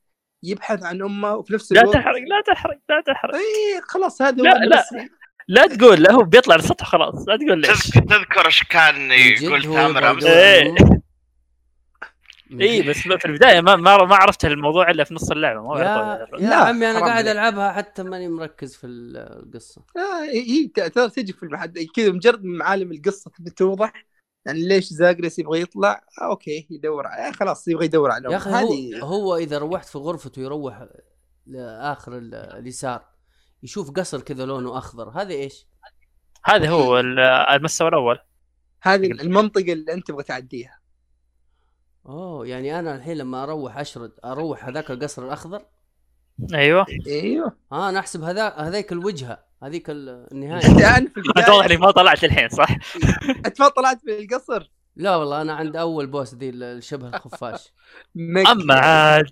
يبحث 0.43 0.83
عن 0.83 1.01
أمه 1.01 1.35
وفي 1.35 1.53
نفس 1.53 1.71
لا 1.71 1.81
الوقت 1.81 1.95
تحرق 1.95 2.17
لا 2.21 2.41
تحرق 2.53 2.79
لا 2.89 3.01
تحرق 3.07 3.35
اي 3.35 3.81
خلاص 3.81 4.21
هذا 4.21 4.43
لا، 4.43 4.65
لا. 4.65 5.09
لا 5.51 5.67
تقول 5.67 6.03
لا 6.03 6.11
هو 6.11 6.23
بيطلع 6.23 6.55
للسطح 6.55 6.85
خلاص 6.85 7.27
لا 7.27 7.37
تقول 7.37 7.61
ليش 7.61 7.87
تذكر 7.89 7.99
تذكر 8.07 8.45
إيش 8.45 8.63
كان 8.63 9.11
يقول 9.11 9.65
هو 9.65 9.73
ثامر 9.73 10.11
أمس 10.11 10.23
إيه. 10.23 10.75
على 12.51 12.61
اي 12.61 12.81
جد. 12.81 12.89
بس 12.89 12.97
في 12.97 13.25
البداية 13.25 13.61
ما 13.61 13.75
ما, 13.75 13.97
ما 14.03 14.15
عرفت 14.15 14.45
الموضوع 14.45 14.91
إلا 14.91 15.03
في 15.03 15.13
نص 15.13 15.31
اللعبة 15.31 15.61
ما 15.61 15.79
يا 15.79 15.83
يا 16.39 16.49
لا، 16.49 16.55
عمي 16.55 16.91
أنا 16.91 16.99
قاعد. 16.99 17.27
ألعبها 17.27 17.71
حتى 17.71 18.03
ماني 18.03 18.27
مركز 18.29 18.75
في 18.75 18.87
القصة 18.87 19.81
آه 19.97 20.23
هي 20.23 20.67
تجي 21.09 21.33
في 21.33 21.43
المحد 21.43 21.79
كذا 21.95 22.11
مجرد 22.11 22.43
من 22.43 22.57
معالم 22.57 22.91
القصة 22.91 23.31
تبي 23.31 23.49
توضح 23.49 23.93
يعني 24.45 24.67
ليش 24.67 24.85
زاغريس 24.85 25.39
يبغى 25.39 25.61
يطلع 25.61 26.03
آه 26.21 26.25
أوكي 26.25 26.67
يدور 26.69 27.07
آه 27.07 27.31
خلاص 27.31 27.67
يبغى 27.67 27.85
يدور 27.85 28.11
على 28.11 28.31
يا 28.31 28.37
أخي. 28.37 28.49
هو, 28.49 28.55
هذه 28.55 28.99
هو 29.03 29.37
إذا 29.37 29.57
روحت 29.57 29.87
في 29.87 29.97
غرفته 29.97 30.41
يروح 30.41 30.85
لاخر 31.47 32.17
ال- 32.17 32.35
اليسار 32.35 33.10
يشوف 33.63 33.91
قصر 33.91 34.21
كذا 34.21 34.45
لونه 34.45 34.77
أخضر 34.77 35.09
هذا 35.09 35.33
إيش؟ 35.33 35.65
هذا 36.45 36.69
هو 36.69 36.99
ال- 36.99 37.19
المستوى 37.19 37.87
الأول. 37.87 38.19
هذه 38.81 39.05
المنطقة 39.11 39.73
اللي 39.73 39.93
أنت 39.93 40.07
تبغى 40.07 40.23
تعديها. 40.23 40.79
أوه 42.05 42.47
يعني 42.47 42.79
أنا 42.79 42.95
الحين 42.95 43.17
لما 43.17 43.43
أروح 43.43 43.77
أشرد 43.77 44.11
أروح 44.25 44.65
هذاك 44.65 44.91
القصر 44.91 45.25
الأخضر؟ 45.25 45.61
أيوه. 46.53 46.85
أيوه. 47.07 47.55
آه 47.71 47.89
أنا 47.89 47.99
أحسب 47.99 48.23
هذا 48.23 48.49
هذيك 48.49 48.91
الوجهة 48.91 49.43
هذيك 49.63 49.89
ال- 49.89 50.27
النهاية. 50.31 50.65
أنت 50.65 50.81
أنا 50.81 51.09
في 51.09 51.19
انت 51.37 51.49
واضح 51.49 51.49
انك 51.49 51.71
البدايه 51.71 51.77
ما 51.77 51.91
طلعت 51.91 52.23
الحين 52.23 52.49
صح؟ 52.49 52.69
أنت 53.45 53.61
ما 53.61 53.67
طلعت 53.69 53.99
من 54.07 54.13
القصر؟ 54.13 54.71
لا 54.95 55.15
والله 55.15 55.41
أنا 55.41 55.53
عند 55.53 55.75
أول 55.75 56.07
بوس 56.07 56.35
ذي 56.35 56.49
الشبه 56.49 57.07
الخفاش. 57.09 57.73
أما 58.51 58.73
عاد. 58.75 59.25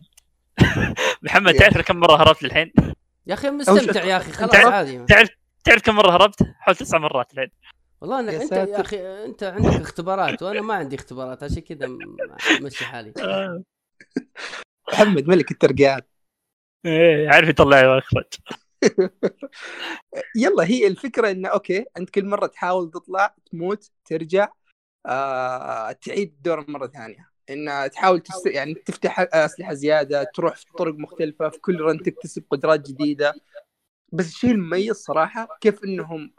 محمد 1.23 1.53
تعرف 1.53 1.77
كم 1.77 1.97
مرة 1.97 2.15
هربت 2.21 2.43
الحين؟ 2.43 2.71
يا 3.29 3.33
أخي 3.33 3.49
مستمتع 3.49 4.03
يا 4.03 4.17
أخي 4.17 4.31
خلاص 4.31 4.51
تعرف- 4.51 4.67
عادي. 4.73 5.05
تعرف 5.05 5.29
تعرف 5.63 5.81
كم 5.81 5.95
مرة 5.95 6.11
هربت؟ 6.11 6.43
حول 6.59 6.75
تسع 6.75 6.97
مرات 6.97 7.33
الحين 7.33 7.49
والله 8.01 8.19
أنا 8.19 8.31
يا 8.31 8.41
أنت 8.43 8.51
يا. 8.51 8.81
أخي 8.81 9.25
أنت 9.25 9.43
عندك 9.43 9.81
اختبارات 9.81 10.43
وأنا 10.43 10.61
ما 10.61 10.73
عندي 10.73 10.95
اختبارات 10.95 11.43
عشان 11.43 11.61
كذا 11.61 11.87
م- 11.87 12.17
ماشي 12.61 12.85
حالي. 12.85 13.13
محمد 14.93 15.27
ملك 15.27 15.51
الترقيات. 15.51 16.09
إيه 16.85 17.29
عارف 17.29 17.49
يطلع 17.49 17.95
ويخرج. 17.95 18.25
يلا 20.35 20.63
هي 20.63 20.87
الفكرة 20.87 21.31
انه 21.31 21.49
أوكي 21.49 21.85
أنت 21.97 22.09
كل 22.09 22.25
مرة 22.25 22.47
تحاول 22.47 22.91
تطلع 22.91 23.35
تموت 23.51 23.91
ترجع 24.05 24.47
آه 25.05 25.91
تعيد 25.91 26.27
الدور 26.33 26.71
مرة 26.71 26.87
ثانية. 26.87 27.29
إن 27.49 27.89
تحاول 27.91 28.19
تست... 28.19 28.45
يعني 28.45 28.73
تفتح 28.73 29.19
أسلحة 29.33 29.73
زيادة 29.73 30.23
تروح 30.35 30.55
في 30.55 30.65
طرق 30.77 30.95
مختلفة 30.95 31.49
في 31.49 31.59
كل 31.59 31.81
run 31.81 32.03
تكتسب 32.03 32.43
قدرات 32.49 32.89
جديدة. 32.89 33.33
بس 34.13 34.27
الشيء 34.27 34.51
المميز 34.51 34.95
صراحة 34.95 35.57
كيف 35.61 35.83
إنهم 35.83 36.33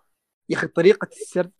يا 0.49 0.57
أخي 0.57 0.67
طريقة 0.67 1.09
السرد 1.13 1.53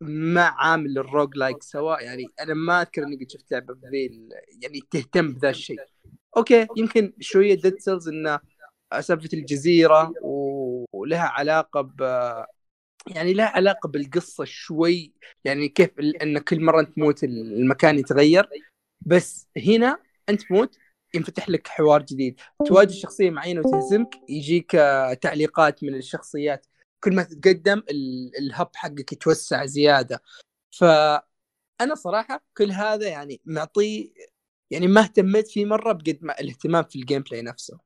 مع 0.00 0.42
عامل 0.42 0.98
ال 0.98 1.36
roguelike 1.36 1.62
سوا 1.62 2.04
يعني 2.04 2.26
أنا 2.40 2.54
ما 2.54 2.82
أذكر 2.82 3.02
إني 3.02 3.16
قد 3.16 3.30
شفت 3.30 3.52
لعبة 3.52 3.74
بذي 3.74 4.28
يعني 4.62 4.80
تهتم 4.90 5.32
بذا 5.32 5.50
الشيء. 5.50 5.80
أوكي 6.36 6.66
يمكن 6.76 7.12
شوية 7.20 7.54
Dead 7.54 7.78
Cells 7.80 8.08
انه 8.08 8.40
سالفة 9.00 9.28
الجزيرة 9.32 10.12
ولها 10.92 11.24
علاقة 11.24 11.80
ب 11.80 12.00
يعني 13.06 13.32
لها 13.32 13.46
علاقة 13.46 13.88
بالقصة 13.88 14.44
شوي 14.44 15.12
يعني 15.44 15.68
كيف 15.68 15.90
إن 16.22 16.38
كل 16.38 16.60
مرة 16.60 16.82
تموت 16.82 17.24
المكان 17.24 17.98
يتغير. 17.98 18.48
بس 19.00 19.48
هنا 19.66 19.98
أنت 20.28 20.42
تموت 20.42 20.78
ينفتح 21.14 21.48
لك 21.48 21.68
حوار 21.68 22.02
جديد 22.02 22.40
تواجه 22.66 22.92
شخصية 22.92 23.30
معينة 23.30 23.60
وتهزمك 23.60 24.14
يجيك 24.28 24.74
آه، 24.74 25.14
تعليقات 25.14 25.84
من 25.84 25.94
الشخصيات 25.94 26.66
كل 27.04 27.14
ما 27.14 27.22
تتقدم 27.22 27.82
ال- 27.90 28.32
ال 28.38 28.46
hub 28.46 28.70
حقك 28.74 29.12
يتوسع 29.12 29.64
زيادة 29.64 30.22
فأنا 30.70 31.94
صراحة 31.94 32.44
كل 32.56 32.72
هذا 32.72 33.08
يعني 33.08 33.40
معطيه 33.44 34.08
يعني 34.70 34.86
ما 34.86 35.00
اهتميت 35.00 35.48
فيه 35.48 35.64
مرة 35.64 35.92
بقد 35.92 36.18
ما 36.22 36.40
الاهتمام 36.40 36.84
في 36.84 36.96
ال 36.96 37.22
gameplay 37.22 37.42
نفسه 37.42 37.78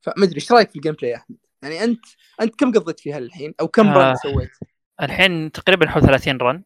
فمدري 0.00 0.34
إيش 0.36 0.52
رأيك 0.52 0.70
في 0.70 0.76
ال 0.76 0.92
gameplay 0.92 1.10
يا 1.10 1.16
أحمد؟ 1.16 1.36
يعني 1.62 1.84
أنت 1.84 2.04
أنت 2.40 2.54
كم 2.54 2.72
قضيت 2.72 3.00
فيها 3.00 3.18
الحين 3.18 3.54
أو 3.60 3.68
كم 3.68 3.86
آه. 3.88 4.10
run 4.10 4.16
سويت؟ 4.16 4.50
الحين 5.02 5.52
تقريبا 5.52 5.88
حول 5.88 6.02
30 6.02 6.36
run 6.36 6.64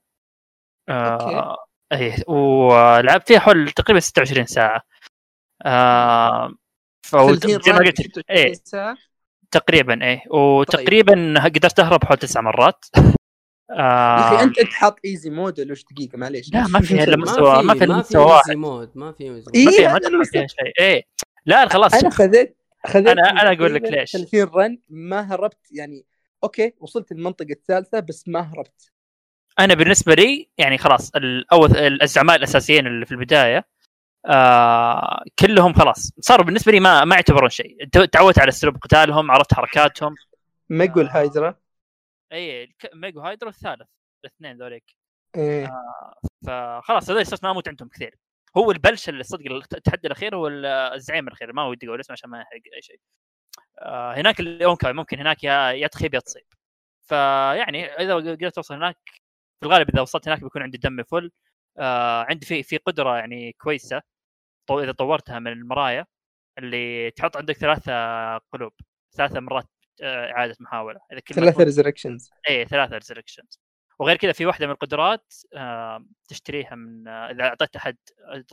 أوكي. 0.88 1.56
آه 1.92 1.96
إيه 1.96 2.24
ولعبت 2.28 3.28
فيها 3.28 3.38
حول 3.38 3.70
تقريبا 3.70 4.00
26 4.00 4.46
ساعة. 4.46 4.82
آه 5.66 6.54
فو- 7.06 7.34
30 7.34 7.60
زي 7.62 7.72
ما 7.72 7.78
قلت 7.78 8.00
26 8.02 8.24
إيه. 8.30 8.52
تقريبا 9.50 10.02
إيه. 10.04 10.22
وتقريبا 10.30 11.34
قدرت 11.44 11.80
أهرب 11.80 12.04
حول 12.04 12.16
تسع 12.16 12.40
مرات. 12.40 12.84
يا 13.70 13.76
آه 13.78 14.20
أخي 14.34 14.42
انت 14.42 14.58
أنت 14.58 14.72
حاط 14.72 14.98
easy 15.04 15.30
mode 15.30 15.60
ولا 15.60 15.72
وش 15.72 15.84
دقيقة؟ 15.92 16.18
معليش. 16.18 16.52
لا، 16.52 16.66
ما 16.66 16.80
فيها 16.80 17.02
إلا 17.04 17.16
ما 17.16 17.24
مستوى- 17.26 17.64
ما 17.64 17.72
في 17.74 17.78
في 17.78 17.86
في 17.86 17.92
مستوى 17.92 18.24
واحد. 18.24 18.48
easy 18.48 18.56
mode 18.60 18.90
ما 18.94 19.12
في 19.12 19.24
easy 19.24 19.50
إيه، 19.54 19.88
ما 19.88 19.98
فيها 19.98 20.08
ما. 20.10 20.24
فيها 20.24 20.46
شيء. 20.46 20.72
إيه. 20.80 21.02
لا 21.46 21.68
خلاص. 21.68 21.94
أنا 21.94 22.10
خذيت 22.10 22.56
خذيت 22.86 23.08
أنا- 23.08 23.28
أنا 23.28 23.52
أقول 23.52 23.74
لك 23.74 23.82
ليش. 23.82 24.12
30 24.12 24.42
run 24.54 24.78
ما 24.88 25.20
هربت 25.20 25.58
يعني 25.72 26.04
أوكي 26.44 26.74
وصلت 26.80 27.12
المنطقة 27.12 27.50
الثالثة 27.52 28.00
بس 28.00 28.28
ما 28.28 28.40
هربت. 28.40 28.91
أنا 29.60 29.74
بالنسبة 29.74 30.14
لي 30.14 30.50
يعني 30.58 30.78
خلاص 30.78 31.10
الأول 31.16 31.70
الزعماء 31.76 32.34
الأساسيين 32.36 32.86
اللي 32.86 33.06
في 33.06 33.12
البداية 33.12 33.64
آه 34.26 35.24
كلهم 35.38 35.72
خلاص. 35.72 36.12
صاروا 36.20 36.44
بالنسبة 36.46 36.72
لي 36.72 36.80
ما 36.80 37.04
ما 37.04 37.14
يعتبرون 37.14 37.48
شيء. 37.50 37.88
تعودت 38.12 38.38
على 38.38 38.48
أسلوب 38.48 38.76
قتالهم 38.76 39.30
عرفت 39.30 39.54
حركاتهم. 39.54 40.14
Meg 40.70 41.00
و 41.00 41.07
ال 41.07 41.14
Hydra. 41.14 41.54
اي 42.32 42.66
ك- 42.66 42.90
Meg 42.94 43.20
و 43.20 43.24
Hydra 43.24 43.44
و 43.44 43.48
الثالث 43.50 43.88
الاثنين 44.24 44.56
ذوليك. 44.58 44.96
إيه. 45.36 45.70
فخلاص 46.46 47.10
هذول 47.10 47.26
صرت 47.26 47.44
ما 47.44 47.50
أموت 47.50 47.68
عندهم 47.68 47.88
كثير. 47.88 48.14
هو 48.56 48.70
البلش 48.70 49.08
اللي 49.08 49.22
صدق 49.22 49.50
التحدي 49.74 50.06
الأخير 50.06 50.36
هو 50.36 50.46
ال- 50.48 50.66
الزعيم 50.66 51.28
الأخير 51.28 51.52
ما 51.52 51.64
ودي 51.64 51.88
أقول 51.88 52.00
اسمه 52.00 52.12
عشان 52.12 52.30
ما 52.30 52.40
يحرق 52.40 52.60
أي 52.74 52.82
شيء. 52.82 53.00
آه 53.78 54.14
هناك 54.14 54.40
الأونكاي 54.40 54.92
ممكن 54.92 55.18
هناك 55.20 55.44
يا 55.44 55.70
يا 55.70 55.86
تخيب 55.86 56.14
يا 56.14 56.20
تصيب. 56.20 56.44
فيعني 57.02 57.86
إذا 57.86 58.14
قدرت 58.14 58.56
اوصل 58.56 58.74
هناك 58.74 59.21
في 59.62 59.66
الغالب 59.66 59.88
إذا 59.90 60.00
وصلت 60.00 60.28
هناك 60.28 60.40
بيكون 60.42 60.62
عندي 60.62 60.78
دم 60.78 61.02
فل. 61.02 61.30
آه 61.78 62.22
عندي 62.28 62.46
في 62.46 62.62
في 62.62 62.76
قدرة 62.76 63.16
يعني 63.16 63.52
كويسة 63.52 64.02
طو 64.66 64.80
إذا 64.80 64.92
طورتها 64.92 65.38
من 65.38 65.52
المرايا 65.52 66.06
اللي 66.58 67.10
تحط 67.10 67.36
عندك 67.36 67.56
ثلاثة 67.56 67.92
قلوب 68.38 68.72
ثلاثة 69.16 69.40
مرات 69.40 69.68
آه، 70.02 70.30
إعادة 70.32 70.56
محاولة. 70.60 71.00
إذا 71.12 71.20
كل 71.20 71.34
تموت- 71.34 71.60
resurrections 71.60 72.30
إيه 72.48 72.64
ثلاثة 72.64 72.94
resurrections 72.94 73.60
وغير 73.98 74.16
كذا 74.16 74.32
في 74.32 74.46
واحدة 74.46 74.66
من 74.66 74.72
القدرات 74.72 75.34
آه، 75.54 76.04
تشتريها 76.28 76.74
من 76.74 77.08
آه، 77.08 77.30
إذا 77.30 77.44
أعطيت 77.44 77.76
أحد 77.76 77.96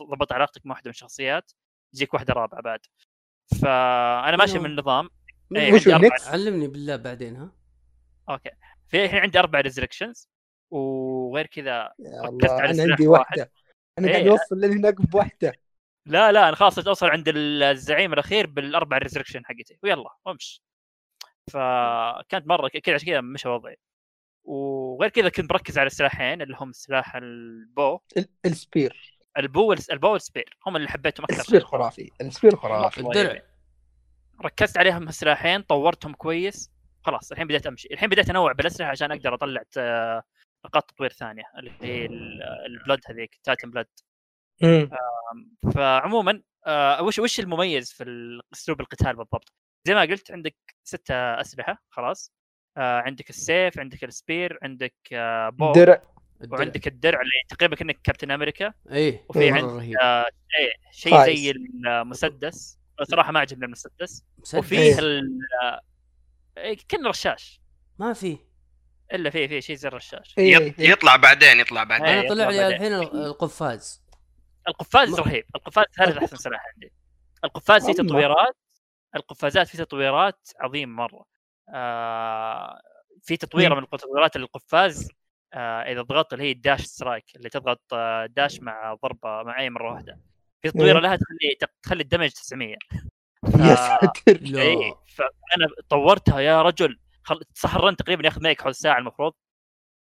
ضبط 0.02 0.32
علاقتك 0.32 0.66
مع 0.66 0.72
واحدة 0.72 0.88
من 0.88 0.90
الشخصيات 0.90 1.52
تجيك 1.92 2.14
واحدة 2.14 2.34
رابعة 2.34 2.62
بعد. 2.62 2.80
فأنا 3.62 4.36
ماشي؟ 4.36 4.58
من 4.58 4.66
النظام. 4.66 5.10
إيه، 5.56 5.96
ال 5.96 6.02
Nyx؟ 6.02 6.28
علمني 6.28 6.68
بالله 6.68 6.96
بعدين 6.96 7.36
ها؟ 7.36 7.52
أوكي. 8.28 8.50
في 8.88 9.04
الحين 9.04 9.18
عندي 9.18 9.38
أربع 9.38 9.60
resurrections 9.60 10.29
وغير 10.70 11.46
كذا 11.46 11.92
ركزت 12.24 12.50
على 12.50 12.70
أنا 12.70 12.82
عندي 12.92 13.06
واحد. 13.08 13.38
واحدة 13.38 13.52
أنا 13.98 14.08
قاعد 14.08 14.22
إيه. 14.22 14.30
أوصل 14.30 14.60
لين 14.60 14.72
هناك 14.72 15.00
بواحده 15.00 15.52
لا 16.06 16.32
لا 16.32 16.48
أنا 16.48 16.56
خلاص 16.56 16.78
أوصل 16.78 17.06
عند 17.10 17.24
الزعيم 17.36 18.12
الأخير 18.12 18.46
بالأربع 18.46 18.98
resurrection 18.98 19.44
حقتي. 19.44 19.78
ويلا 19.82 20.10
وامش. 20.26 20.62
فكانت 21.50 22.46
مرة 22.46 22.68
ك- 22.68 22.76
كذا 22.78 22.94
عشان 22.94 23.06
كذا 23.08 23.20
مشى 23.20 23.48
وضعي. 23.48 23.76
وغير 24.44 25.10
كذا 25.10 25.28
كنت 25.28 25.52
مركز 25.52 25.78
على 25.78 25.86
السلاحين 25.86 26.42
اللي 26.42 26.56
هم 26.60 26.72
سلاح 26.72 27.16
البو. 27.16 27.98
ال- 28.16 28.28
السبير. 28.46 29.18
البو 29.38 29.66
والس- 29.74 29.90
البو 29.90 30.12
والسبير. 30.12 30.56
هم 30.66 30.76
اللي 30.76 30.88
حبيتهم 30.88 31.24
أكثر. 31.24 31.40
السبير. 31.40 31.60
خرافي. 31.64 32.10
السبير 32.20 32.56
خرافي. 32.56 33.00
الدرع. 33.00 33.42
ركزت 34.44 34.78
عليهم 34.78 35.08
السلاحين 35.08 35.62
طورتهم 35.62 36.12
كويس. 36.14 36.70
خلاص 37.02 37.32
الحين 37.32 37.46
بديت 37.46 37.66
أمشي. 37.66 37.88
الحين 37.92 38.08
بديت 38.08 38.30
أنوع 38.30 38.52
بالأسلحة 38.52 38.90
عشان 38.90 39.12
أقدر 39.12 39.34
أطلع 39.34 39.62
آه، 39.78 40.22
نقاط 40.64 40.90
تطوير 40.90 41.12
ثانية 41.12 41.42
اللي 41.58 41.72
هي 41.82 42.06
ال- 42.06 42.42
ال 42.66 42.72
blood 42.72 43.00
هذيك 43.06 43.40
Titan 43.44 43.70
Blood 43.70 43.86
مم. 44.62 44.90
فعموما 45.74 46.42
آه 46.66 47.02
وش 47.02 47.18
وش 47.18 47.40
المميز 47.40 47.92
في 47.92 48.04
اسلوب 48.52 48.80
القتال 48.80 49.16
بالضبط؟ 49.16 49.52
زي 49.86 49.94
ما 49.94 50.00
قلت 50.00 50.30
عندك 50.30 50.56
ستة 50.84 51.14
أسلحة 51.14 51.82
خلاص 51.90 52.32
آه 52.76 53.00
عندك 53.00 53.30
السيف 53.30 53.78
عندك 53.78 54.04
ال 54.04 54.13
spear 54.13 54.58
عندك 54.62 54.94
آه 55.12 55.48
bow 55.48 55.72
درع 55.72 56.02
الدرع. 56.42 56.58
وعندك 56.58 56.86
الدرع 56.86 57.20
اللي 57.20 57.32
تقريبا 57.48 57.76
كأنك 57.76 58.00
كابتن 58.04 58.30
أمريكا 58.30 58.72
إيه 58.90 59.24
وفي 59.28 59.50
عندك 59.50 59.64
رهيب 59.64 59.96
آه 59.98 60.26
إيه 60.58 60.72
شيء. 60.92 61.24
زي 61.24 61.50
المسدس 61.50 62.78
صراحة 63.02 63.32
ما 63.32 63.40
عجبني 63.40 63.64
المسدس 63.64 64.24
مسدس. 64.38 64.54
وفيه 64.54 64.98
ال 64.98 65.38
آه، 65.62 65.80
إيه، 66.58 66.76
كأنه 66.88 67.08
رشاش 67.08 67.60
ما 67.98 68.12
في 68.12 68.38
إلا 69.12 69.30
فيه 69.30 69.46
فيه 69.48 69.60
شيء 69.60 69.76
زي 69.76 69.88
الرشاش 69.88 70.34
إيه، 70.38 70.58
إيه. 70.58 70.74
يطلع 70.78 71.16
بعدين 71.16 71.60
يطلع 71.60 71.84
بعدين 71.84 72.06
إيه، 72.06 72.20
أنا 72.20 72.28
طلع 72.28 72.48
لي. 72.50 72.66
الحين 72.68 72.92
ال- 72.92 73.26
القفاز. 73.26 74.02
القفاز 74.68 75.08
ما- 75.10 75.16
رهيب. 75.18 75.44
القفاز 75.56 75.84
ثالث 75.96 76.16
أحسن 76.16 76.36
سلاح 76.36 76.64
عندي. 76.74 76.92
القفاز 77.44 77.86
فيه. 77.86 77.92
تطويرات. 77.92 78.56
القفازات 79.16 79.68
فيه 79.68 79.78
تطويرات 79.78 80.48
عظيم 80.60 80.96
مرة. 80.96 81.24
آه 81.74 82.80
في 83.22 83.36
تطويرة. 83.36 83.74
من 83.74 83.82
التطويرات 83.82 84.36
القفاز. 84.36 85.08
آه 85.54 85.80
إذا 85.82 86.02
ضغطت 86.02 86.32
اللي 86.32 86.44
هي 86.44 86.52
ال 86.52 86.58
dash 86.58 86.80
strike 86.80 87.24
اللي 87.36 87.48
تضغط 87.48 87.80
آه 87.92 88.26
dash 88.26 88.60
مع 88.60 88.94
ضربة 89.02 89.42
مع 89.42 89.60
أي 89.60 89.70
مرة 89.70 89.92
واحدة. 89.92 90.20
في 90.62 90.70
تطويرة 90.70 90.94
مم. 90.98 91.02
لها 91.04 91.16
تخلي 91.16 91.68
تخلي 91.82 92.02
ال 92.02 92.06
damage 92.06 92.30
900 92.30 92.76
يا 93.60 93.74
ساتر. 93.74 94.38
لا 94.40 94.62
اي 94.62 94.94
فأنا 95.16 95.66
طورتها 95.88 96.40
يا 96.40 96.62
رجل. 96.62 96.98
خل... 97.30 97.40
صح 97.54 97.74
ال 97.74 97.80
run 97.80 97.96
تقريبا 97.96 98.24
ياخذ 98.24 98.42
معك 98.42 98.62
حول 98.62 98.74
ساعة 98.74 98.98
المفروض. 98.98 99.32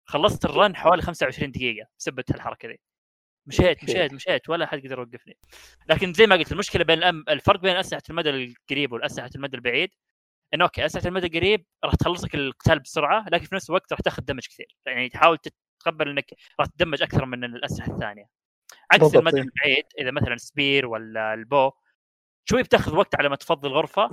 خلصت 0.09 0.45
ال 0.45 0.53
run 0.53 0.77
حوالي 0.77 1.03
25 1.03 1.53
دقيقة 1.53 1.89
بسبب 1.99 2.25
الحركه 2.31 2.69
ذي. 2.69 2.81
مشيت 3.47 3.85
مشيت 3.85 4.13
مشيت 4.13 4.49
ولا 4.49 4.67
حد 4.67 4.79
قدر 4.79 4.99
يوقفني. 4.99 5.39
لكن 5.89 6.13
زي 6.13 6.27
ما 6.27 6.37
قلت 6.37 6.53
المشكلة 6.53 6.85
بين 6.85 6.99
الأم... 6.99 7.25
الفرق 7.29 7.61
بين 7.61 7.77
أسلحة 7.77 8.03
المدى 8.11 8.31
القريب 8.31 8.93
والاسلحه 8.93 9.31
المدى 9.37 9.57
البعيد 9.57 9.91
انه 10.55 10.65
أوكي 10.65 10.87
أسلحة 10.87 11.09
المدى 11.09 11.27
القريب 11.27 11.67
راح 11.85 11.95
تخلصك 11.95 12.35
القتال 12.35 12.79
بسرعة 12.79 13.27
لكن 13.33 13.45
في 13.45 13.55
نفس 13.55 13.71
الوقت 13.71 13.93
راح 13.93 14.01
تاخذ 14.01 14.23
damage 14.23 14.47
كثير. 14.47 14.77
يعني 14.87 15.09
تحاول 15.09 15.39
تتقبل 15.39 16.09
إنك 16.09 16.35
راح 16.61 16.67
تدمج 16.69 17.03
أكثر 17.03 17.25
من 17.25 17.45
الأسلحة 17.45 17.93
الثانية. 17.93 18.25
عكس 18.93 19.15
المدى. 19.15 19.41
البعيد 19.41 19.87
إذا 19.99 20.11
مثلا 20.11 20.37
spear 20.37 20.87
ولا 20.87 21.35
ال 21.35 21.44
bow 21.44 21.71
شوي 22.45 22.63
بتاخذ 22.63 22.97
وقت 22.97 23.15
على 23.15 23.29
ما 23.29 23.37
تفضي 23.37 23.69
الغرفة 23.69 24.11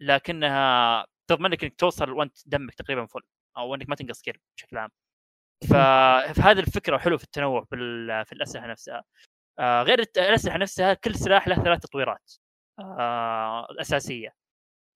لكنها 0.00 1.06
تضمن 1.26 1.50
لك 1.50 1.64
إنك 1.64 1.74
توصل 1.74 2.10
وأنت 2.10 2.36
دمك 2.46 2.74
تقريبا 2.74 3.06
full 3.06 3.20
أو 3.56 3.74
إنك 3.74 3.88
ما 3.88 3.96
تنقص 3.96 4.22
كثير 4.22 4.40
بشكل 4.56 4.78
عام. 4.78 4.90
فهذه 6.34 6.58
الفكرة 6.58 6.98
حلو 6.98 7.18
في 7.18 7.24
التنوع 7.24 7.64
في 7.64 8.32
الأسلحة 8.32 8.66
نفسها. 8.66 9.04
آه 9.58 9.82
غير 9.82 10.00
الأسلحة 10.00 10.58
نفسها 10.58 10.94
كل 10.94 11.14
سلاح 11.14 11.48
له 11.48 11.54
ثلاث 11.54 11.80
تطويرات 11.80 12.32
آه 12.78 13.66
أساسية. 13.80 14.34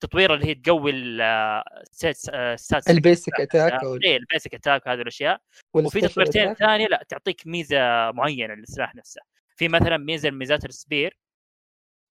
تطوير 0.02 0.34
اللي 0.34 0.46
هي 0.46 0.54
تقوي 0.54 0.92
ال 0.94 1.27
stats 1.27 2.90
ال 2.90 2.99
basic 2.99 3.40
attack 3.40 3.72
أو 3.72 3.94
إيه 4.04 4.16
ال 4.16 4.23
basic 4.23 4.54
attack 4.54 4.86
وهذه 4.86 5.00
الأشياء. 5.00 5.40
وفي 5.74 6.00
تطويرتين. 6.00 6.54
ثانية 6.54 6.86
لا 6.86 7.04
تعطيك 7.08 7.46
ميزة 7.46 8.10
معينة 8.10 8.54
للسلاح 8.54 8.94
نفسه. 8.94 9.20
في 9.56 9.68
مثلا 9.68 9.96
ميزة 9.96 10.30
من 10.30 10.38
ميزات 10.38 10.64
ال 10.64 10.73
spear 10.73 11.18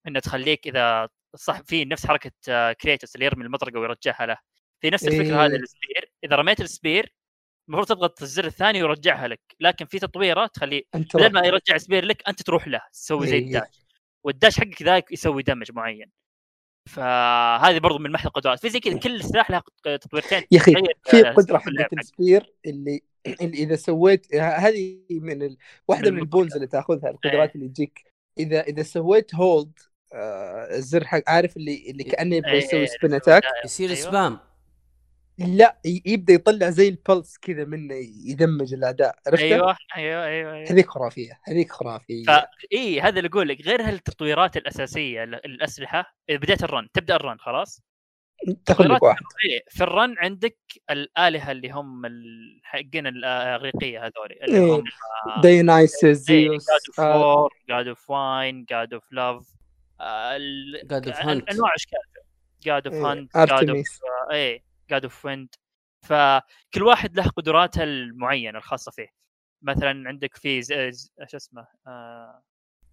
إنه 0.06 0.20
تخليك 0.20 0.66
إذا 0.66 1.08
صح 1.36 1.60
في 1.60 1.84
نفس 1.84 2.06
حركة 2.06 2.32
آه، 2.48 2.72
Kratos 2.72 3.14
اللي 3.14 3.26
يرمي 3.26 3.44
المطرقة 3.44 3.80
ويرجعها 3.80 4.26
له. 4.26 4.36
في 4.80 4.90
نفس 4.90 5.08
الفكرة 5.08 5.40
إيه. 5.40 5.46
هذه 5.46 5.56
ال 5.56 5.65
spear 5.65 6.12
إذا 6.24 6.36
رميت 6.36 6.60
ال 6.60 6.69
spear 6.69 7.14
المفروض 7.68 7.86
تضغط 7.86 8.22
الزر 8.22 8.44
الثاني 8.44 8.82
ويرجعها 8.82 9.28
لك. 9.28 9.40
لكن 9.60 9.86
في 9.86 9.98
تطويرة 9.98 10.46
تخليه 10.46 10.82
بدل 10.94 11.32
ما 11.32 11.46
يرجع 11.46 11.76
spear 11.76 12.04
لك 12.04 12.28
أنت 12.28 12.42
تروح 12.42 12.68
له 12.68 12.80
تسوي 12.92 13.26
زي 13.26 13.36
إيه. 13.36 13.46
ال 13.46 13.53
dash. 13.53 13.86
وال 14.24 14.36
dash 14.36 14.60
حقك 14.60 14.82
ذاك 14.82 15.12
يسوي 15.12 15.42
damage 15.42 15.72
معين. 15.72 16.10
فهذه 16.88 17.78
برضو 17.78 17.98
من 17.98 18.12
محل 18.12 18.26
القدرات 18.26 18.60
في 18.60 18.68
زي 18.68 18.80
كذا 18.80 18.98
كل 18.98 19.24
سلاح 19.24 19.50
له 19.50 19.62
تطويرتين. 19.84 20.42
يا 20.50 20.58
أخي 20.58 20.74
في 21.04 21.28
آه، 21.28 21.32
قدرة 21.32 21.58
حقت. 21.58 21.92
ال 21.92 22.02
spear 22.02 22.52
اللي 22.66 23.00
اللي 23.42 23.58
إذا 23.58 23.76
سويت 23.76 24.34
هذه 24.34 25.00
من 25.10 25.42
ال... 25.42 25.56
واحدة 25.88 26.10
من 26.10 26.16
من 26.16 26.22
ال 26.22 26.27
boons 26.27 26.54
اللي 26.54 26.66
تأخذها 26.66 27.06
إيه. 27.06 27.10
القدرات 27.10 27.54
اللي 27.54 27.68
تجيك. 27.68 28.04
إذا 28.38 28.60
إذا 28.60 28.82
سويت 28.82 29.34
hold 29.34 29.78
الزر 30.14 31.04
حق 31.06 31.22
عارف 31.26 31.56
اللي 31.56 31.90
اللي 31.90 32.04
كأنه 32.04 32.36
يبغى 32.36 32.50
إيه، 32.52 32.58
يسوي 32.58 32.80
إيه، 32.80 32.86
spin 32.86 33.14
attack 33.14 33.42
يصير. 33.64 33.94
spam 33.94 34.38
لا 35.38 35.78
ي- 35.86 36.02
يبدأ 36.06 36.32
يطلع 36.32 36.70
زي 36.70 36.88
ال 36.88 36.96
pulse 36.96 37.38
كذا 37.38 37.64
منه 37.64 37.94
يدمج 38.26 38.74
الاعداء 38.74 39.16
عرفت؟ 39.26 39.42
أيوه 39.42 39.76
أيوه 39.96 40.24
أيوه, 40.24 40.52
أيوة. 40.54 40.70
هذيك 40.70 40.88
خرافية 40.88 41.40
هذيك 41.44 41.72
خرافية. 41.72 42.24
ف 42.24 42.30
إي 42.72 43.00
هذا 43.00 43.18
اللي 43.18 43.28
أقول 43.28 43.48
لك 43.48 43.60
غير 43.66 43.82
هالتطويرات 43.82 44.56
الأساسية 44.56 45.24
الأسلحة 45.24 46.14
اذا 46.30 46.38
بديت 46.38 46.62
ال 46.64 46.70
run 46.70 46.88
تبدأ 46.92 47.16
ال 47.16 47.21
run 47.21 47.38
خلاص؟ 47.38 47.82
تاخذ 48.66 48.84
لك 48.84 49.02
واحد. 49.02 49.22
إيه، 49.50 49.60
في 49.68 49.84
ال 49.84 49.91
run 49.91 50.14
عندك 50.18 50.58
الآلهة 50.90 51.50
اللي 51.50 51.70
هم 51.70 52.02
حقين 52.62 53.06
الأغريقية 53.06 53.98
هذول 54.00 54.32
اللي 54.42 54.58
هم 54.58 54.84
دايونايسس 55.42 56.04
God 56.04 56.12
زيوس 56.14 56.66
of 56.88 57.00
آه، 57.00 57.20
war 57.36 57.52
God 57.68 57.88
of 57.88 58.10
wine 58.10 58.64
God 58.64 58.94
of 58.94 59.12
love 59.12 59.57
God 59.98 61.06
of 61.06 61.16
Hunt. 61.16 61.44
أنواع 61.52 61.74
أشكال. 61.74 61.98
God 62.62 62.86
of 62.86 62.94
إيه، 62.94 63.12
hunt 63.12 63.36
God 63.36 63.70
of 63.70 64.00
إيه 64.32 64.64
God 64.90 65.02
of 65.04 65.24
wind 65.24 65.48
فكل 66.06 66.82
واحد 66.82 67.16
له 67.16 67.28
قدراته 67.28 67.82
المعينة 67.82 68.58
الخاصة 68.58 68.90
فيه. 68.92 69.08
مثلا 69.62 70.08
عندك 70.08 70.36
في 70.36 70.62
شو 70.62 71.36
اسمه؟ 71.36 71.66
آه 71.86 72.42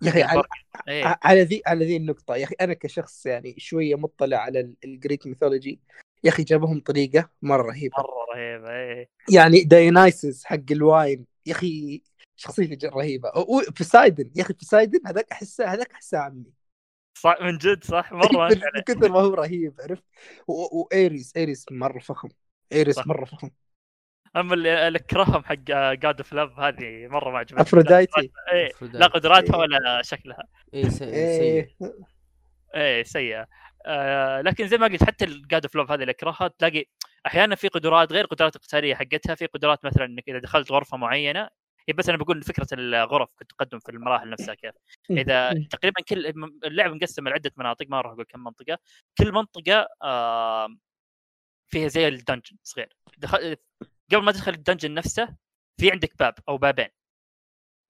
يا 0.03 0.09
أخي 0.09 0.23
على, 0.23 0.43
إيه. 0.87 1.19
على 1.23 1.41
ذي 1.43 1.61
على 1.67 1.85
ذي 1.85 1.97
النقطة. 1.97 2.35
يا 2.35 2.43
أخي 2.43 2.55
أنا 2.61 2.73
كشخص 2.73 3.25
يعني 3.25 3.55
شوية 3.57 3.95
مطلع 3.95 4.37
على 4.37 4.59
ال- 4.59 4.77
ال 4.83 4.91
Greek 4.91 5.27
mythology 5.27 5.79
يا 6.23 6.29
أخي 6.29 6.43
جابهم 6.43 6.79
طريقة 6.79 7.29
مرة 7.41 7.67
رهيبة. 7.67 7.95
مرة 7.97 8.35
رهيبة 8.35 8.71
إيه. 8.71 9.09
يعني 9.33 9.63
دايونايسس 9.63 10.45
حق 10.45 10.71
ال 10.71 10.82
wine 10.82 11.25
يا 11.45 11.51
أخي 11.51 12.01
شخصيته 12.35 12.89
رهيبة. 12.89 13.31
بوسايدن 13.77 14.31
يا 14.35 14.41
أخي 14.41 14.53
بوسايدن 14.53 14.99
هذاك 15.07 15.31
احسه 15.31 15.65
هذاك 15.73 15.91
أحسه 15.91 16.17
عمي. 16.17 16.53
صح 17.17 17.37
من 17.41 17.57
جد 17.57 17.83
صح 17.83 18.11
مرة 18.11 18.47
من 18.49 18.61
من 18.75 18.81
كثر 18.81 19.09
ما 19.09 19.19
هو 19.19 19.33
رهيب 19.33 19.73
عرفت؟ 19.81 20.03
وايريس 20.47 21.33
إيريس 21.37 21.65
مرة 21.71 21.99
فخم 21.99 22.29
إيريس 22.71 22.95
صح. 22.95 23.07
مرة 23.07 23.25
فخم. 23.25 23.49
أما 24.35 24.53
اللي 24.53 24.87
اكرههم 24.97 25.43
حق 25.43 25.53
God 25.93 26.17
of 26.17 26.33
love 26.33 26.59
هذه 26.59 27.07
مرة 27.07 27.31
ما 27.31 27.37
عجبتني. 27.37 27.91
إيه، 28.51 28.65
المفروض 28.65 28.95
لا 28.95 29.07
قدراتها 29.07 29.53
إيه. 29.53 29.59
ولا 29.59 30.01
شكلها. 30.01 30.43
اي 30.73 30.89
سيء 30.89 31.13
إيه. 31.13 31.75
سيء. 31.79 31.93
إيه 32.75 33.03
سيئة. 33.03 33.47
آه 33.85 34.41
لكن 34.41 34.67
زي 34.67 34.77
ما 34.77 34.87
قلت 34.87 35.03
حتى 35.03 35.25
ال 35.25 35.35
God 35.35 35.65
of 35.65 35.75
love 35.75 35.91
هذه 35.91 36.01
اللي 36.01 36.11
اكرهها 36.11 36.47
تلاقي 36.47 36.85
أحيانا 37.25 37.55
في 37.55 37.67
قدرات 37.67 38.11
غير 38.11 38.23
القدرات 38.23 38.55
القتالية 38.55 38.95
حقتها 38.95 39.35
في 39.35 39.45
قدرات 39.45 39.85
مثلا 39.85 40.05
إنك 40.05 40.23
إذا 40.29 40.39
دخلت 40.39 40.71
غرفة 40.71 40.97
معينة 40.97 41.49
بس 41.93 42.09
أنا 42.09 42.17
بقول 42.17 42.43
فكرة 42.43 42.67
الغرف 42.73 43.29
التقدم 43.41 43.79
في 43.79 43.89
المراحل 43.89 44.29
نفسها 44.29 44.53
كيف. 44.55 44.75
إذا 45.09 45.53
تقريبا 45.69 46.01
كل 46.01 46.25
اللعبة 46.65 46.93
مقسمة 46.95 47.29
لعدة 47.29 47.51
مناطق 47.57 47.85
ما 47.89 48.01
راح 48.01 48.11
أقول 48.11 48.25
كم 48.25 48.43
منطقة. 48.43 48.77
كل 49.17 49.31
منطقة 49.31 49.87
آه 50.03 50.67
فيها 51.71 51.87
زي 51.87 52.07
ال 52.07 52.14
dungeon 52.14 52.57
صغير. 52.63 52.95
دخل 53.17 53.55
قبل 54.11 54.23
ما 54.23 54.31
تدخل 54.31 54.53
ال 54.53 54.58
dungeon 54.58 54.93
نفسه 54.93 55.35
في 55.79 55.91
عندك 55.91 56.17
باب 56.19 56.33
أو 56.49 56.57
بابين. 56.57 56.89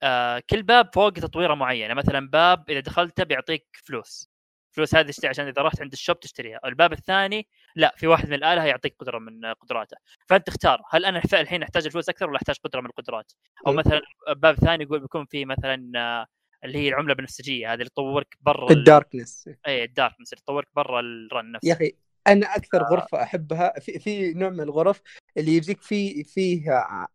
آه 0.03 0.43
كل 0.49 0.63
باب 0.63 0.89
فوق 0.95 1.11
تطويرة 1.13 1.53
معينة. 1.55 1.93
مثلا 1.93 2.29
باب 2.29 2.69
إذا 2.69 2.79
دخلته 2.79 3.23
بيعطيك 3.23 3.67
فلوس. 3.85 4.29
فلوس 4.75 4.95
هذه 4.95 5.07
تشتري 5.07 5.27
عشان 5.29 5.47
إذا 5.47 5.61
رحت 5.61 5.81
عند 5.81 5.91
ال 5.93 5.99
shop 5.99 6.19
تشتريها. 6.19 6.59
الباب 6.65 6.93
الثاني 6.93 7.47
لا 7.75 7.93
في 7.97 8.07
واحد 8.07 8.27
من 8.27 8.33
الآلهة 8.33 8.63
يعطيك 8.65 8.95
قدرة 8.99 9.19
من 9.19 9.45
قدراته. 9.45 9.97
فأنت 10.29 10.47
تختار 10.47 10.81
هل 10.91 11.05
أنا 11.05 11.21
الحين 11.33 11.63
أحتاج 11.63 11.85
الفلوس 11.85 12.09
أكثر 12.09 12.29
ولا 12.29 12.37
أحتاج 12.37 12.55
قدرة 12.63 12.81
من 12.81 12.85
القدرات؟ 12.87 13.31
أو 13.67 13.71
مم. 13.71 13.77
مثلا 13.79 14.01
باب 14.35 14.55
ثاني 14.55 14.83
يقول 14.83 14.99
بيكون 14.99 15.25
في 15.25 15.45
مثلا 15.45 15.91
آه، 15.95 16.25
اللي 16.65 16.77
هي 16.77 16.87
العملة 16.89 17.11
البنفسجيه 17.11 17.67
هذه 17.73 17.73
اللي 17.73 17.89
تطورك 17.89 18.37
برا 18.41 18.71
ال- 18.71 18.77
ال 18.77 18.85
darkness. 18.85 19.49
اي 19.67 19.83
ال 19.83 19.89
darkness 19.89 20.33
اللي 20.33 20.41
تطورك 20.41 20.67
برا 20.75 20.99
ال 20.99 21.12
run 21.12 21.51
نفسه. 21.51 21.69
يا 21.69 21.73
أخي 21.73 21.91
أنا 22.27 22.55
أكثر 22.55 22.83
غرفة 22.83 23.23
أحبها 23.23 23.79
في, 23.79 23.99
في 23.99 24.33
نوع 24.33 24.49
من 24.49 24.61
الغرف 24.61 25.01
اللي 25.37 25.51
يجيك 25.55 25.81
فيه 25.81 26.23
فيها 26.23 27.07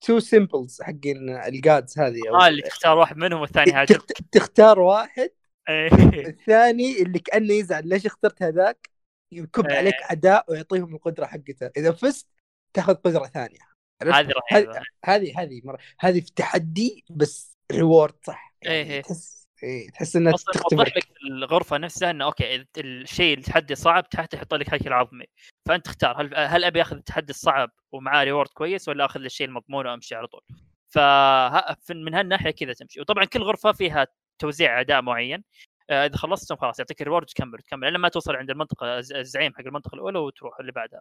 two 0.00 0.18
symbols 0.20 0.82
حقين 0.82 1.30
ال 1.36 1.48
Gods 1.48 1.98
هذه 1.98 2.20
آه 2.40 2.48
اللي 2.48 2.62
تختار 2.62 2.98
واحد 2.98 3.16
منهم 3.16 3.40
والثاني 3.40 3.86
تخت- 3.86 4.12
تختار 4.32 4.80
واحد 4.80 5.18
إيه. 5.18 5.45
الثاني 5.68 7.02
اللي 7.02 7.18
كأنه 7.18 7.54
يزعل 7.54 7.88
ليش 7.88 8.06
اخترت 8.06 8.42
هذاك؟ 8.42 8.90
يكب 9.32 9.66
إيه. 9.66 9.76
عليك 9.76 9.94
اعداء 9.94 10.44
ويعطيهم 10.48 10.94
القدرة 10.94 11.26
حقته. 11.26 11.70
إذا 11.76 11.92
فزت 11.92 12.26
تاخذ 12.72 12.94
قدرة 12.94 13.30
عرفت؟ 13.34 14.14
هذه 14.14 14.32
رهيبة. 14.52 14.72
هذه 14.72 14.82
هذه 15.04 15.42
هذه 15.42 15.60
مره 15.64 15.78
هذه 16.00 16.20
في 16.20 16.32
تحدي 16.36 17.04
بس 17.10 17.56
reward 17.72 18.14
صح. 18.22 18.54
إيه 18.66 18.84
إيه. 18.84 19.02
تحس 19.02 19.46
إيه 19.62 19.90
تحس 19.90 20.16
إنها 20.16 20.32
تختبر 20.32 20.68
توضح 20.70 20.96
لك 20.96 21.08
الغرفة 21.30 21.78
نفسها 21.78 22.10
إنه 22.10 22.24
okay 22.24 22.66
الشيء 22.78 23.38
التحدي 23.38 23.74
صعب 23.74 24.08
تحت 24.08 24.34
يحط 24.34 24.54
لك 24.54 24.74
هيكل 24.74 24.92
عظمي 24.92 25.24
فأنت 25.68 25.84
تختار 25.84 26.22
هل 26.22 26.34
هل 26.34 26.64
أبي 26.64 26.82
أخذ 26.82 26.96
التحدي 26.96 27.30
الصعب 27.30 27.70
ومعاه 27.92 28.24
reward 28.24 28.48
كويس 28.48 28.88
ولا 28.88 29.04
أخذ 29.04 29.20
الشيء 29.20 29.46
المضمون 29.46 29.86
وأمشي 29.86 30.14
على 30.14 30.26
طول؟ 30.26 30.42
فمن 30.88 32.14
هالناحية 32.14 32.50
كذا 32.50 32.72
تمشي. 32.72 33.00
وطبعا 33.00 33.24
كل 33.24 33.42
غرفة 33.42 33.72
فيها 33.72 34.06
توزيع 34.38 34.80
أعداء 34.80 35.02
معين 35.02 35.44
آه، 35.90 36.06
إذا 36.06 36.16
خلصتهم 36.16 36.58
خلاص 36.58 36.78
يعطيك 36.78 37.02
ال 37.02 37.05
reward 37.05 37.22
وتكمل 37.22 37.54
وتكمل 37.54 37.92
لما 37.92 38.08
توصل 38.08 38.36
عند 38.36 38.50
المنطقة 38.50 38.98
الز- 38.98 39.12
الزعيم 39.12 39.52
حق 39.54 39.60
المنطقة 39.60 39.94
الأولى 39.94 40.18
وتروح 40.18 40.60
اللي 40.60 40.72
بعدها. 40.72 41.00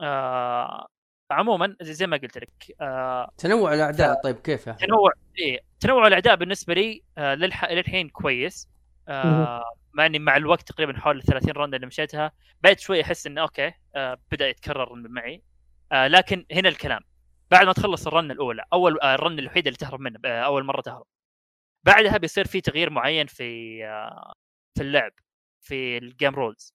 آه 0.00 0.86
عموما 1.30 1.76
زي 1.82 2.06
ما 2.06 2.16
قلت 2.16 2.38
لك 2.38 2.76
آه 2.80 3.30
تنوع 3.38 3.74
الأعداء 3.74 4.20
طيب 4.22 4.36
كيف؟ 4.36 4.68
تنوع 4.68 5.12
إيه 5.38 5.60
تنوع 5.80 6.06
الأعداء 6.06 6.36
بالنسبة 6.36 6.74
لي 6.74 7.02
آه 7.18 7.34
للح... 7.34 7.64
للحين 7.70 8.08
كويس. 8.08 8.68
آه 9.08 9.64
مع 9.94 10.06
إني 10.06 10.18
مع 10.18 10.36
الوقت 10.36 10.68
تقريبا 10.68 10.98
حول 10.98 11.22
30 11.22 11.50
round 11.52 11.74
اللي 11.74 11.86
مشيتها 11.86 12.32
بدأت 12.62 12.80
شوي 12.80 13.02
أحس 13.02 13.26
إنه 13.26 13.40
okay 13.42 13.72
آه 13.96 14.18
بدأ 14.32 14.48
يتكرر 14.48 14.94
معي. 14.94 15.42
آه 15.92 16.06
لكن 16.06 16.46
هنا 16.52 16.68
الكلام. 16.68 17.00
بعد 17.50 17.66
ما 17.66 17.72
تخلص 17.72 18.06
ال 18.06 18.12
run 18.12 18.30
الأولى 18.30 18.64
أول 18.72 19.00
آه 19.00 19.14
ال 19.14 19.20
run 19.20 19.38
الوحيده 19.38 19.68
اللي 19.68 19.78
تهرب 19.78 20.00
منه 20.00 20.18
آه 20.24 20.40
أول 20.42 20.64
مرة 20.64 20.80
تهرب. 20.80 21.06
بعدها 21.84 22.16
بيصير 22.18 22.46
في 22.46 22.60
تغيير 22.60 22.90
معين 22.90 23.26
في 23.26 23.44
آه 23.86 24.32
في 24.78 24.82
اللعب 24.82 25.12
في 25.60 25.98
ال 25.98 26.05
game 26.05 26.34
rules 26.34 26.74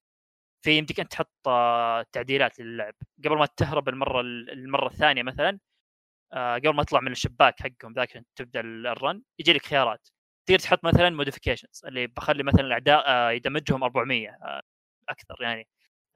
في 0.66 0.78
يمديك 0.78 1.00
أنت 1.00 1.12
تحط 1.12 1.32
آه 1.48 2.06
تعديلات 2.14 2.60
للعب. 2.60 2.94
قبل 3.26 3.38
ما 3.38 3.46
تهرب 3.46 3.90
المرة 3.90 4.22
المرة 4.22 4.88
الثانية 4.88 5.24
مثلا 5.24 5.60
آه، 6.34 6.56
قبل 6.56 6.70
ما 6.76 6.84
تطلع 6.84 7.00
من 7.02 7.12
الشباك 7.12 7.62
حقهم 7.62 7.94
ذاك 7.94 8.26
تبدأ 8.36 8.60
ال- 8.60 8.88
ال 8.88 8.97
run 8.97 9.24
يجي 9.40 9.54
لك 9.54 9.66
خيارات. 9.66 10.10
تقدر 10.48 10.60
تحط 10.60 10.86
مثلا 10.86 11.10
modifications 11.10 11.82
اللي 11.88 12.08
بخلي 12.08 12.44
مثلا 12.44 12.62
الأعداء 12.62 13.32
دمجهم 13.32 13.84
400 13.84 14.30
آه، 14.44 14.62
أكثر 15.10 15.36
يعني. 15.42 15.68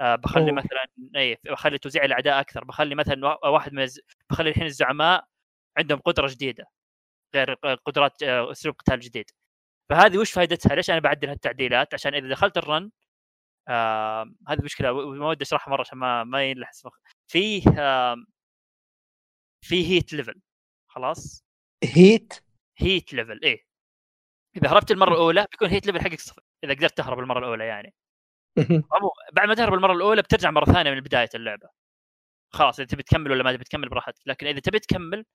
بخلي 0.02 0.44
أوه. 0.46 0.54
مثلا 0.54 0.88
اي 1.18 1.38
بخلي 1.46 1.78
توزيع 1.78 2.06
الأعداء 2.06 2.40
أكثر. 2.42 2.64
بخلي 2.66 2.96
مثلا 2.96 3.28
وا- 3.28 3.48
واحد 3.48 3.74
من. 3.74 3.88
بخلي 4.30 4.50
الحين 4.50 4.66
الزعماء 4.66 5.26
عندهم 5.78 6.00
قدرة 6.00 6.28
جديدة. 6.28 6.66
غير 7.36 7.54
قدرات 7.86 8.24
آه، 8.24 8.52
أسلوب 8.52 8.76
قتال 8.76 9.00
جديد 9.00 9.32
فهذه 9.90 10.18
وش 10.18 10.32
فائدتها؟ 10.32 10.76
ليش 10.76 10.90
أنا 10.90 11.00
بعدل 11.00 11.30
هالتعديلات؟ 11.30 11.94
عشان 11.94 12.14
إذا 12.16 12.30
دخلت 12.30 12.58
ال 12.58 12.66
run 12.66 12.92
آه 13.70 14.26
هذه 14.48 14.64
مشكلة. 14.64 14.94
وما 14.94 15.28
ودي 15.30 15.44
أشرحها 15.44 15.72
مرة 15.72 15.82
عشان 15.82 15.98
ما 15.98 16.24
ما 16.24 16.44
ينلحس 16.46 16.86
مخ. 16.86 16.98
فيه 17.32 17.64
آه 17.80 18.16
في 19.66 19.88
heat 19.88 20.14
level 20.14 20.42
خلاص؟ 20.92 21.44
heat 21.84 22.34
heat 22.80 23.14
level 23.14 23.40
إيه. 23.44 23.64
إذا 24.58 24.70
هربت 24.72 24.92
المرة 24.92 25.14
الأولى 25.14 25.48
بيكون 25.52 25.70
heat 25.70 25.86
level 25.88 26.02
حقك 26.02 26.20
صفر 26.20 26.42
إذا 26.64 26.74
قدرت 26.74 26.98
تهرب 26.98 27.20
المرة 27.20 27.40
الأولى 27.40 27.66
يعني. 27.68 27.94
بعد 29.34 29.48
ما 29.48 29.56
تهرب 29.56 29.74
المرة 29.74 29.94
الأولى 29.94 30.22
بترجع 30.22 30.52
مرة 30.52 30.66
ثانية 30.66 30.92
من 30.92 31.00
بداية 31.02 31.30
اللعبة. 31.36 31.70
خلاص 32.54 32.80
إذا 32.80 32.88
تبي 32.88 33.04
تكمل 33.04 33.32
ولا 33.32 33.44
ما 33.44 33.54
تبي 33.54 33.64
تكمل 33.64 33.90
براحتك. 33.90 34.22
لكن 34.28 34.48
إذا 34.48 34.60
تبي 34.60 34.80
تكمل 34.80 35.26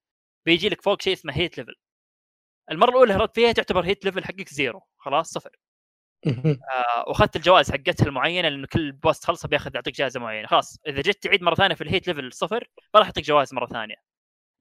بيجي 0.47 0.69
لك 0.69 0.83
فوق 0.83 1.03
شيء 1.03 1.13
اسمه 1.13 1.33
heat 1.37 1.59
level 1.59 1.75
المرة 2.71 2.91
الأولى 2.91 3.15
هربت 3.15 3.35
فيها 3.35 3.53
تعتبر 3.53 3.85
heat 3.85 4.05
level 4.05 4.25
حقك 4.25 4.49
zero 4.49 4.83
خلاص 4.99 5.33
صفر. 5.33 5.51
آه 6.27 7.05
وأخذت 7.07 7.37
الجوائز 7.37 7.73
حقتها 7.73 8.07
المعينة 8.07 8.49
لأنه 8.49 8.67
كل 8.67 8.93
boss 8.93 9.21
تخلصه 9.21 9.49
بياخذ 9.49 9.75
يعطيك 9.75 9.95
جائزة 9.95 10.21
معينة. 10.21 10.47
خلاص 10.49 10.79
إذا 10.87 11.03
جيت 11.03 11.23
تعيد 11.23 11.43
مرة 11.43 11.55
ثانية 11.55 11.75
في 11.75 11.85
ال 11.85 11.89
heat 11.89 12.07
level 12.07 12.33
صفر 12.33 12.69
ما 12.95 13.01
راح 13.01 13.07
يعطيك 13.07 13.25
جوائز 13.25 13.55
مرة 13.55 13.67
ثانية. 13.67 13.97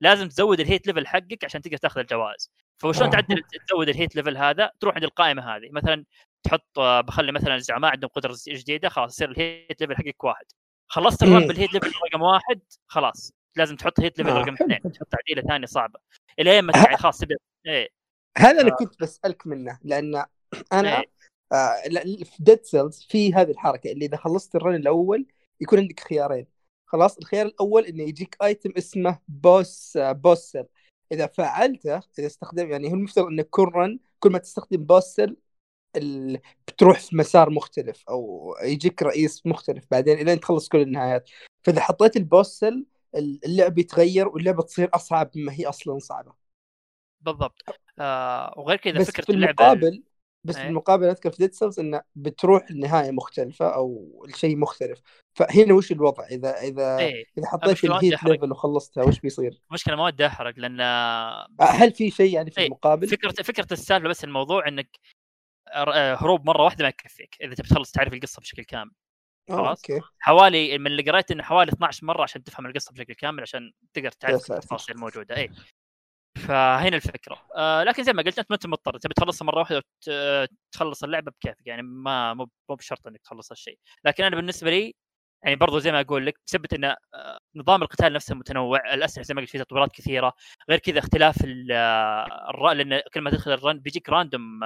لازم 0.02 0.28
تزود 0.28 0.60
ال 0.60 0.65
heat 0.65 0.88
level 0.88 1.08
حقك 1.08 1.44
عشان 1.46 1.62
تقدر 1.62 1.78
تأخذ 1.78 2.00
الجوائز. 2.00 2.52
فشلون. 2.78 3.10
تعدل 3.10 3.42
تزود 3.68 3.90
ال 3.90 3.95
heat 3.95 4.16
level 4.16 4.38
هذا؟ 4.38 4.72
تروح 4.80 4.96
عند 4.96 5.04
القائمة 5.04 5.56
هذه. 5.56 5.70
مثلا 5.72 6.06
تحط 6.44 6.80
آه، 6.80 7.02
بخلي 7.02 7.32
مثلا 7.32 7.56
الزعماء 7.56 7.92
عندهم 7.92 8.10
قدرة 8.10 8.36
جديدة 8.48 8.90
خلاص 8.90 9.14
يصير 9.14 9.32
ال 9.32 9.42
heat 9.42 9.82
level 9.82 9.96
حقك 9.96 10.24
واحد. 10.24 10.46
خلصت 10.88 11.24
ال 11.24 11.28
run 11.28 11.42
مم. 11.42 11.48
بال 11.48 11.57
heat 11.57 11.74
level 11.74 11.92
رقم 12.06 12.22
واحد 12.22 12.62
خلاص 12.88 13.34
لازم 13.56 13.76
تحط 13.76 14.00
heat 14.00 14.18
level 14.20 14.30
آه، 14.30 14.38
رقم 14.38 14.58
حلو، 14.58 14.68
اثنين. 14.68 14.92
تحط 14.94 15.08
تعديلة 15.08 15.42
ثانية 15.48 15.66
صعبة. 15.66 16.00
الين 16.40 16.60
ما 16.64 16.74
يعني 16.76 16.98
خلاص 16.98 17.18
تبدأ 17.18 17.36
إيه. 17.68 17.88
هذا 18.38 18.60
اللي 18.62 18.72
آه. 18.72 18.76
كنت 18.76 19.02
بسألك 19.02 19.48
منه 19.48 19.80
لأن 19.84 20.26
أنا 20.74 21.00
إيه. 21.00 21.06
آه 21.52 21.88
لا- 21.88 22.24
في 22.24 22.44
ديد 22.44 22.64
سيلز 22.64 23.06
في 23.10 23.34
هذه 23.34 23.52
الحركة 23.52 23.92
اللي 23.92 24.06
إذا 24.06 24.18
خلصت 24.18 24.56
ال 24.56 24.61
run 24.61 24.76
الأول 24.76 25.26
يكون 25.62 25.80
عندك 25.80 26.00
خيارين. 26.00 26.48
خلاص 26.86 27.18
الخيار 27.18 27.46
الأول 27.46 27.86
إنه 27.86 28.04
يجيك 28.04 28.38
item 28.44 28.72
اسمه 28.78 29.20
boss 29.28 29.98
آه 29.98 30.12
boss 30.12 30.40
cell 30.40 30.66
إذا 31.12 31.28
فعلته 31.28 32.02
إذا 32.20 32.28
استخدم 32.28 32.72
يعني 32.72 32.90
هو 32.90 32.94
المفترض 32.94 33.26
إنه 33.28 33.46
كل 33.50 33.64
run 33.64 34.00
كل 34.20 34.32
ما 34.32 34.38
تستخدم 34.38 34.84
boss 34.84 35.04
cell 35.04 35.38
ال... 35.96 36.40
بتروح 36.68 37.00
في 37.00 37.16
مسار 37.18 37.50
مختلف 37.50 38.04
أو 38.10 38.56
يجيك 38.64 39.04
رئيس 39.04 39.46
مختلف 39.46 39.86
بعدين 39.92 40.20
الين 40.20 40.40
تخلص 40.40 40.68
كل 40.70 40.82
النهايات. 40.82 41.30
فإذا 41.64 41.82
حطيت 41.82 42.18
ال 42.18 42.24
boss 42.24 42.48
cell 42.60 42.86
اللعب 43.16 43.78
يتغير 43.78 44.28
واللعبة 44.28 44.64
تصير 44.64 44.90
أصعب 44.94 45.32
مما 45.36 45.54
هي 45.54 45.66
أصلا 45.66 46.00
صعبة. 46.00 46.43
بالضبط 47.24 47.62
آه 48.00 48.54
وغير 48.58 48.78
كذا 48.78 49.00
بس 49.00 49.12
فكرة 49.12 49.24
في 49.24 49.32
اللعبة 49.32 49.72
المقابل 49.72 50.04
بس 50.46 50.56
في 50.56 50.62
إيه. 50.62 50.68
المقابل 50.68 51.06
أذكر 51.06 51.32
في 51.32 51.38
ديد 51.38 51.54
سيلز 51.54 51.80
إنه 51.80 52.02
بتروح 52.16 52.70
النهايه 52.70 53.12
مختلفة 53.12 53.76
أو 53.76 54.24
الشيء 54.28 54.58
مختلف 54.58 55.02
فهنا 55.36 55.74
وش 55.74 55.92
الوضع 55.92 56.26
إذا 56.26 56.62
إذا 56.62 56.98
إيه 56.98 57.26
إذا 57.38 57.48
حطيت 57.48 57.86
ودي 57.86 58.08
ال 58.08 58.11
heat. 58.11 58.24
level 58.24 58.52
وخلصتها 58.52 59.04
وش 59.04 59.20
بيصير؟ 59.20 59.62
مشكلة 59.72 59.96
ما 59.96 60.06
ودي 60.06 60.26
أحرق 60.26 60.54
لأن 60.58 60.82
آه، 60.82 61.48
هل 61.62 61.92
في 61.92 62.12
شيء 62.12 62.34
يعني 62.34 62.52
في 62.52 62.60
إيه، 62.60 62.66
المقابل؟ 62.66 63.08
فكرة 63.08 63.44
فكرة 63.44 63.68
السالفة 63.72 64.10
بس 64.10 64.24
الموضوع 64.24 64.68
إنك 64.68 65.00
آه، 65.74 66.16
هروب 66.16 66.46
مرة 66.46 66.64
واحدة 66.64 66.84
ما 66.84 66.90
يكفيك 66.90 67.36
إذا 67.42 67.54
تبي 67.56 67.68
تخلص 67.68 67.92
تعرف 67.92 68.14
القصة 68.14 68.40
بشكل 68.40 68.64
كامل 68.64 68.92
آه، 69.50 69.56
خلاص. 69.56 69.90
أوكي 69.90 70.06
حوالي 70.20 70.78
من 70.78 70.88
اللي 70.88 71.12
قريت 71.12 71.32
إنه 71.32 71.44
حوالي 71.44 71.72
12 71.72 72.06
مرة 72.06 72.24
عشان 72.24 72.44
تفهم 72.44 72.66
القصة 72.66 72.92
بشكل 72.94 73.14
كامل 73.14 73.42
عشان 73.42 73.72
تقدر 73.94 74.12
تعرف. 74.12 74.52
التفاصيل 74.52 74.96
الموجودة 74.96 75.36
اي 75.36 75.50
فهنا 76.38 76.96
الفكرة. 76.96 77.38
آه 77.56 77.84
لكن 77.84 78.04
زي 78.04 78.14
ما 78.14 78.24
قلت 78.24 78.40
أنت 78.40 78.48
ما 78.52 78.56
انت 78.56 78.66
مضطر 78.68 78.98
تبي 78.98 79.14
تخلصها 79.14 79.46
مرة 79.46 79.60
واحدة 79.60 79.78
وت- 79.78 80.50
تخلص 80.72 81.04
اللعبة 81.04 81.32
بكيفك. 81.32 81.68
يعني 81.68 81.82
ما 81.84 82.34
مو 82.34 82.48
مو 82.70 82.76
بشرط 82.76 83.08
إنك 83.08 83.22
تخلص 83.22 83.52
هالشيء. 83.52 83.78
لكن 84.06 84.24
أنا 84.24 84.36
بالنسبة 84.36 84.70
لي 84.72 84.96
يعني 85.44 85.56
برضو 85.56 85.80
زي 85.80 85.92
ما 85.92 86.02
أقول 86.02 86.26
لك 86.26 86.36
بسبب 86.48 86.66
إن 86.74 86.84
آه، 86.86 86.98
نظام 87.56 87.84
القتال 87.84 88.14
نفسه 88.14 88.36
متنوع. 88.36 88.94
الأسلحة 88.94 89.24
زي 89.24 89.34
ما 89.34 89.42
قلت 89.42 89.50
فيه 89.50 89.60
تطويرات 89.60 89.92
كثيرة. 89.92 90.34
غير 90.70 90.80
كذا 90.80 91.00
اختلاف 91.00 91.36
آه، 91.72 92.50
الر... 92.50 92.72
لأن 92.74 93.02
كل 93.14 93.22
ما 93.22 93.30
تدخل 93.32 93.52
ال 93.52 93.59
run 93.59 93.80
بيجيك 93.80 94.10
random 94.10 94.64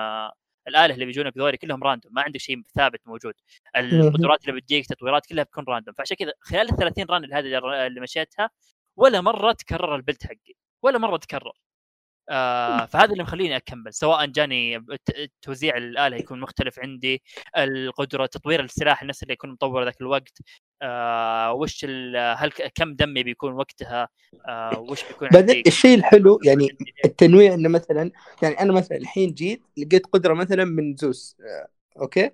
الآلهة 0.68 0.94
اللي 0.94 1.06
بيجونك 1.06 1.38
ذولي 1.38 1.58
كلهم 1.58 1.84
random. 1.84 2.12
ما 2.16 2.22
عندك 2.22 2.40
شيء 2.40 2.62
ثابت 2.76 3.02
موجود. 3.08 3.34
القدرات 3.76 4.48
اللي 4.50 4.62
بتجيك 4.62 4.86
تطويرات 4.88 5.26
كلها 5.26 5.44
بتكون 5.44 5.64
random. 5.68 5.94
فعشان 5.98 6.18
كذا 6.18 6.32
خلال 6.42 6.62
ال 6.72 6.78
30 6.78 7.06
run 7.10 7.34
هذه 7.34 7.58
اللي 7.88 8.02
مشيتها 8.02 8.50
ولا 8.98 9.22
مرة 9.22 9.52
تكرر 9.52 9.96
ال 9.96 10.01
build 10.01 10.24
حقي. 10.24 10.54
ولا 10.84 10.98
مرة 10.98 11.18
تكرر. 11.18 11.52
آه 12.30 12.86
فهذا 12.86 13.12
اللي 13.12 13.24
مخليني 13.24 13.56
أكمل 13.58 13.94
سواء 13.94 14.26
جاني 14.26 14.86
توزيع 15.42 15.78
الآلهة 15.78 16.18
يكون 16.18 16.40
مختلف 16.40 16.80
عندي 16.80 17.22
القدرة 17.58 18.26
تطوير 18.26 18.64
السلاح 18.64 19.04
نفس 19.04 19.24
اللي 19.24 19.34
يكون 19.34 19.50
مطور 19.50 19.84
ذاك 19.84 20.02
الوقت 20.02 20.38
آه 20.82 21.54
وش 21.54 21.84
ال- 21.84 22.36
هل 22.38 22.52
كم 22.52 22.96
دمي 22.96 23.24
بيكون 23.24 23.54
وقتها 23.54 24.10
آه 24.48 24.80
وش 24.80 25.04
بيكون 25.04 25.30
بعدين 25.30 25.64
الشيء 25.68 25.98
الحلو 25.98 26.40
يعني 26.44 26.78
التنويع 27.06 27.54
إنه 27.54 27.70
مثلا 27.70 28.12
يعني 28.44 28.60
أنا 28.62 28.74
مثلا 28.74 28.98
الحين 28.98 29.34
جيت 29.34 29.62
لقيت 29.78 30.06
قدرة 30.06 30.34
مثلا 30.34 30.66
من 30.66 30.96
زيوس 30.96 31.38
آه، 31.42 31.68
أوكي؟ 32.02 32.32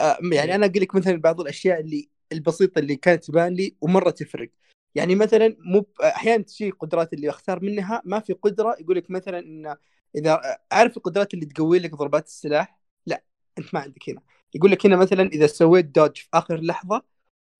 آه 0.00 0.18
يعني 0.32 0.50
إيه. 0.50 0.54
أنا 0.54 0.66
أقول 0.66 0.82
لك 0.82 0.94
مثلا 0.94 1.20
بعض 1.20 1.40
الأشياء 1.40 1.80
اللي 1.80 2.08
البسيطة 2.32 2.78
اللي 2.78 2.96
كانت 2.96 3.24
تبان 3.24 3.54
لي 3.54 3.74
ومرة 3.80 4.10
تفرق. 4.10 4.50
يعني 4.94 5.14
مثلا 5.14 5.56
مو 5.58 5.86
أحيانا 6.02 6.42
تجي 6.42 6.70
قدرات 6.70 7.12
اللي 7.12 7.30
أختار 7.30 7.60
منها 7.62 8.02
ما 8.04 8.20
في 8.20 8.32
قدرة 8.32 8.76
يقول 8.80 8.96
لك 8.96 9.10
مثلا 9.10 9.38
إن 9.38 9.76
إذا 10.16 10.58
عارف 10.72 10.96
القدرات 10.96 11.34
اللي 11.34 11.46
تقوي 11.46 11.78
لك 11.78 11.94
ضربات 11.94 12.26
السلاح؟ 12.26 12.78
لا 13.06 13.24
أنت 13.58 13.74
ما 13.74 13.80
عندك 13.80 14.10
هنا. 14.10 14.20
يقول 14.54 14.70
لك 14.70 14.86
هنا 14.86 14.96
مثلا 14.96 15.22
إذا 15.22 15.46
سويت 15.46 15.84
dodge 15.86 16.16
في 16.16 16.28
آخر 16.34 16.60
لحظة 16.60 17.02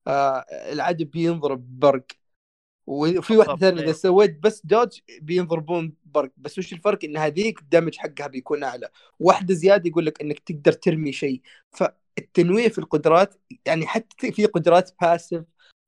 آه 0.07 0.45
العدو 0.73 1.05
بينضرب 1.05 1.79
برق 1.81 2.07
وفي 2.87 3.37
واحدة 3.37 3.53
بالضبط، 3.53 3.61
ثانية 3.61 3.81
إذا 3.81 3.83
أيوه. 3.83 3.93
سويت 3.93 4.39
بس 4.43 4.61
dodge 4.67 5.01
بينضربون 5.21 5.95
برق. 6.05 6.31
بس 6.37 6.59
وش 6.59 6.73
الفرق؟ 6.73 7.05
إن 7.05 7.17
هذيك 7.17 7.61
ال 7.61 7.66
damage 7.66 7.97
حقها 7.97 8.27
بيكون 8.27 8.65
أعلى. 8.65 8.89
واحدة 9.21 9.55
زيادة 9.55 9.89
يقول 9.89 10.07
لك 10.07 10.21
إنك 10.21 10.39
تقدر 10.39 10.73
ترمي 10.73 11.13
شيء. 11.13 11.43
فالتنويع 11.71 12.69
في 12.69 12.79
القدرات 12.79 13.35
يعني 13.67 13.87
حتى 13.87 14.33
في 14.33 14.47
قدرات 14.47 14.91
passive 15.01 15.45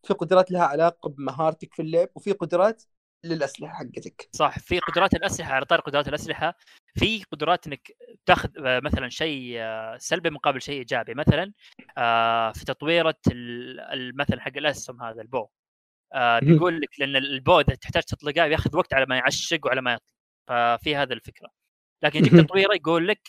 في 0.06 0.14
قدرات 0.14 0.50
لها 0.50 0.62
علاقة 0.62 1.08
بمهارتك 1.08 1.74
في 1.74 1.82
اللعب 1.82 2.08
وفي 2.14 2.32
قدرات 2.32 2.82
للأسلحة 3.24 3.74
حقتك. 3.74 4.28
صح 4.32 4.58
في 4.58 4.78
قدرات 4.78 5.14
الأسلحة 5.14 5.52
على 5.52 5.64
طار 5.64 5.80
قدرات 5.80 6.08
الأسلحة 6.08 6.54
في 6.94 7.22
قدرات 7.32 7.66
إنك 7.66 7.92
تأخذ 8.26 8.48
آه، 8.66 8.80
مثلا 8.80 9.08
شيء 9.08 9.54
آه، 9.58 9.96
سلبي 9.98 10.30
مقابل 10.30 10.62
شيء 10.62 10.78
إيجابي. 10.78 11.14
مثلا 11.14 11.52
آه، 11.98 12.52
في 12.52 12.64
تطويرة 12.64 13.14
مثلا 14.14 14.40
حق 14.40 14.56
الأسهم 14.56 15.02
هذا 15.02 15.22
ال 15.22 15.27
bow. 15.27 15.46
بيقول 16.42 16.80
لك 16.80 17.00
لأن 17.00 17.16
ال 17.16 17.27
bow 17.27 17.60
إذا 17.60 17.74
تحتاج 17.74 18.02
تطلقه 18.02 18.48
بياخذ 18.48 18.76
وقت 18.76 18.94
على 18.94 19.06
ما 19.06 19.16
يعشق 19.16 19.66
وعلى 19.66 19.80
ما 19.82 19.92
يطلق. 19.92 20.14
ففي 20.48 20.96
هذا 20.96 21.14
الفكرة. 21.14 21.50
لكن 22.02 22.18
يجيك. 22.18 22.46
تطويرة 22.46 22.74
يقول 22.74 23.08
لك 23.08 23.20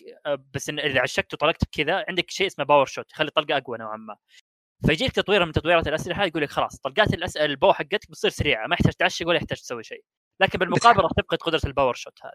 بس 0.54 0.70
إن 0.70 0.80
إذا 0.80 1.02
عشقت 1.02 1.34
وطلقت 1.34 1.64
كذا 1.72 2.06
عندك 2.08 2.30
شيء 2.32 2.48
اسمه 2.48 2.66
power 2.66 2.86
shot 2.86 3.12
يخلي 3.12 3.28
الطلقه 3.28 3.58
أقوى 3.58 3.78
نوعا 3.78 3.98
ما. 3.98 4.16
فيجيك 4.86 5.12
تطويره 5.12 5.46
من 5.46 5.52
تطويرات 5.52 5.88
الأسلحة 5.88 6.26
يقول 6.26 6.44
لك 6.44 6.50
خلاص 6.50 6.80
طلقات 6.80 7.14
الأس... 7.14 7.38
ال 7.38 7.47
bow 7.47 7.74
حقتك 7.74 8.10
بتصير 8.12 8.32
سريعة 8.32 8.68
ما 8.68 8.74
يحتاج 8.74 8.94
تعشق 8.94 9.28
ولا 9.28 9.38
يحتاج 9.38 9.58
تسوي 9.58 9.84
شيء. 9.84 10.04
لكن 10.42 10.60
بالمقابل 10.60 11.02
راح 11.04 11.12
تفقد 11.12 11.38
قدرة 11.38 11.62
ال 11.66 11.70
power 11.70 11.94
shot 11.94 12.20
هذه. 12.24 12.32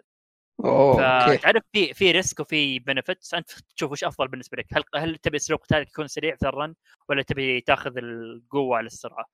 أوه 0.65 1.25
okay. 1.25 1.39
فتعرف 1.39 1.63
في 1.73 1.95
في 1.95 2.11
risk 2.11 2.41
وفي 2.41 2.79
benefits 2.79 3.35
أنت 3.35 3.51
تشوف 3.77 3.93
وش 3.93 4.05
أفضل 4.05 4.29
بالنسبة 4.29 4.57
لك. 4.59 4.67
هل 4.73 4.83
هل 4.95 5.17
تبي 5.17 5.37
اسلوب 5.37 5.61
قتالك 5.61 5.89
يكون 5.89 6.07
سريع 6.07 6.37
في 6.37 6.49
ال 6.49 6.55
run 6.55 6.75
ولا 7.09 7.23
تبي 7.23 7.61
تاخذ 7.61 7.93
القوة 7.99 8.77
على 8.77 8.87
السرعة؟ 8.87 9.25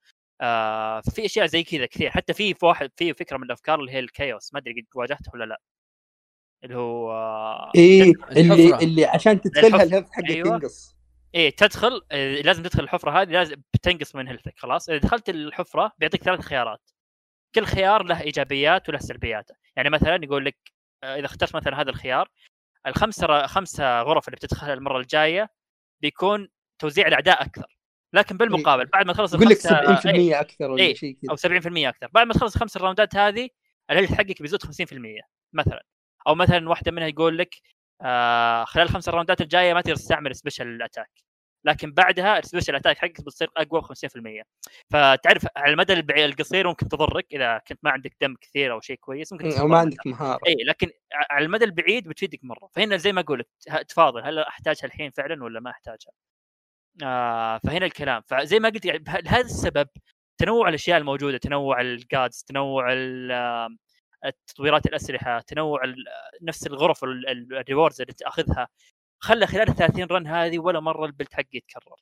آه 0.41 1.01
في 1.01 1.25
أشياء 1.27 1.47
زي 1.47 1.63
كذا 1.63 1.87
كثير. 1.87 2.11
حتى 2.11 2.35
في 2.35 2.55
واحد 2.63 2.91
في 2.97 3.15
فكرة 3.15 3.37
من 3.37 3.45
الأفكار 3.45 3.81
اللي 3.81 3.93
هي 3.93 3.99
ال 3.99 4.08
Chaos 4.08 4.55
ما 4.55 4.61
أدري 4.61 4.73
قد 4.73 4.87
واجهته 4.95 5.31
ولا 5.35 5.45
لا. 5.45 5.61
اللي 6.65 6.77
هو 6.77 7.13
آه، 7.13 7.73
إيه 7.75 8.13
اللي. 8.31 8.77
اللي 8.77 9.05
عشان 9.05 9.41
الحفرة. 9.47 9.83
ال 9.83 9.87
health 9.87 10.11
حقك 10.11 10.31
أيوة. 10.31 10.49
ينقص 10.49 10.98
إيه 11.39 11.57
تدخل 11.57 12.03
آه، 12.13 12.41
لازم 12.41 12.63
تدخل 12.63 12.83
الحفرة 12.83 13.23
هذه 13.23 13.29
لازم 13.29 13.57
بتنقص 13.75 14.15
من 14.15 14.29
health 14.29 14.51
ك 14.51 14.55
خلاص؟ 14.57 14.89
إذا 14.89 14.99
دخلت 14.99 15.29
الحفرة 15.29 15.93
بيعطيك 15.99 16.23
ثلاث 16.23 16.41
خيارات. 16.41 16.91
كل 17.55 17.65
خيار 17.65 18.03
له 18.03 18.21
إيجابيات 18.21 18.89
وله 18.89 18.99
سلبيات. 18.99 19.51
يعني 19.77 19.91
مثلا 19.91 20.21
يقول 20.25 20.45
لك 20.45 20.57
آه، 21.05 21.17
إذا 21.17 21.27
اخترت 21.27 21.57
مثلا 21.57 21.81
هذا 21.81 21.91
الخيار 21.91 22.29
الخمسة 22.87 23.47
خمسة 23.47 24.03
غرف 24.03 24.29
اللي 24.29 24.37
بتدخلها 24.37 24.75
المرة 24.75 24.99
الجاية 24.99 25.51
بيكون 26.03 26.49
توزيع 26.79 27.07
الأعداء 27.07 27.43
أكثر. 27.43 27.79
لكن 28.13 28.37
بالمقابل 28.37 28.87
بعد 28.87 29.07
ما 29.07 29.13
تخلص 29.13 29.35
يقول 29.35 29.49
لك 29.49 29.67
الخمسة 29.67 30.11
إيه، 30.11 30.33
70% 30.33 30.41
أكثر 30.41 30.71
ولا 30.71 30.83
إيه. 30.83 30.95
شيء 30.95 31.19
أو 31.31 31.37
كذا 31.37 31.61
70% 31.61 31.89
أكثر. 31.89 32.09
بعد 32.13 32.27
ما 32.27 32.35
تخلص 32.35 32.55
الخمس 32.55 32.77
round 32.77 33.10
ات 33.10 33.17
هذه 33.17 33.49
ال 33.91 33.94
health 33.94 34.13
حقك 34.13 34.43
بيزيد 34.43 34.63
50% 34.63 35.23
مثلا. 35.53 35.83
أو 36.27 36.35
مثلا 36.35 36.69
واحدة 36.69 36.93
منها 36.93 37.09
يقول 37.09 37.39
لك 37.39 37.55
آه 38.03 38.65
خلال 38.65 38.87
الخمس 38.87 39.09
round 39.09 39.35
ات 39.35 39.41
الجاية 39.41 39.75
ما 39.75 39.81
تقدر 39.81 39.97
تستعمل 39.97 40.35
special 40.37 40.83
attack 40.83 41.28
لكن 41.69 41.93
بعدها 41.93 42.39
ال 42.39 42.43
special 42.43 42.75
attack 42.75 42.99
حقك 42.99 43.21
بتصير 43.21 43.51
أقوى 43.57 43.81
ب 43.81 43.85
50% 43.85 44.43
فتعرف 44.91 45.47
على 45.57 45.73
المدى 45.73 45.93
القصير 46.25 46.69
ممكن 46.69 46.89
تضرك 46.89 47.27
إذا 47.33 47.59
كنت 47.69 47.79
ما 47.83 47.91
عندك 47.91 48.17
دم 48.21 48.35
كثير 48.41 48.73
أو 48.73 48.81
شيء 48.81 48.97
كويس 48.97 49.33
ممكن 49.33 49.45
أو 49.47 49.53
تضر 49.53 49.67
ما. 49.67 49.79
عندك 49.79 50.07
مهارة. 50.07 50.41
اي 50.47 50.55
لكن 50.69 50.91
على 51.31 51.45
المدى 51.45 51.65
البعيد 51.65 52.09
بتفيدك 52.09 52.41
مرة. 52.45 52.69
فهنا 52.73 52.97
زي 52.97 53.13
ما 53.13 53.21
أقول 53.21 53.39
لك 53.39 53.49
ه- 53.69 53.83
تفاضل 53.83 54.23
هل 54.25 54.39
أحتاجها 54.39 54.85
الحين 54.87 55.11
فعلا 55.11 55.45
ولا 55.45 55.61
ما 55.61 55.71
أحتاجها؟ 55.71 56.13
آه 57.03 57.59
فهنا 57.59 57.87
الكلام. 57.87 58.23
فزي 58.27 58.59
ما 58.61 58.69
قلت 58.69 58.85
يعني 58.85 59.05
لهذا 59.25 59.41
السبب 59.41 59.89
تنوع 60.39 60.69
الأشياء 60.69 60.99
الموجودة 60.99 61.39
تنوع 61.39 61.81
ال 61.81 61.93
gods 61.93 62.43
تنوع 62.49 62.93
آه، 62.93 63.69
تطويرات 64.47 64.87
الأسلحة 64.87 65.41
تنوع 65.41 65.85
ال- 65.85 66.05
نفس 66.43 66.67
الغرف 66.67 67.05
ال- 67.05 67.29
ال- 67.29 67.55
ال 67.57 67.62
rewards 67.62 68.01
اللي 68.01 68.13
تأخذها. 68.13 68.69
خلى 69.19 69.47
خلال 69.47 69.69
ال 69.69 69.75
30 69.77 70.05
run 70.05 70.27
هذه 70.27 70.59
ولا 70.59 70.81
مرة 70.81 71.07
ال 71.07 71.11
build 71.11 71.33
حقي 71.35 71.47
يتكرر. 71.53 71.97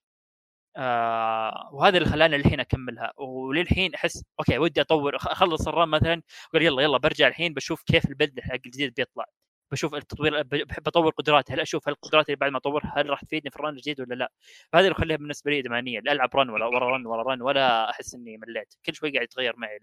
آه 0.76 1.70
وهذا 1.72 1.98
اللي 1.98 2.08
خلاني 2.10 2.36
الحين 2.36 2.60
أكملها. 2.60 3.12
وللحين 3.16 3.94
أحس 3.94 4.24
okay 4.40 4.58
ودي 4.58 4.80
أطور 4.80 5.16
أخلص 5.16 5.68
ال 5.68 5.73
run 5.73 5.88
مثلا 5.88 6.22
أقول 6.50 6.62
يلا 6.62 6.82
يلا 6.82 6.98
برجع 6.98 7.28
الحين 7.28 7.54
بشوف 7.54 7.82
كيف 7.82 8.06
ال 8.06 8.12
build 8.12 8.40
حق 8.40 8.52
الجديد 8.54 8.94
بيطلع. 8.94 9.24
بشوف 9.72 9.94
التطوير 9.94 10.42
بحب 10.42 10.88
أطور 10.88 11.10
قدراتي 11.12 11.52
هل 11.54 11.60
أشوف 11.60 11.88
هل 11.88 11.96
اللي 12.14 12.36
بعد 12.36 12.50
ما 12.52 12.58
أطورها 12.58 12.92
هل 12.96 13.10
راح 13.10 13.24
تفيدني 13.24 13.50
في 13.50 13.56
ال 13.56 13.61
run 13.61 13.74
الجديد 13.74 14.00
ولا 14.00 14.14
لا؟ 14.14 14.32
فهذا 14.72 14.86
اللي 14.86 14.96
يخليها 14.98 15.16
بالنسبة 15.16 15.50
لي 15.50 15.58
إدمانية. 15.60 15.98
ألعب 15.98 16.36
run 16.36 16.50
ولا 16.50 16.66
ورا 16.66 16.96
run 16.96 17.06
ورا 17.06 17.22
run 17.22 17.42
ولا 17.42 17.90
أحس 17.90 18.14
إني 18.14 18.36
مليت. 18.36 18.74
كل 18.86 18.94
شوي 18.94 19.10
قاعد 19.12 19.24
يتغير 19.24 19.56
معي 19.56 19.78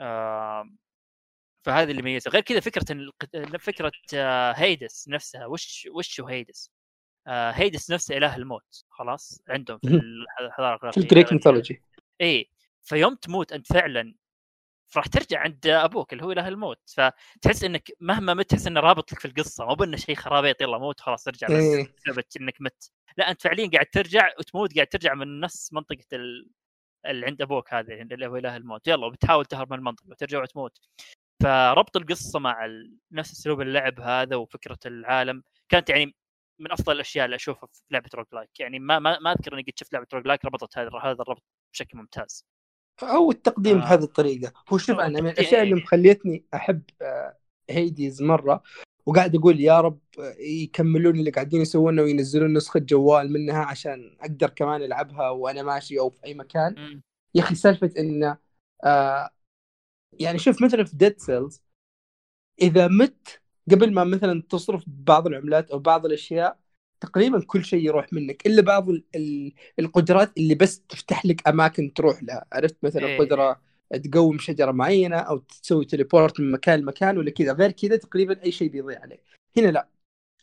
آه 0.00 0.64
فهذا 1.62 1.90
اللي 1.90 2.00
يميزه 2.00 2.30
غير 2.30 2.42
كذا 2.42 2.60
فكرة 2.60 2.84
فكرة 3.58 3.92
آه، 4.14 4.52
هيدس 4.52 5.08
نفسها 5.08 5.46
وش 5.46 5.88
وش 5.92 6.20
هو 6.20 6.26
هيدس؟ 6.26 6.70
آه، 7.26 7.50
هيدس 7.50 7.90
نفسه 7.90 8.16
إله 8.16 8.36
الموت 8.36 8.84
خلاص 8.90 9.42
عندهم 9.48 9.78
في. 9.78 10.00
الحضاره 10.40 10.76
في 10.76 10.82
الإغريقية. 10.82 11.02
ال 11.02 11.07
Greek 11.07 11.32
mythology 11.32 11.82
إي 12.20 12.50
فيوم 12.82 13.14
تموت 13.14 13.52
أنت 13.52 13.72
فعلا 13.72 14.14
راح 14.96 15.06
ترجع 15.06 15.40
عند 15.40 15.66
أبوك 15.66 16.12
اللي 16.12 16.24
هو 16.24 16.32
إله 16.32 16.48
الموت. 16.48 16.80
فتحس 16.96 17.64
إنك 17.64 17.90
مهما 18.00 18.34
مت 18.34 18.50
تحس 18.50 18.66
انه 18.66 18.80
رابط 18.80 19.12
لك 19.12 19.18
في 19.18 19.24
القصة. 19.24 19.66
مو 19.66 19.74
بانه 19.74 19.96
شيء 19.96 20.14
خرابيط 20.14 20.60
يلا 20.60 20.78
موت 20.78 21.00
خلاص 21.00 21.28
ارجع 21.28 21.46
بس. 21.46 21.52
إيه. 21.52 21.94
بسبب 21.96 22.24
إنك 22.40 22.54
مت. 22.60 22.92
لا 23.16 23.30
أنت 23.30 23.42
فعليا 23.42 23.70
قاعد 23.72 23.86
ترجع 23.86 24.30
وتموت 24.38 24.74
قاعد 24.74 24.86
ترجع 24.86 25.14
من 25.14 25.40
نفس 25.40 25.72
منطقة 25.72 26.04
ال... 26.12 26.50
اللي 27.06 27.26
عند 27.26 27.42
أبوك 27.42 27.74
هذا 27.74 27.94
اللي 27.94 28.26
هو 28.26 28.36
إله 28.36 28.56
الموت. 28.56 28.88
يلا 28.88 29.06
وبتحاول 29.06 29.46
تهرب 29.46 29.72
من 29.72 29.78
المنطقة 29.78 30.10
وترجع 30.10 30.42
وتموت. 30.42 30.78
فربط 31.42 31.96
القصة 31.96 32.38
مع. 32.38 32.68
نفس 33.12 33.32
أسلوب 33.32 33.60
اللعب 33.60 34.00
هذا 34.00 34.36
وفكرة 34.36 34.78
العالم 34.86 35.42
كانت 35.68 35.90
يعني 35.90 36.14
من 36.58 36.72
أفضل 36.72 36.92
الأشياء 36.92 37.24
اللي 37.24 37.36
أشوفها 37.36 37.68
في 37.72 37.82
لعبة 37.90 38.10
roguelike 38.14 38.60
يعني 38.60 38.78
ما 38.78 38.98
ما, 38.98 39.18
ما 39.18 39.32
أذكر 39.32 39.54
إني 39.54 39.62
قد 39.62 39.72
شفت 39.76 39.92
لعبة 39.92 40.06
roguelike 40.14 40.44
ربطت 40.44 40.78
هذا 40.78 40.90
هذا 41.02 41.22
الربط 41.22 41.42
بشكل 41.72 41.98
ممتاز 41.98 42.44
أو 43.02 43.30
التقديم 43.30 43.78
آه. 43.78 43.80
بهذه 43.80 44.02
الطريقة 44.02 44.52
هو 44.68 44.78
شوف 44.78 45.00
أنا 45.00 45.20
من 45.20 45.30
الأشياء 45.30 45.62
اللي 45.62 45.74
إيه. 45.74 45.82
مخليتني 45.82 46.44
أحب 46.54 46.82
آه، 47.02 47.38
هيديز 47.70 48.22
مرة 48.22 48.62
وقاعد 49.06 49.36
أقول 49.36 49.60
يا 49.60 49.80
رب 49.80 50.00
آه، 50.18 50.34
يكملون 50.38 51.18
اللي 51.18 51.30
قاعدين 51.30 51.60
يسوونه 51.60 52.02
وينزلون 52.02 52.52
نسخة 52.52 52.80
جوال 52.80 53.32
منها 53.32 53.64
عشان 53.64 54.16
أقدر 54.20 54.50
كمان 54.50 54.82
ألعبها 54.82 55.30
وأنا 55.30 55.62
ماشي 55.62 55.98
أو 55.98 56.10
في 56.10 56.24
أي 56.24 56.34
مكان. 56.34 57.00
يا 57.34 57.42
أخي 57.42 57.54
سالفة 57.54 57.90
انه 57.98 58.38
آه 58.84 59.30
يعني 60.12 60.38
شوف 60.38 60.62
مثلا 60.62 60.84
في 60.84 60.96
ديد 60.96 61.18
سيلز 61.18 61.62
إذا 62.62 62.88
مت 62.88 63.40
قبل 63.70 63.92
ما 63.92 64.04
مثلا 64.04 64.42
تصرف 64.50 64.84
بعض 64.86 65.26
العملات 65.26 65.70
أو 65.70 65.78
بعض 65.78 66.06
الأشياء 66.06 66.58
تقريبا 67.00 67.44
كل 67.46 67.64
شيء 67.64 67.84
يروح 67.84 68.12
منك 68.12 68.46
إلا 68.46 68.62
بعض 68.62 68.88
ال- 68.88 69.04
ال- 69.14 69.52
القدرات 69.78 70.38
اللي 70.38 70.54
بس 70.54 70.80
تفتح 70.80 71.26
لك 71.26 71.48
أماكن 71.48 71.92
تروح 71.94 72.22
لها. 72.22 72.46
عرفت؟ 72.52 72.76
مثلا 72.82 73.06
إيه. 73.06 73.18
قدرة 73.18 73.60
تقوم 74.04 74.38
شجرة 74.38 74.70
معينة 74.70 75.16
أو 75.16 75.38
تسوي 75.38 75.84
teleport 75.84 76.40
من 76.40 76.50
مكان 76.50 76.80
لمكان 76.80 77.18
ولا 77.18 77.30
كذا. 77.30 77.52
غير 77.52 77.72
كذا 77.72 77.96
تقريبا 77.96 78.42
أي 78.44 78.52
شيء 78.52 78.68
بيضيع 78.68 79.00
عليك. 79.00 79.22
هنا 79.56 79.68
لا. 79.68 79.88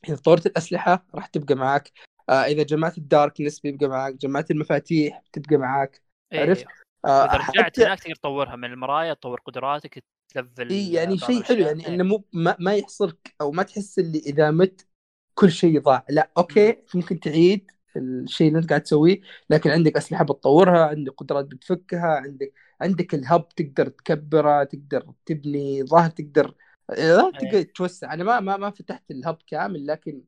إذا 0.10 0.16
طورت 0.16 0.46
الأسلحة 0.46 1.06
راح 1.16 1.26
تبقى 1.28 1.56
معك 1.56 1.92
آه 2.30 2.34
إذا 2.34 2.64
جمعت 2.64 2.98
ال 2.98 3.04
darkness 3.04 3.60
بيبقى 3.60 3.88
معك 3.88 4.14
جمعت 4.14 4.52
المفاتيح 4.52 5.24
تبقى 5.34 5.58
معك 5.58 6.02
إيه. 6.34 6.40
عرفت؟ 6.40 6.66
آه 7.06 7.24
وإذا 7.24 7.38
رجعت 7.38 7.80
هناك 7.80 8.00
تقدر 8.00 8.16
تطورها 8.16 8.56
من 8.56 8.66
المرايا 8.66 9.14
تطور 9.14 9.40
قدراتك 9.40 10.04
تلفل 10.30 10.70
إي 10.70 10.92
يعني 10.94 11.18
شيء 11.18 11.44
حلو. 11.44 11.66
يعني 11.66 11.88
إيه. 11.88 11.94
إنه 11.94 12.04
مو 12.04 12.24
ما, 12.34 12.56
ما 12.60 12.76
يحصلك 12.76 13.36
أو 13.42 13.52
ما 13.52 13.64
تحس 13.64 14.00
اللي 14.00 14.20
إذا 14.20 14.52
مت 14.52 14.88
كل 15.34 15.52
شيء 15.52 15.82
ضاع 15.82 16.06
لا 16.10 16.32
أوكي 16.38 16.78
ممكن 16.96 17.20
تعيد 17.20 17.72
الشيء 17.98 18.48
اللي 18.48 18.60
أنت 18.60 18.70
قاعد 18.70 18.82
تسويه 18.82 19.22
لكن 19.50 19.70
عندك 19.70 19.98
أسلحة 19.98 20.24
بتطورها 20.24 20.86
عندك 20.86 21.14
قدرات 21.14 21.46
بتفكها 21.46 22.08
عندك 22.08 22.54
عندك 22.82 23.14
الهب 23.14 23.50
تقدر 23.50 23.88
تكبره 23.88 24.64
تقدر 24.64 25.14
تبني 25.26 25.84
ظاهر 25.84 26.10
تقدر 26.10 26.56
ظاهر 26.92 27.32
تقدر 27.32 27.62
توسع 27.62 28.14
أنا 28.14 28.24
ما 28.24 28.40
ما 28.40 28.58
ما 28.58 28.70
فتحت 28.70 29.12
الهب 29.12 29.38
كامل 29.48 29.88
لكن 29.88 30.22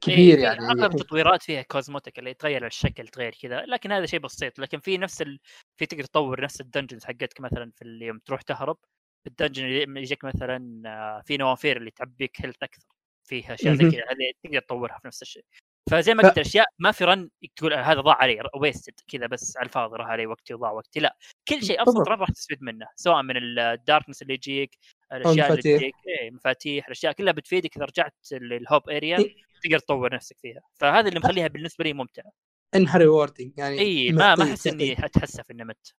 كبير 0.00 0.38
إيه، 0.38 0.42
يعني 0.44 0.66
أغلب 0.66 0.94
التطويرات 0.94 1.42
فيها 1.42 1.62
cosmetic 1.62 2.18
اللي 2.18 2.30
يتغير 2.30 2.66
الشكل 2.66 3.08
تغير 3.08 3.34
كذا 3.42 3.60
لكن 3.60 3.92
هذا 3.92 4.06
شيء 4.06 4.20
بسيط 4.20 4.58
لكن 4.58 4.78
في 4.80 4.98
نفس 4.98 5.22
ال... 5.22 5.38
في 5.76 5.86
تقدر 5.86 6.04
تطور 6.04 6.40
نفس 6.40 6.60
ال 6.60 6.65
dungeons 6.65 7.04
حقتك 7.04 7.40
مثلا 7.40 7.70
في 7.76 7.82
اللي 7.82 8.06
يوم 8.06 8.18
تروح 8.18 8.42
تهرب 8.42 8.76
في 9.24 9.30
ال 9.30 9.34
dungeon 9.34 9.64
اللي 9.64 10.00
يجيك 10.00 10.24
مثلا 10.24 10.82
آه، 10.86 11.22
في 11.26 11.36
نوافير 11.36 11.76
اللي 11.76 11.90
تعبيك 11.90 12.36
health 12.40 12.62
أكثر 12.62 12.86
فيها 13.28 13.54
أشياء 13.54 13.74
زي. 13.74 13.90
كذا 13.90 14.02
هذه 14.10 14.32
تقدر 14.44 14.58
تطورها 14.60 14.98
في 14.98 15.06
نفس 15.06 15.22
الشيء 15.22 15.44
فزي 15.90 16.14
ما 16.14 16.22
ف- 16.22 16.26
قلت 16.26 16.38
الأشياء 16.38 16.66
ما 16.78 16.92
في 16.92 17.04
run 17.04 17.30
تقول 17.56 17.74
هذا 17.74 18.00
ضاع 18.00 18.14
علي 18.14 18.42
wasted 18.56 18.94
كذا 19.08 19.26
بس 19.26 19.56
على 19.56 19.66
الفاضي 19.66 19.96
راح 19.96 20.06
علي 20.06 20.26
وقتي 20.26 20.54
وضاع 20.54 20.70
وقتي 20.70 21.00
لا 21.00 21.16
كل 21.48 21.62
شيء 21.64 21.82
أبسط. 21.82 22.08
run 22.08 22.20
راح 22.20 22.30
تستفيد 22.30 22.62
منه 22.62 22.86
سواء 22.96 23.22
من 23.22 23.34
ال 23.58 23.65
darkness 23.65 24.22
اللي 24.22 24.34
يجيك 24.34 24.78
الأشياء 25.12 25.50
اللي. 25.50 25.62
تجيك 25.62 25.94
إيه 26.08 26.30
مفاتيح 26.30 26.86
الأشياء 26.86 27.12
كلها 27.12 27.32
بتفيدك 27.32 27.76
إذا 27.76 27.84
رجعت 27.84 28.14
لل 28.32 28.55
hub 28.55 28.90
area 28.90 29.18
إيه. 29.18 29.51
تقدر 29.62 29.78
تطور 29.78 30.14
نفسك 30.14 30.36
فيها. 30.42 30.60
فهذا 30.74 31.08
اللي 31.08 31.20
مخليها 31.20 31.48
بالنسبة 31.48 31.84
لي 31.84 31.92
ممتعة. 31.92 32.32
انها 32.74 32.98
rewarding 32.98 33.52
يعني 33.58 33.78
إي 33.78 34.12
ما 34.12 34.34
ما 34.34 34.44
أحس 34.44 34.66
إني 34.66 35.04
أتحسف 35.04 35.50
إني 35.50 35.64
مت. 35.64 35.94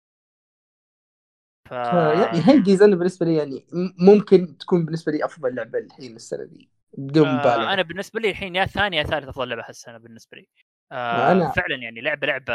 ف 1.69 1.71
يعني 1.71 2.49
هيديز 2.49 2.81
أنا 2.81 2.95
بالنسبة 2.95 3.25
لي 3.25 3.35
يعني 3.35 3.65
ممكن 3.99 4.57
تكون 4.57 4.85
بالنسبة 4.85 5.11
لي 5.11 5.25
أفضل 5.25 5.55
لعبة 5.55 5.79
الحين 5.79 6.15
السنة 6.15 6.43
دي 6.43 6.69
بدون 6.97 7.27
آه 7.27 7.33
مبالغة. 7.39 7.73
أنا 7.73 7.81
بالنسبة 7.81 8.19
لي 8.19 8.29
الحين 8.29 8.55
يا 8.55 8.65
ثانية 8.65 8.97
يا 8.97 9.03
ثالث 9.03 9.27
أفضل 9.27 9.49
لعبة 9.49 9.61
احس 9.61 9.87
أنا 9.87 9.97
بالنسبة 9.97 10.37
لي. 10.37 10.47
آه 10.91 11.33
أنا- 11.33 11.53
فعلا 11.55 11.75
يعني 11.75 12.01
لعبة 12.01 12.27
لعبة 12.27 12.53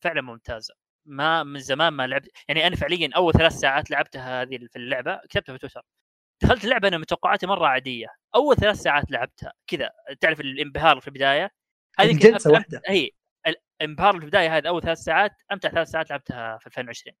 فعلا 0.00 0.22
ممتازة. 0.22 0.74
ما 1.06 1.42
من 1.42 1.60
زمان 1.60 1.92
ما 1.92 2.06
لعبت 2.06 2.28
يعني 2.48 2.66
أنا 2.66 2.76
فعليا 2.76 3.10
أول 3.16 3.32
ثلاث 3.32 3.52
ساعات 3.52 3.90
لعبتها 3.90 4.42
هذه 4.42 4.58
في 4.70 4.76
اللعبة 4.76 5.16
كتبتها 5.30 5.52
في 5.52 5.58
تويتر. 5.58 5.82
دخلت 6.42 6.64
اللعبه 6.64 6.88
أنا 6.88 6.98
متوقعاتي 6.98 7.46
مرة 7.46 7.66
عادية. 7.66 8.06
أول 8.34 8.56
ثلاث 8.56 8.76
ساعات 8.76 9.10
لعبتها. 9.10 9.52
كذا. 9.66 9.90
تعرف 10.20 10.40
الانبهار 10.40 11.00
في 11.00 11.08
البداية؟ 11.08 11.50
هذه 11.98 12.18
جلسه 12.18 12.50
واحدة. 12.50 12.82
هي. 12.88 13.10
الانبهار 13.80 14.12
في 14.18 14.24
البداية 14.24 14.56
هذه 14.56 14.68
أول 14.68 14.82
ثلاث 14.82 14.98
ساعات 14.98 15.32
أمتع 15.52 15.68
ثلاث 15.68 15.88
ساعات 15.88 16.10
لعبتها 16.10 16.58
في 16.58 16.66
2020 16.66 17.16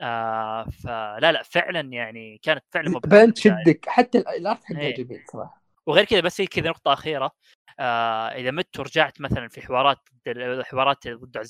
آه 0.00 0.64
فلا 0.84 1.32
لا 1.32 1.42
فعلا 1.42 1.80
يعني 1.80 2.38
كانت 2.42 2.64
فعلا 2.70 2.90
في 2.90 2.96
البداية. 2.96 3.30
تشدك. 3.30 3.88
حتى 3.88 4.18
ال- 4.18 4.28
الارت 4.28 4.64
حقها 4.64 4.80
إيه. 4.80 4.94
جميل 4.94 5.24
صراحة. 5.32 5.62
وغير 5.86 6.04
كذا 6.04 6.20
بس 6.20 6.36
في 6.36 6.46
كذا 6.46 6.68
نقطة 6.68 6.92
أخيرة. 6.92 7.30
آه 7.80 8.28
إذا 8.28 8.50
مت 8.50 8.78
ورجعت 8.78 9.20
مثلا 9.20 9.48
في 9.48 9.62
حوارات 9.62 9.98
حوارات 10.62 11.08
ضد 11.08 11.42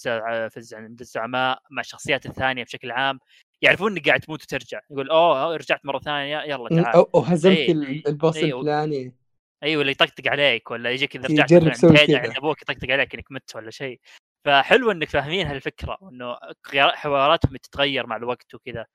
في 0.50 0.56
الزعماء 1.00 1.62
مع 1.70 1.80
الشخصيات 1.80 2.26
الثانية 2.26 2.64
بشكل 2.64 2.90
عام 2.90 3.20
يعرفون 3.62 3.92
إنك 3.92 4.08
قاعد 4.08 4.20
تموت 4.20 4.42
وترجع 4.42 4.80
يقول 4.90 5.10
أوه 5.10 5.56
رجعت 5.56 5.86
مرة 5.86 5.98
ثانية 5.98 6.38
يلا 6.42 6.82
تعال 6.82 6.94
أو 6.96 7.10
أو 7.14 7.20
هزمت 7.20 7.56
إيه. 7.56 7.72
ال- 7.72 8.08
البوس 8.08 8.36
إيه. 8.36 8.44
الفلاني 8.44 9.14
أيوه 9.62 9.80
اللي 9.80 9.92
يطقطق 9.92 10.28
عليك 10.28 10.70
ولا 10.70 10.90
يجيك 10.90 11.16
إذا 11.16 11.26
رجعت 11.28 11.52
يسوي 11.52 12.16
عند 12.16 12.36
أبوك 12.36 12.62
يطقطق 12.62 12.90
عليك 12.90 13.14
إنك 13.14 13.32
مت 13.32 13.56
ولا 13.56 13.70
شيء 13.70 14.00
فحلو 14.44 14.90
إنك 14.90 15.08
فاهمين 15.08 15.46
هالفكرة 15.46 15.98
وإنه 16.00 16.36
غيار- 16.72 16.96
حواراتهم 16.96 17.56
تتغير 17.56 18.06
مع 18.06 18.16
الوقت 18.16 18.54
وكذا 18.54 18.86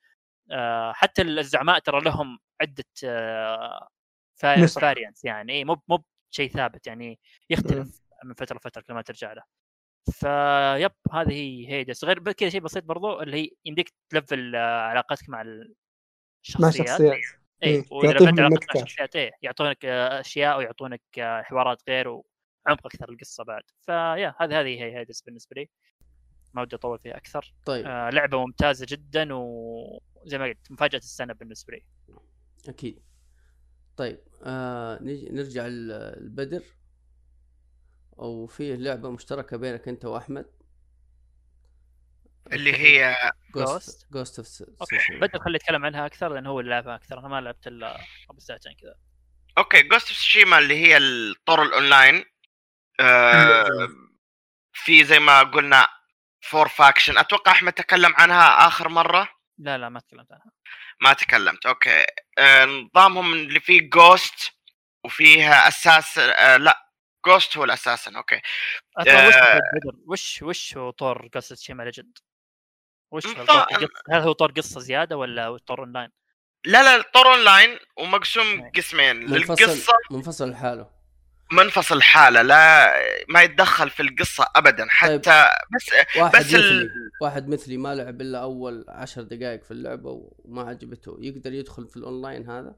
آه 0.52 0.92
حتى 0.94 1.22
الزعماء 1.22 1.80
ترى 1.80 2.02
لهم 2.02 2.40
عدة 2.62 2.86
آه. 3.06 3.88
فاريانس 4.42 5.26
يعني 5.26 5.54
إيه 5.54 5.66
مو 5.66 5.78
مو 5.88 6.04
شيء 6.30 6.50
ثابت 6.52 6.88
يعني 6.88 7.20
يختلف 7.50 8.02
من 8.26 8.34
فترة 8.34 8.58
لفترة 8.58 8.82
كل 8.82 8.94
ما 8.94 9.02
ترجع 9.02 9.34
له 9.34 9.44
فيب 10.12 10.92
هذه 11.14 11.32
هي 11.34 11.68
هيدس 11.72 12.04
غير 12.06 12.32
كذا 12.32 12.50
شيء 12.50 12.62
بسيط 12.62 12.84
برضو 12.84 13.22
اللي 13.22 13.38
هي 13.38 13.50
يمديك 13.66 13.94
تلفل 14.10 14.56
آه، 14.56 14.82
علاقتك 14.82 15.30
مع 15.30 15.42
ال- 15.42 15.76
مع 16.60 16.68
الشخصيات. 16.70 16.88
شخصيات 16.88 17.12
اي 17.64 17.70
إيه، 17.70 17.84
وإذا 17.92 18.12
لفلت 18.14 18.40
علاقتك 18.40 18.76
مع. 18.76 18.82
الشخصيات 18.84 19.16
يعطونك 19.42 19.86
آه، 19.86 20.20
أشياء 20.20 20.58
ويعطونك 20.58 21.02
آه، 21.20 21.42
حوارات 21.42 21.82
غير 21.90 22.08
وعمق 22.08 22.86
أكثر 22.86 23.10
القصة 23.10 23.44
بعد. 23.44 23.64
فيا 23.82 24.36
هذه 24.40 24.62
هذه 24.62 24.68
هي 24.68 24.98
هيدس 24.98 25.22
بالنسبة 25.22 25.56
لي. 25.56 25.70
ما 26.54 26.62
ودي 26.62 26.76
أطول 26.76 27.00
فيها 27.00 27.18
أكثر. 27.18 27.54
طيب. 27.66 27.86
آه 27.86 28.10
لعبة 28.10 28.38
ممتازة 28.46 28.86
جدا 28.90 29.28
وزي 29.34 30.38
ما 30.38 30.46
قلت 30.46 30.72
مفاجأة 30.72 30.98
السنة 31.00 31.34
بالنسبة 31.34 31.74
لي. 31.74 31.84
أكيد. 32.68 33.02
طيب 33.98 34.20
آه 34.44 35.00
نرجع 35.02 35.68
ل- 35.68 36.16
أو 38.20 38.48
فيه 38.48 38.76
لعبة 38.76 39.12
مشتركة 39.12 39.58
بينك 39.58 39.88
أنت 39.88 40.06
وأحمد. 40.06 40.46
اللي 42.52 42.74
هي 42.74 43.16
Ghost 43.56 44.08
Ghost 44.12 44.40
of 44.40 44.92
بدر 45.12 45.40
خلي 45.40 45.56
يتكلم 45.56 45.86
عنها 45.86 46.06
أكثر 46.06 46.34
لأن 46.34 46.46
هو 46.46 46.60
اللي 46.60 46.72
لعبها 46.72 46.96
أكثر. 46.96 47.20
أنا 47.20 47.28
ما 47.28 47.42
لعبت 47.42 47.68
إلا 47.68 47.98
قبل 48.30 48.42
ساعتين 48.42 48.74
كذا. 48.74 48.96
okay 49.58 49.84
Ghost 49.84 50.08
of 50.08 50.18
Tsushima 50.18 50.60
اللي 50.60 50.76
هي 50.76 50.98
الطور 50.98 51.64
الأونلاين. 51.64 52.26
آه 53.00 53.90
في 54.74 55.04
زي 55.04 55.20
ما 55.20 55.44
قلنا 55.44 55.88
four 56.42 56.68
faction 56.68 57.18
أتوقع 57.18 57.52
أحمد 57.52 57.74
تكلم 57.74 58.14
عنها 58.16 58.68
آخر 58.68 58.90
مرة؟ 58.90 59.30
لا 59.58 59.78
لا 59.78 59.90
ما 59.90 60.00
تكلمت 60.00 60.32
عنها. 60.32 60.52
ما 61.02 61.14
تكلمت. 61.14 61.66
أوكي. 61.66 62.06
آه 62.38 62.66
نظامهم 62.66 63.34
اللي 63.34 63.60
فيه 63.60 63.90
Ghost 63.90 64.52
وفيها 65.04 65.68
Assassin 65.68 66.18
آه 66.18 66.58
لا 66.58 66.91
Ghost 67.26 67.58
هو 67.58 67.64
ال 67.64 67.69
Assassin 67.69 68.12
okay 68.16 68.42
آه. 69.08 69.62
وش 70.08 70.42
وش 70.42 70.78
هو 70.78 70.90
طور 70.92 71.30
Ghost 71.34 71.56
Tsushima 71.56 71.84
Legend؟ 71.84 72.18
وش 73.12 73.24
طور 73.28 73.66
هل 74.12 74.22
هو 74.22 74.32
طور 74.32 74.52
قصة 74.52 74.80
زيادة 74.80 75.18
ولا 75.18 75.58
طور 75.58 75.80
اونلاين؟ 75.80 76.10
لا 76.66 76.84
لا 76.84 76.96
الطور 76.96 77.28
اونلاين 77.28 77.78
ومقسوم 77.98 78.48
إيه. 78.64 78.72
قسمين 78.76 79.16
منفصل 79.16 79.64
للقصة 79.64 79.94
منفصل 80.12 80.50
لحاله 80.50 80.90
منفصل 81.52 82.02
حاله 82.02 82.42
لا 82.42 82.94
ما 83.30 83.42
يتدخل 83.42 83.90
في 83.90 84.02
القصة 84.04 84.48
ابدا 84.56 84.88
حتى 84.90 85.50
بس 85.76 86.18
واحد 86.18 86.36
بس 86.36 86.54
ال- 86.54 86.76
مثلي 86.86 86.90
واحد 87.22 87.48
مثلي 87.48 87.78
ما 87.78 87.96
لعب 87.96 88.22
إلا 88.22 88.42
أول 88.42 88.86
عشر 88.90 89.22
دقائق 89.22 89.64
في 89.64 89.72
اللعبة 89.72 90.10
وما 90.40 90.62
عجبته 90.70 91.18
يقدر 91.22 91.54
يدخل 91.54 91.88
في 91.88 91.98
الاونلاين 91.98 92.50
هذا 92.50 92.76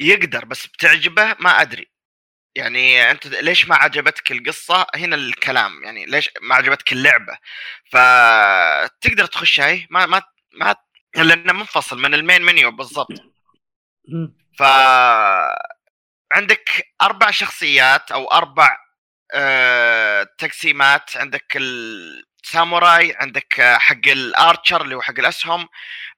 يقدر 0.00 0.44
بس 0.44 0.66
بتعجبه 0.66 1.36
ما 1.40 1.50
أدري 1.50 1.90
يعني 2.54 3.10
أنت 3.10 3.26
ليش 3.26 3.68
ما 3.68 3.76
عجبتك 3.76 4.32
القصة؟ 4.32 4.86
هنا 4.94 5.16
الكلام 5.16 5.84
يعني 5.84 6.06
ليش 6.06 6.30
ما 6.42 6.54
عجبتك 6.54 6.92
اللعبة؟ 6.92 7.38
فتقدر 7.90 9.26
تخش 9.26 9.60
هاي 9.60 9.86
ما 9.90 10.06
ما 10.06 10.22
ما 10.54 10.76
لأنه 11.16 11.52
منفصل 11.52 11.98
من 12.02 12.14
المين 12.14 12.42
منيو 12.42 12.70
بالضبط. 12.70 13.12
ف 14.58 14.62
عندك 16.32 16.88
أربع 17.02 17.30
شخصيات 17.30 18.12
أو 18.12 18.26
أربع 18.26 18.76
آه، 19.34 20.26
تقسيمات. 20.38 21.16
عندك 21.16 21.56
الساموراي 21.56 23.14
عندك 23.20 23.60
آه، 23.60 23.78
حق 23.78 24.06
الأرشر 24.06 24.82
اللي 24.82 24.94
هو 24.96 25.02
حق 25.02 25.18
الأسهم 25.18 25.68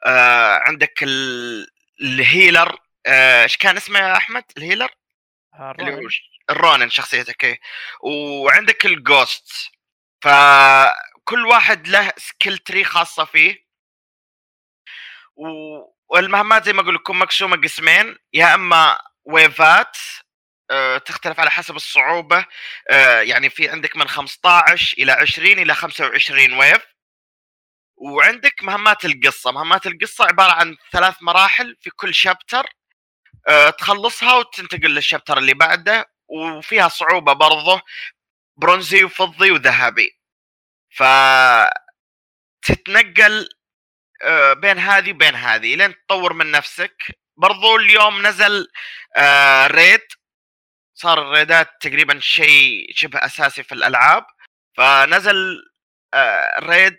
آه، 0.07 0.59
عندك 0.67 1.03
ال- 1.03 1.67
ال 2.03 2.12
healer. 2.12 2.79
آه، 3.07 3.43
إيش 3.43 3.57
كان 3.57 3.77
اسمه 3.77 3.99
يا 3.99 4.17
أحمد؟ 4.17 4.45
ال 4.57 4.61
healer؟ 4.61 4.91
اللي 5.89 5.95
هو 6.05 6.09
ش- 6.09 6.23
ال 6.51 6.57
Ronin 6.57 6.91
شخصيتك 6.91 7.45
إيه. 7.45 7.61
وعندك 8.01 8.87
ال 8.87 9.01
Ghost 9.01 9.71
فكل 10.23 11.47
واحد 11.47 11.89
له 11.89 12.13
skill 12.17 12.59
tree 12.59 12.85
خاصة 12.85 13.25
فيه. 13.25 13.65
و- 15.37 15.93
والمهمات 16.09 16.65
زي 16.65 16.73
ما 16.73 16.83
أقول 16.83 16.95
لكم 16.95 17.19
مقسومة 17.19 17.57
قسمين. 17.57 18.17
يا 18.33 18.55
إما 18.55 19.01
wave 19.25 19.82
ات 19.82 19.97
آه، 20.71 20.99
تختلف 20.99 21.41
على 21.41 21.51
حسب 21.51 21.77
الصعوبة. 21.77 22.47
آه، 22.91 23.21
يعني 23.21 23.51
في 23.51 23.69
عندك 23.69 23.97
من 23.97 24.09
15 24.09 24.99
إلى 24.99 25.13
20 25.13 25.59
إلى 25.59 25.75
25 25.75 26.53
wave 26.53 26.83
وعندك 27.97 28.63
مهمات 28.63 29.05
القصة. 29.05 29.53
مهمات 29.53 29.87
القصة 29.87 30.25
عبارة 30.25 30.53
عن 30.53 30.77
ثلاث 30.93 31.17
مراحل 31.23 31.77
في 31.81 31.91
كل 31.91 32.15
شابتر 32.15 32.67
تخلصها 33.79 34.35
وتنتقل 34.37 34.95
للشابتر 34.95 35.39
اللي 35.39 35.55
بعده 35.55 36.11
وفيها 36.29 36.89
صعوبة 36.89 37.33
برضه 37.33 37.83
برونزي 38.57 39.05
وفضي 39.05 39.51
وذهبي. 39.51 40.19
ف 40.91 41.03
تتنقل 42.63 43.49
آه، 44.23 44.53
بين 44.53 44.79
هذه 44.79 45.11
وبين 45.13 45.35
هذه 45.35 45.75
لين 45.77 45.95
تطور 46.07 46.33
من 46.33 46.51
نفسك. 46.51 46.97
برضو 47.37 47.77
اليوم 47.77 48.27
نزل 48.27 48.69
آه، 49.17 49.67
ريد. 49.67 50.01
صار 50.95 51.23
الريدات 51.23 51.69
تقريبا 51.81 52.21
شيء 52.21 52.87
شبه 52.95 53.19
أساسي 53.19 53.63
في 53.63 53.73
الألعاب. 53.73 54.27
فنزل 54.77 55.63
آه، 56.15 56.61
raid. 56.61 56.99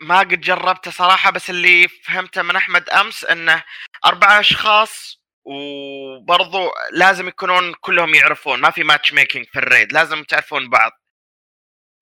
ما 0.00 0.18
قد 0.20 0.40
جربته 0.40 0.90
صراحة 0.90 1.30
بس 1.30 1.50
اللي 1.50 1.88
فهمته 1.88 2.42
من 2.42 2.56
أحمد 2.56 2.90
أمس 2.90 3.24
إنه 3.24 3.64
أربع 4.06 4.40
أشخاص 4.40 5.19
وبرضو 5.50 6.70
لازم 6.92 7.28
يكونون 7.28 7.74
كلهم 7.80 8.14
يعرفون 8.14 8.60
ما 8.60 8.70
في 8.70 8.84
matchmaking 8.84 9.46
في 9.46 9.58
ال 9.58 9.65
raid 9.65 9.92
لازم 9.92 10.24
تعرفون 10.24 10.70
بعض. 10.70 10.92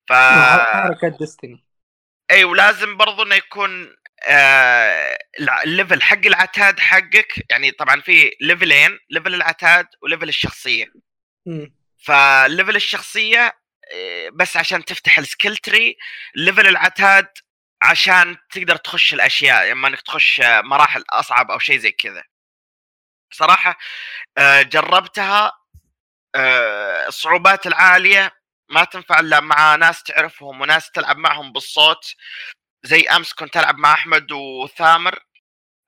ف 0.07 0.13
حركة 0.13 1.17
Destiny 1.19 1.65
إي 2.31 2.43
ولازم 2.43 2.97
برضو 2.97 3.23
إنه 3.23 3.35
يكون 3.35 3.95
آه 4.27 5.17
ال 5.65 5.71
level 5.71 6.01
حق 6.01 6.25
العتاد 6.25 6.79
حقك 6.79 7.45
يعني 7.49 7.71
طبعا 7.71 8.01
في 8.01 8.31
level 8.41 8.82
ين 8.82 8.99
level 9.09 9.33
العتاد 9.35 9.87
و 10.03 10.07
level 10.07 10.29
الشخصية. 10.29 10.85
ف 12.05 12.17
level 12.17 12.75
الشخصية 12.75 13.53
آه، 13.93 14.29
بس 14.33 14.57
عشان 14.57 14.85
تفتح 14.85 15.19
ال 15.19 15.25
skill 15.25 15.57
tree 15.57 15.97
level 16.35 16.67
العتاد 16.67 17.27
عشان 17.81 18.37
تقدر 18.51 18.75
تخش 18.75 19.13
الأشياء 19.13 19.71
اما 19.71 19.87
إنك 19.87 20.01
تخش 20.01 20.41
آه، 20.41 20.61
مراحل 20.61 21.03
أصعب 21.09 21.51
أو 21.51 21.59
شيء 21.59 21.77
زي 21.77 21.91
كذا. 21.91 22.23
صراحة 23.31 23.77
آه، 24.37 24.61
جربتها 24.61 25.51
آه، 26.35 27.07
الصعوبات 27.07 27.67
العالية 27.67 28.31
ما 28.69 28.83
تنفع 28.83 29.19
إلا 29.19 29.39
مع 29.39 29.75
ناس 29.75 30.03
تعرفهم 30.03 30.61
وناس 30.61 30.91
تلعب 30.91 31.17
معهم 31.17 31.51
بالصوت. 31.53 32.05
زي 32.83 33.01
أمس 33.01 33.33
كنت 33.33 33.57
ألعب 33.57 33.77
مع 33.77 33.93
أحمد 33.93 34.31
وثامر 34.31 35.19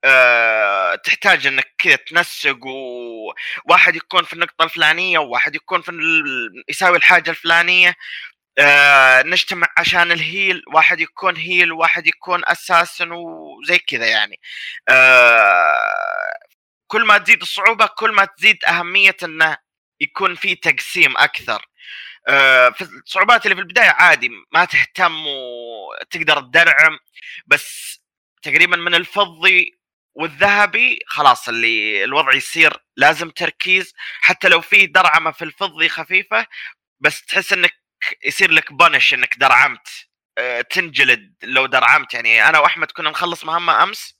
أه 0.04 0.94
تحتاج 0.94 1.46
إنك 1.46 1.74
كذا 1.78 1.96
تنسق 1.96 2.58
وواحد 2.66 3.96
يكون 3.96 4.24
في 4.24 4.32
النقطة 4.32 4.64
الفلانية 4.64 5.18
وواحد 5.18 5.54
يكون 5.54 5.82
في 5.82 5.88
ال- 5.90 6.64
يساوي 6.68 6.96
الحاجة 6.96 7.30
الفلانية 7.30 7.94
أه 8.58 9.22
نجتمع 9.22 9.68
عشان 9.78 10.12
الهيل 10.12 10.62
واحد 10.74 11.00
يكون 11.00 11.36
هيل 11.36 11.72
وواحد 11.72 12.06
يكون 12.06 12.42
أساسن 12.46 13.12
وزي 13.12 13.78
كذا 13.78 14.06
يعني. 14.06 14.40
أه 14.88 16.41
كل 16.92 17.06
ما 17.06 17.18
تزيد 17.18 17.42
الصعوبة 17.42 17.86
كل 17.86 18.12
ما 18.12 18.24
تزيد 18.24 18.64
أهمية 18.64 19.16
إنه 19.24 19.56
يكون 20.00 20.34
في 20.34 20.54
تقسيم 20.54 21.14
أكثر. 21.18 21.66
آه، 22.28 22.70
في 22.70 22.82
الصعوبات 22.84 23.44
اللي 23.46 23.54
في 23.56 23.60
البداية 23.60 23.90
عادي 23.90 24.30
ما 24.52 24.64
تهتم 24.64 25.26
وتقدر 25.26 26.40
تدرعم 26.40 26.98
بس 27.46 27.98
تقريبا 28.42 28.76
من 28.76 28.94
الفضي 28.94 29.78
والذهبي 30.14 30.98
خلاص 31.06 31.48
اللي 31.48 32.04
الوضع 32.04 32.34
يصير 32.34 32.84
لازم 32.96 33.30
تركيز. 33.30 33.94
حتى 34.20 34.48
لو 34.48 34.60
في 34.60 34.86
درعمة 34.86 35.30
في 35.32 35.44
الفضي 35.44 35.88
خفيفة 35.88 36.46
بس 37.00 37.22
تحس 37.24 37.52
إنك 37.52 37.74
يصير 38.24 38.50
لك 38.50 38.72
بنش 38.72 39.14
إنك 39.14 39.38
درعمت. 39.38 39.88
آه، 40.38 40.60
تنجلد 40.60 41.34
لو 41.42 41.66
درعمت. 41.66 42.14
يعني 42.14 42.48
أنا 42.48 42.58
وأحمد 42.58 42.90
كنا 42.92 43.10
نخلص 43.10 43.44
مهمة 43.44 43.82
أمس 43.82 44.16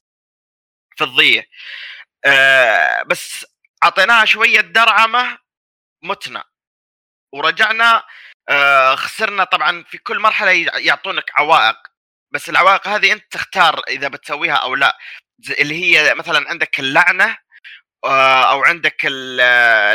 فضية. 0.99 1.47
آه، 2.25 3.03
بس 3.03 3.47
أعطيناها 3.85 4.25
شوية 4.25 4.61
درعمة 4.61 5.39
متنا 6.03 6.45
ورجعنا 7.35 8.03
آه، 8.49 8.95
خسرنا 8.95 9.45
طبعا 9.45 9.83
في 9.85 9.99
كل 9.99 10.19
مرحلة 10.19 10.51
يع- 10.51 10.79
يعطونك 10.79 11.31
عوائق. 11.35 11.77
بس 12.31 12.49
العوائق 12.49 12.89
هذه 12.89 13.13
أنت 13.13 13.25
تختار 13.33 13.81
إذا 13.89 14.09
بتسويها 14.09 14.55
أو 14.55 14.75
لا. 14.75 14.99
اللي 15.61 15.75
هي 15.85 16.15
مثلا 16.15 16.49
عندك 16.51 16.81
اللعنة 16.81 17.37
آه، 18.05 18.53
أو 18.53 18.63
عندك 18.65 19.07
ال- 19.07 19.41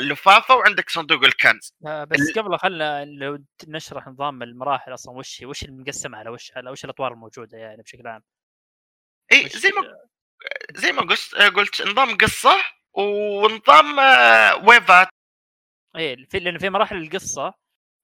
اللفافة 0.04 0.56
وعندك 0.56 0.90
صندوق 0.90 1.24
الكنز. 1.24 1.74
آه، 1.88 2.04
بس 2.04 2.20
ال- 2.20 2.34
قبل 2.44 2.58
خلنا 2.60 3.06
لو 3.06 3.44
نشرح 3.68 4.08
نظام 4.08 4.44
المراحل 4.44 4.94
أصلا 4.94 5.14
وش 5.18 5.42
وش 5.44 5.64
المقسمة 5.64 6.18
على 6.18 6.30
وش 6.30 6.52
على 6.56 6.70
وش 6.70 6.86
الأطوار 6.86 7.12
الموجودة 7.14 7.58
يعني 7.58 7.82
بشكل 7.82 8.08
عام؟ 8.08 8.24
إي 9.32 9.50
زي 9.50 9.70
ما 9.70 9.82
زي 10.76 10.92
ما 10.92 11.02
قلت 11.02 11.36
قلت 11.36 11.82
نظام 11.82 12.18
قصة 12.18 12.56
ونظام 12.94 14.00
آه، 14.00 14.66
ويفات. 14.68 15.08
إيه 15.96 16.26
في 16.26 16.40
لأن 16.40 16.58
في 16.58 16.70
مراحل 16.70 16.98
القصة 16.98 17.54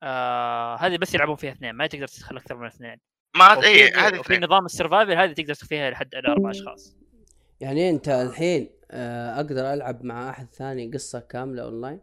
آه 0.03 0.75
هذه 0.75 0.97
بس 0.97 1.13
يلعبون 1.13 1.35
فيها 1.35 1.51
اثنين 1.51 1.71
ما 1.71 1.87
تقدر 1.87 2.07
تدخل 2.07 2.37
أكثر 2.37 2.55
من 2.55 2.67
اثنين. 2.67 2.99
ما 3.35 3.63
اي 3.63 3.91
هذه 3.91 4.19
وفي 4.19 4.21
اثنين. 4.21 4.43
نظام 4.43 4.65
ال 4.65 4.71
survival 4.71 5.13
هذه 5.17 5.33
تقدر 5.33 5.53
تدخل 5.53 5.67
فيها 5.67 5.89
لحد 5.89 6.15
أربع 6.15 6.51
أشخاص. 6.51 6.95
يعني 7.59 7.89
أنت 7.89 8.09
الحين 8.09 8.69
آه، 8.91 9.35
أقدر 9.35 9.73
ألعب 9.73 10.03
مع 10.03 10.29
أحد 10.29 10.47
ثاني 10.49 10.91
قصة 10.93 11.19
كاملة 11.19 11.63
أونلاين؟ 11.63 12.01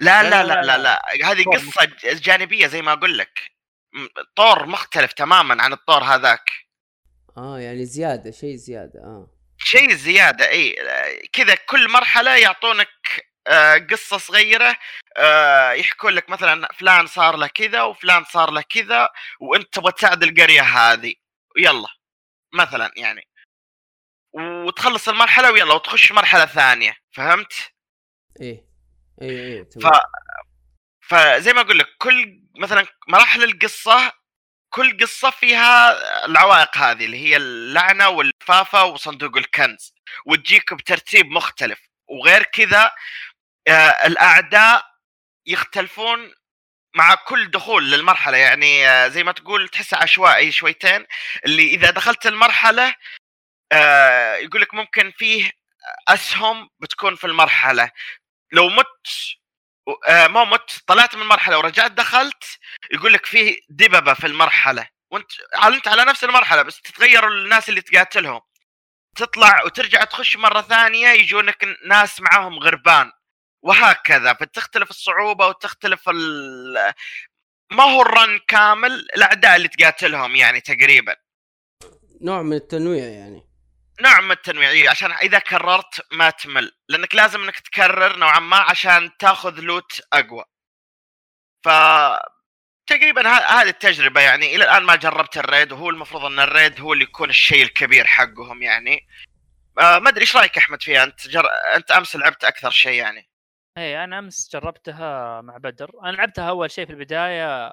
لا 0.00 0.30
لا، 0.30 0.44
لا 0.44 0.62
لا، 0.62 0.78
لا 0.78 1.02
هذه 1.24 1.44
قصة 1.44 1.88
جانبية 2.04 2.66
زي 2.66 2.82
ما 2.82 2.92
أقول 2.92 3.18
لك. 3.18 3.40
طور 4.36 4.66
مختلف 4.66 5.12
تماما 5.12 5.62
عن 5.62 5.72
الطور 5.72 6.04
هذاك. 6.04 6.50
آه 7.36 7.58
يعني 7.58 7.84
زيادة 7.84 8.30
شيء 8.30 8.56
زيادة 8.56 9.00
آه. 9.00 9.30
شيء 9.66 9.94
زيادة 9.94 10.50
إي 10.50 10.76
كذا 11.32 11.54
كل 11.54 11.90
مرحلة 11.90 12.36
يعطونك 12.36 12.88
آه، 13.46 13.78
قصة 13.78 14.18
صغيرة 14.18 14.76
آه، 15.16 15.72
يحكون 15.72 16.12
لك 16.12 16.30
مثلا 16.30 16.68
فلان 16.72 17.06
صار 17.06 17.36
له 17.36 17.46
كذا 17.46 17.82
وفلان 17.82 18.24
صار 18.24 18.50
له 18.50 18.60
كذا 18.60 19.08
وأنت 19.40 19.74
تبغى 19.74 19.92
تساعد 19.92 20.22
القرية 20.22 20.62
هذه 20.62 21.14
يلا 21.56 21.88
مثلا 22.54 22.90
يعني 22.96 23.28
وتخلص 24.32 25.08
المرحلة 25.08 25.52
ويلا 25.52 25.74
وتخش 25.74 26.12
مرحلة 26.12 26.46
ثانية 26.46 26.96
فهمت؟ 27.12 27.52
إيه 28.40 28.66
إيه 29.22 29.40
إيه 29.40 29.64
ف... 29.64 29.86
فزي 31.00 31.52
ما 31.52 31.60
أقول 31.60 31.78
لك 31.78 31.88
كل 31.98 32.42
مثلا 32.58 32.86
مراحل 33.08 33.44
القصة 33.44 34.12
كل 34.70 34.96
قصة 35.00 35.30
فيها 35.30 35.92
العوائق 36.26 36.76
هذه 36.78 37.04
اللي 37.04 37.18
هي 37.28 37.36
اللعنة 37.36 38.08
واللفافة 38.08 38.84
وصندوق 38.84 39.36
الكنز 39.36 39.94
وتجيك 40.26 40.74
بترتيب 40.74 41.26
مختلف. 41.26 41.80
وغير 42.08 42.42
كذا 42.42 42.90
آه، 43.68 43.72
الأعداء 44.06 44.84
يختلفون 45.46 46.34
مع 46.96 47.14
كل 47.14 47.50
دخول 47.50 47.90
للمرحلة. 47.90 48.36
يعني 48.38 48.88
آه، 48.88 49.08
زي 49.08 49.24
ما 49.24 49.32
تقول 49.32 49.68
تحسها 49.68 49.98
عشوائي 50.02 50.52
شويتين. 50.52 51.06
اللي 51.46 51.62
إذا 51.74 51.90
دخلت 51.90 52.26
المرحلة 52.26 52.94
آه، 53.72 54.34
يقول 54.36 54.60
لك 54.62 54.74
ممكن 54.74 55.12
فيه 55.16 55.50
أسهم 56.08 56.68
بتكون 56.80 57.16
في 57.16 57.26
المرحلة. 57.26 57.90
لو 58.52 58.68
مت 58.68 58.86
ما 60.08 60.44
مت 60.44 60.80
طلعت 60.86 61.16
من 61.16 61.22
المرحلة 61.22 61.58
ورجعت 61.58 61.90
دخلت 61.92 62.44
يقول 62.92 63.12
لك 63.12 63.26
فيه 63.26 63.60
دببة 63.68 64.14
في 64.14 64.26
المرحلة. 64.26 64.88
وانت 65.10 65.30
انت 65.64 65.88
على 65.88 66.04
نفس 66.04 66.24
المرحلة 66.24 66.62
بس 66.62 66.80
تتغير 66.80 67.28
الناس 67.28 67.68
اللي 67.68 67.80
تقاتلهم 67.80 68.40
تطلع 69.16 69.64
وترجع 69.64 70.04
تخش 70.04 70.36
مرة 70.36 70.60
ثانية 70.60 71.08
يجونك 71.08 71.64
ناس 71.86 72.20
معاهم 72.20 72.58
غربان. 72.58 73.12
وهكذا. 73.62 74.34
فتختلف 74.34 74.90
الصعوبة 74.90 75.46
وتختلف 75.46 76.08
ال... 76.08 76.92
ما 77.72 77.82
هو 77.82 78.02
ال 78.02 78.11
run 78.11 78.38
كامل 78.48 78.92
الأعداء 79.16 79.56
اللي 79.56 79.68
تقاتلهم 79.68 80.36
يعني 80.36 80.60
تقريبا. 80.60 81.16
نوع 82.20 82.42
من 82.42 82.56
التنويع 82.56 83.04
يعني. 83.04 83.45
نوع 84.00 84.20
من 84.20 84.30
التنويعية 84.30 84.90
عشان 84.90 85.12
إذا 85.12 85.38
كررت 85.38 86.06
ما 86.12 86.30
تمل 86.30 86.72
لأنك 86.88 87.14
لازم 87.14 87.42
إنك 87.44 87.60
تكرر 87.60 88.16
نوعا 88.16 88.38
ما 88.38 88.56
عشان 88.56 89.16
تأخذ 89.18 89.60
loot 89.60 90.00
أقوى. 90.12 90.44
ف 91.64 91.68
تقريبا 92.86 93.28
هذه 93.28 93.68
التجربة 93.68 94.20
يعني 94.20 94.56
إلى 94.56 94.64
الآن 94.64 94.82
ما 94.82 94.96
جربت 94.96 95.36
ال 95.38 95.45
raid 95.45 95.72
وهو 95.72 95.90
المفروض 95.90 96.24
إن 96.24 96.40
ال 96.40 96.48
raid 96.48 96.80
هو 96.80 96.92
اللي 96.92 97.04
يكون 97.04 97.30
الشيء 97.30 97.62
الكبير 97.62 98.04
حقهم 98.06 98.62
يعني. 98.62 99.06
آه 99.80 99.98
ما 99.98 100.08
أدري 100.08 100.20
إيش 100.20 100.36
رأيك 100.36 100.58
أحمد 100.58 100.82
فيها؟ 100.82 101.04
أنت 101.04 101.28
جر... 101.28 101.46
أنت 101.76 101.90
أمس 101.90 102.16
لعبت 102.16 102.44
أكثر 102.44 102.70
شيء 102.70 102.92
يعني. 102.92 103.28
إيه 103.78 104.04
أنا 104.04 104.18
أمس 104.18 104.50
جربتها 104.52 105.40
مع 105.40 105.56
بدر. 105.56 105.90
أنا 106.04 106.10
لعبتها 106.16 106.48
أول 106.48 106.70
شيء 106.70 106.86
في 106.86 106.92
البداية 106.92 107.72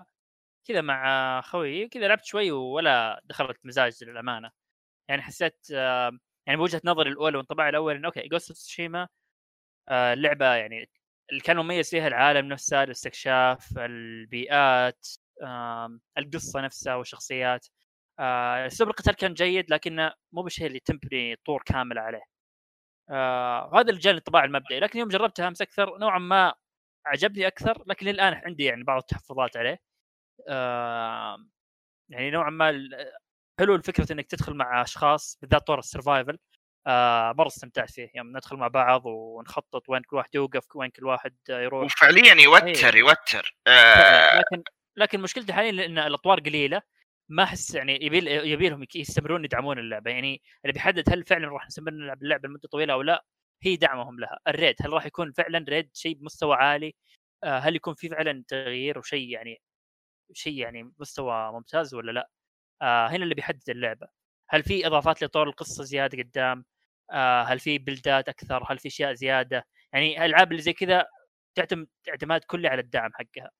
كذا 0.67 0.81
مع 0.81 1.41
خوي 1.41 1.87
كذا 1.87 2.07
لعبت 2.07 2.25
شوي 2.25 2.51
ولا 2.51 3.21
دخلت 3.25 3.57
مزاج 3.63 4.03
للأمانة. 4.03 4.62
يعني 5.09 5.21
حسيت 5.21 5.69
يعني 6.47 6.57
بوجهة 6.57 6.81
نظري 6.85 7.09
الأولى 7.09 7.37
وانطباعي 7.37 7.69
الأول 7.69 7.95
انه 7.95 8.07
okay 8.07 8.27
Ghost 8.27 8.51
Tsushima 8.51 9.07
اللعبة 9.91 10.45
يعني 10.55 10.89
اللي 11.31 11.41
كان 11.41 11.57
مميز 11.57 11.89
فيها 11.89 12.07
العالم 12.07 12.47
نفسه 12.47 12.83
الاستكشاف 12.83 13.77
البيئات 13.77 15.07
القصة 16.17 16.61
نفسها 16.61 16.95
والشخصيات. 16.95 17.67
آه، 18.19 18.67
أسلوب 18.67 18.89
القتال 18.89 19.13
كان 19.15 19.33
جيد 19.33 19.71
لكنه 19.71 20.13
مو 20.33 20.41
بالشيء 20.43 20.67
اللي 20.67 20.79
تبني 20.79 21.35
طور 21.45 21.63
كامل 21.65 21.99
عليه. 21.99 22.21
آه، 23.09 23.71
هذا 23.75 23.89
اللي 23.89 23.99
جاني 24.01 24.17
الانطباع 24.17 24.43
المبدئي. 24.43 24.79
لكن 24.79 24.99
يوم 24.99 25.09
جربتها 25.09 25.47
أمس 25.47 25.61
أكثر 25.61 25.97
نوعا 25.97 26.19
ما 26.19 26.53
عجبني 27.05 27.47
أكثر 27.47 27.83
لكن 27.87 28.07
للان 28.07 28.33
عندي 28.33 28.63
يعني 28.65 28.83
بعض 28.83 29.01
التحفظات 29.01 29.57
عليه. 29.57 29.79
يعني 32.09 32.31
نوعا 32.31 32.49
ما 32.49 32.71
حلو 33.59 33.75
الفكرة 33.75 34.13
إنك 34.13 34.25
تدخل 34.25 34.53
مع 34.53 34.81
أشخاص 34.81 35.37
بالذات 35.41 35.67
طور 35.67 35.79
ال 35.79 35.86
survival 35.86 36.37
آه 36.87 37.33
مرة 37.37 37.47
استمتعت 37.47 37.91
فيه. 37.91 38.09
يوم 38.15 38.37
ندخل 38.37 38.55
مع 38.55 38.67
بعض 38.67 39.05
ونخطط 39.05 39.89
وين 39.89 40.01
كل 40.01 40.15
واحد 40.15 40.29
يوقف 40.35 40.75
وين 40.75 40.89
كل 40.89 41.05
واحد 41.05 41.35
يروح. 41.49 41.85
وفعليا 41.85 42.33
يوتر 42.33 42.95
يوتر. 42.95 43.55
آه. 43.67 44.39
لكن 44.39 44.63
لكن 44.97 45.21
مشكلتي 45.21 45.53
حاليا 45.53 45.71
لأن 45.71 45.97
الأطوار 45.97 46.39
قليلة. 46.39 46.81
ما 47.29 47.43
أحس 47.43 47.75
يعني 47.75 48.05
يبي 48.05 48.31
يبي 48.51 48.69
لهم 48.69 48.85
يستمرون 48.95 49.45
يدعمون 49.45 49.79
اللعبة. 49.79 50.11
يعني 50.11 50.41
اللي 50.65 50.73
بيحدد 50.73 51.09
هل 51.09 51.23
فعلا 51.23 51.47
راح 51.47 51.67
نستمر 51.67 51.91
نلعب 51.91 52.23
اللعبة 52.23 52.49
لمدة 52.49 52.67
طويلة 52.71 52.93
أو 52.93 53.01
لا 53.01 53.25
هي 53.63 53.75
دعمهم 53.75 54.19
لها. 54.19 54.39
الريد 54.47 54.75
هل 54.81 54.93
راح 54.93 55.05
يكون 55.05 55.31
فعلا 55.31 55.65
ريد 55.69 55.89
شيء 55.93 56.15
بمستوى 56.15 56.55
عالي؟ 56.55 56.95
آه، 57.43 57.59
هل 57.59 57.75
يكون 57.75 57.93
في 57.93 58.09
فعلا 58.09 58.43
تغيير 58.47 58.99
وشيء 58.99 59.29
يعني 59.29 59.61
شيء 60.33 60.53
يعني 60.53 60.91
مستوى 60.99 61.51
ممتاز 61.51 61.93
ولا 61.93 62.11
لا؟ 62.11 62.29
آه 62.83 63.07
هنا 63.07 63.23
اللي 63.23 63.35
بيحدد 63.35 63.69
اللعبة. 63.69 64.07
هل 64.49 64.63
في 64.63 64.87
إضافات 64.87 65.23
لطور 65.23 65.49
القصة 65.49 65.83
زيادة 65.83 66.17
قدام؟ 66.23 66.65
آه 67.11 67.43
هل 67.43 67.59
في 67.59 67.77
بلدات 67.77 68.29
أكثر؟ 68.29 68.63
هل 68.71 68.79
في 68.79 68.87
أشياء 68.87 69.13
زيادة؟ 69.13 69.67
يعني 69.93 70.17
الالعاب 70.25 70.51
اللي 70.51 70.61
زي 70.63 70.73
كذا 70.73 71.05
تعتمد 71.55 71.87
اعتماد 72.09 72.41
كلي 72.43 72.67
على 72.67 72.81
الدعم 72.81 73.11
حقها. 73.13 73.51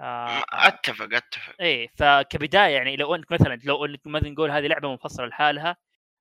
آه 0.00 0.44
أتفق 0.52 1.08
أتفق. 1.14 1.54
إيه 1.60 1.88
فكبداية 1.96 2.74
يعني 2.76 2.96
لو 2.96 3.14
أنك 3.14 3.32
مثلا 3.32 3.58
لو 3.64 3.84
أنك 3.84 4.06
مثلا 4.06 4.30
نقول 4.30 4.50
هذه 4.50 4.66
لعبة 4.66 4.90
منفصلة 4.90 5.26
لحالها 5.26 5.76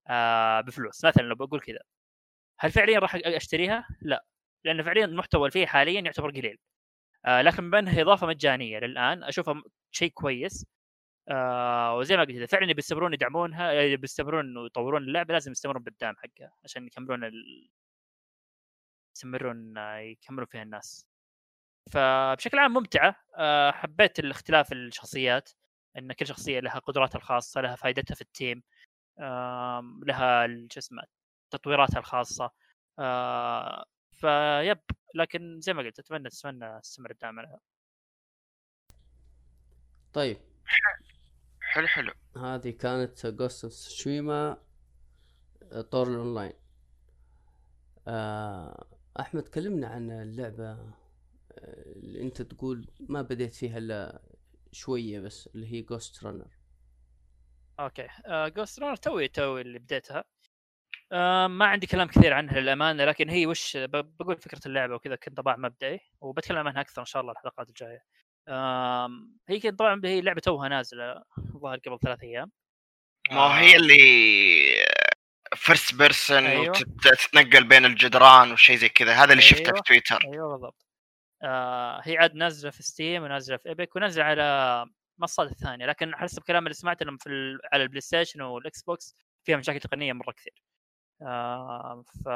آه 0.10 0.62
بفلوس. 0.62 1.06
مثلا 1.06 1.24
لو 1.24 1.36
بقول 1.36 1.60
كذا. 1.62 1.80
هل 2.60 2.72
فعليا 2.72 3.00
راح 3.00 3.16
أشتريها؟ 3.16 3.88
لا. 4.02 4.26
لأن 4.66 4.84
فعليا 4.84 5.06
المحتوى 5.06 5.42
اللي 5.42 5.52
فيه 5.52 5.66
حاليا 5.66 6.02
يعتبر 6.02 6.32
قليل. 6.32 6.58
آه 7.26 7.42
لكن 7.42 7.70
بما 7.70 7.80
انها 7.80 8.02
إضافة 8.02 8.28
مجانية 8.28 8.80
للآن 8.80 9.24
أشوفها 9.24 9.64
شيء 9.92 10.12
كويس. 10.12 10.66
آه 11.32 11.98
وزي 11.98 12.18
ما 12.18 12.22
قلت 12.24 12.32
اذا 12.32 12.46
فعلا 12.46 12.74
بيستمرون 12.74 13.14
يدعمونها 13.14 13.96
بيستمرون 13.96 14.66
يطورون 14.66 15.04
اللعبة 15.04 15.34
لازم 15.34 15.52
يستمرون 15.52 15.84
بالدعم 15.84 16.16
حقها 16.18 16.54
عشان 16.64 16.88
يكملون 16.88 17.24
ال... 17.24 17.70
يستمرون 19.16 19.78
يكملون 19.78 20.46
فيها 20.46 20.64
الناس. 20.64 21.06
فبشكل 21.92 22.60
عام 22.60 22.74
ممتعة 22.74 23.16
آه 23.38 23.72
حبيت 23.72 24.20
الاختلاف 24.20 24.72
الشخصيات 24.74 25.50
إن 25.98 26.14
كل 26.14 26.28
شخصية 26.28 26.60
لها 26.60 26.80
قدراتها 26.80 27.18
الخاصة 27.20 27.62
لها 27.62 27.76
فائدتها 27.76 28.16
في 28.16 28.22
ال 28.22 28.30
team 28.30 28.64
آه 29.20 30.00
لها 30.08 30.48
شو 30.72 30.80
اسمه 30.80 31.04
تطويراتها 31.52 32.00
الخاصة 32.00 32.52
آه 33.00 33.86
فيب 34.14 34.80
لكن 35.16 35.60
زي 35.62 35.74
ما 35.74 35.84
قلت 35.84 36.00
أتمنى 36.00 36.28
أتمنى 36.28 36.82
تستمر 36.82 37.12
الدعم 37.12 37.40
عليها 37.40 37.60
طيب. 40.14 40.38
حلو 41.72 41.88
حلو. 41.88 42.14
هذه 42.38 42.70
كانت 42.70 43.28
Ghost 43.28 43.64
of 43.64 43.74
Tsushima 43.74 44.58
طور 45.92 46.08
الأونلاين. 46.08 46.54
آه 48.08 48.88
أحمد 49.20 49.48
كلمنا 49.48 49.88
عن 49.88 50.12
اللعبة 50.12 50.72
آه، 50.72 50.94
اللي 51.96 52.22
أنت 52.22 52.42
تقول 52.42 52.88
ما 53.00 53.22
بديت 53.22 53.54
فيها 53.56 53.78
إلا 53.78 54.22
شوية 54.72 55.20
بس 55.20 55.50
اللي 55.56 55.72
هي 55.74 55.82
Ghostrunner 55.82 56.48
okay. 57.80 58.08
Ghostrunner 58.30 58.96
two 58.96 59.28
two 59.28 59.62
اللي 59.62 59.80
بديتها. 59.80 60.24
آه 61.12 61.48
ما 61.48 61.66
عندي 61.66 61.88
كلام 61.88 62.08
كثير 62.08 62.34
عنها 62.34 62.60
للأمانة 62.60 63.06
لكن 63.06 63.30
هي 63.30 63.46
وش 63.48 63.78
بقول 63.78 64.38
فكرة 64.38 64.62
اللعبة 64.66 64.96
وكذا 64.96 65.16
كانطباع 65.16 65.58
مبدئي 65.58 66.00
وبتكلم 66.22 66.68
عنها 66.68 66.82
أكثر 66.82 67.02
إن 67.02 67.06
شاء 67.06 67.22
الله 67.22 67.32
الحلقات 67.32 67.70
الجاية. 67.70 68.04
هي 69.50 69.60
كانت 69.60 69.80
طبعا 69.80 70.02
هي 70.06 70.22
لعبة 70.22 70.42
توها 70.42 70.70
نازلة 70.70 71.24
الظاهر 71.38 71.78
قبل 71.78 72.00
ثلاث 72.00 72.24
أيام. 72.24 72.52
ما 73.32 73.60
هي 73.60 73.76
اللي 73.76 73.98
first 75.56 75.96
person 75.96 76.46
أيوة. 76.46 76.70
وتتنقل 77.06 77.68
بين 77.68 77.86
الجدران 77.86 78.52
وشيء 78.52 78.76
زي 78.76 78.90
كذا 78.90 79.14
هذا 79.14 79.32
اللي 79.32 79.42
شفته 79.42 79.66
أيوة. 79.66 79.76
في 79.76 79.82
تويتر 79.86 80.20
أيوه 80.34 80.52
بالضبط. 80.52 80.86
آه 81.44 82.02
هي 82.04 82.18
عاد 82.18 82.36
نازلة 82.36 82.72
في 82.72 82.84
Steam 82.84 83.24
ونازلة 83.24 83.58
في 83.58 83.70
Epic 83.70 83.96
ونازلة 83.96 84.24
على 84.24 84.86
منصات 85.18 85.52
الثانية 85.52 85.86
لكن 85.86 86.16
حسب 86.16 86.44
كلام 86.44 86.64
اللي 86.64 86.74
سمعت 86.74 87.02
انهم 87.02 87.18
في 87.18 87.30
ال- 87.30 87.60
على 87.74 87.84
ال 87.84 88.02
PlayStation 88.02 88.42
وال 88.42 88.82
Xbox 88.84 89.16
فيها 89.44 89.58
مشاكل 89.58 89.80
تقنية 89.80 90.14
مرة 90.14 90.32
كثير. 90.32 90.64
آه 91.22 92.04
ف 92.26 92.28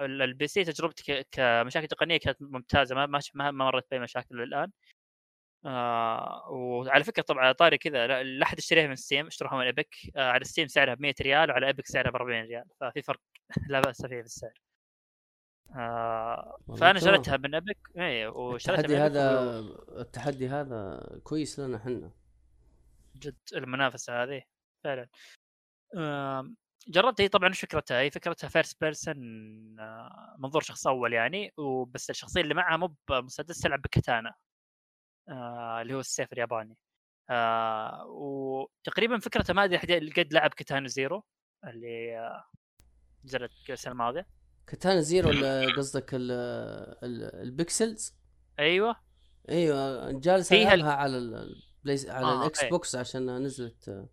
ال- 0.00 0.22
ال 0.22 0.46
PC 0.46 0.64
تجربتي 0.64 1.24
كمشاكل 1.32 1.86
تقنية 1.86 2.16
كانت 2.16 2.36
ممتازة 2.40 2.94
ما 2.94 3.20
ما 3.34 3.50
مرت 3.50 3.86
بأي 3.90 4.00
مشاكل 4.00 4.36
للآن. 4.36 4.70
آه 5.66 6.48
وعلى 6.50 7.04
فكرة 7.04 7.22
طبعا 7.22 7.52
طاري 7.52 7.78
كذا 7.78 8.06
لا 8.22 8.42
أحد 8.42 8.58
اشتريها 8.58 8.86
من 8.86 8.96
Steam 8.96 9.26
اشتروها 9.26 9.56
من 9.56 9.64
Epic 9.64 9.96
آه 10.16 10.30
على 10.30 10.44
Steam 10.44 10.66
سعرها 10.66 10.94
ب 10.94 11.00
100 11.00 11.14
ريال 11.20 11.50
وعلى 11.50 11.66
Epic 11.66 11.86
سعرها 11.86 12.10
ب 12.10 12.16
40 12.16 12.44
ريال 12.44 12.64
ففي 12.80 13.02
فرق 13.02 13.20
لا 13.70 13.80
بأس 13.80 14.02
فيه 14.02 14.08
في 14.08 14.20
السعر. 14.20 14.62
آه 15.76 16.58
فأنا. 16.80 17.00
شريتها 17.00 17.36
من 17.36 17.54
Epic 17.54 17.78
اي 17.98 18.26
وشريتها 18.26 18.80
التحدي 18.80 18.96
هذا 18.96 19.58
التحدي 20.00 20.48
هذا 20.48 21.00
كويس 21.24 21.60
لنا 21.60 21.76
إحنا 21.76 22.10
جد 23.16 23.36
المنافسة 23.56 24.22
هذه 24.22 24.42
فعلا 24.84 25.08
جربت 26.88 27.20
هي 27.20 27.28
طبعا 27.28 27.48
إيش 27.48 27.60
فكرتها؟ 27.60 28.00
هي 28.00 28.10
فكرتها 28.10 28.48
first 28.48 28.80
person 28.80 29.16
منظور 30.38 30.62
شخص 30.62 30.86
أول 30.86 31.12
يعني 31.12 31.52
وبس 31.56 32.10
الشخصية 32.10 32.40
اللي 32.40 32.54
معها 32.54 32.76
مو 32.76 32.94
بمسدس 33.08 33.60
تلعب 33.60 33.82
ب 33.82 33.89
katana 33.89 34.34
آه، 35.28 35.82
اللي 35.82 35.94
هو 35.94 36.00
السيف 36.00 36.32
الياباني. 36.32 36.76
آه، 37.30 38.04
وتقريبا 38.06 39.18
فكرتها 39.18 39.52
ما 39.54 39.64
أدري 39.64 40.10
قد 40.10 40.32
لعب 40.32 40.50
Katana 40.50 40.88
Zero 40.88 41.24
اللي 41.66 42.18
آه، 42.18 42.44
نزلت 43.24 43.50
السنة 43.70 43.92
الماضية. 43.92 44.26
Katana 44.66 45.00
Zero 45.00 45.30
قصدك 45.78 46.14
ال- 46.14 46.30
ال- 47.04 47.42
ال 47.42 47.52
pixels 47.52 48.14
أيوه. 48.58 48.96
أيوه 49.48 50.10
جالس 50.12 50.52
ألعبها 50.52 50.92
على 50.92 51.18
البلاي 51.18 52.10
على 52.10 52.26
آه، 52.26 52.40
ال 52.42 52.64
Xbox 52.64 52.96
عشان 52.96 53.42
نزلت. 53.42 53.88
آه، 53.88 54.08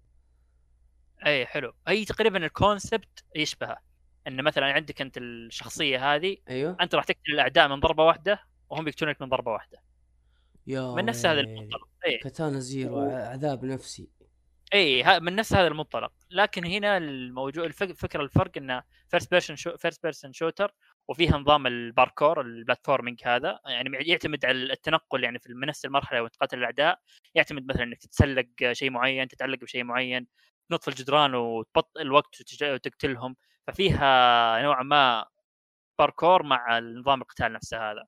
أي 1.26 1.45
حلو. 1.45 1.74
هي 1.88 2.05
تقريبا 2.05 2.45
ال 2.46 2.55
concept 2.55 3.24
يشبهه. 3.36 3.78
إن 4.28 4.43
مثلا 4.43 4.66
عندك 4.74 5.01
أنت 5.01 5.18
الشخصية 5.18 6.16
هذه 6.16 6.38
أيوه. 6.49 6.78
أنت 6.82 6.95
راح 6.95 7.03
تقتل 7.03 7.34
الأعداء 7.34 7.68
من 7.68 7.80
ضربة 7.80 8.03
واحدة 8.03 8.39
وهم 8.70 8.88
يقتلونك 8.88 9.22
من 9.22 9.30
ضربة 9.30 9.51
واحدة. 9.51 9.82
يا 10.70 10.96
من 10.96 11.06
نفس 11.06 11.26
هذا. 11.26 11.40
المنطلق 11.40 11.88
اي 12.06 12.18
Katana 12.18 12.60
Zero 12.60 13.00
عذاب 13.00 13.66
نفسي. 13.66 14.10
اي 14.74 15.20
من 15.20 15.36
نفس 15.36 15.54
هذا 15.54 15.68
المنطلق 15.68 16.12
لكن 16.32 16.66
هنا 16.66 16.98
الموجود 16.98 17.66
الفكرة 17.66 18.22
الفرق 18.22 18.52
إنه 18.58 18.84
first 19.08 19.32
person 19.32 19.56
shoo 19.56 19.78
first 19.78 20.04
person 20.04 20.34
shooter 20.34 20.74
وفيها 21.08 21.38
نظام 21.38 21.68
ال 21.68 21.77
parkour 21.77 22.42
ال 22.42 22.48
platforming 22.48 23.22
هذا. 23.26 23.60
يعني 23.66 23.98
يعتمد 24.10 24.46
على 24.46 24.74
التنقل 24.74 25.24
يعني 25.24 25.40
في 25.40 25.54
نفس 25.54 25.86
المرحلة 25.86 26.24
وتقاتل 26.24 26.58
الأعداء. 26.58 27.00
يعتمد 27.36 27.66
مثلا 27.66 27.84
إنك 27.84 27.98
تتسلق 27.98 28.46
شيء 28.72 28.90
معين 28.90 29.28
تتعلق 29.28 29.60
بشيء 29.60 29.84
معين 29.84 30.28
تنط 30.70 30.84
في 30.84 30.88
الجدران 30.88 31.36
وتبطئ 31.36 32.02
الوقت 32.02 32.62
وتقتلهم. 32.62 33.36
ففيها 33.68 34.62
نوعا 34.62 34.84
ما 34.84 35.26
باركور 36.00 36.44
مع 36.44 36.80
نظام 36.80 37.22
القتال 37.22 37.54
نفسه 37.54 37.92
هذا. 37.92 38.06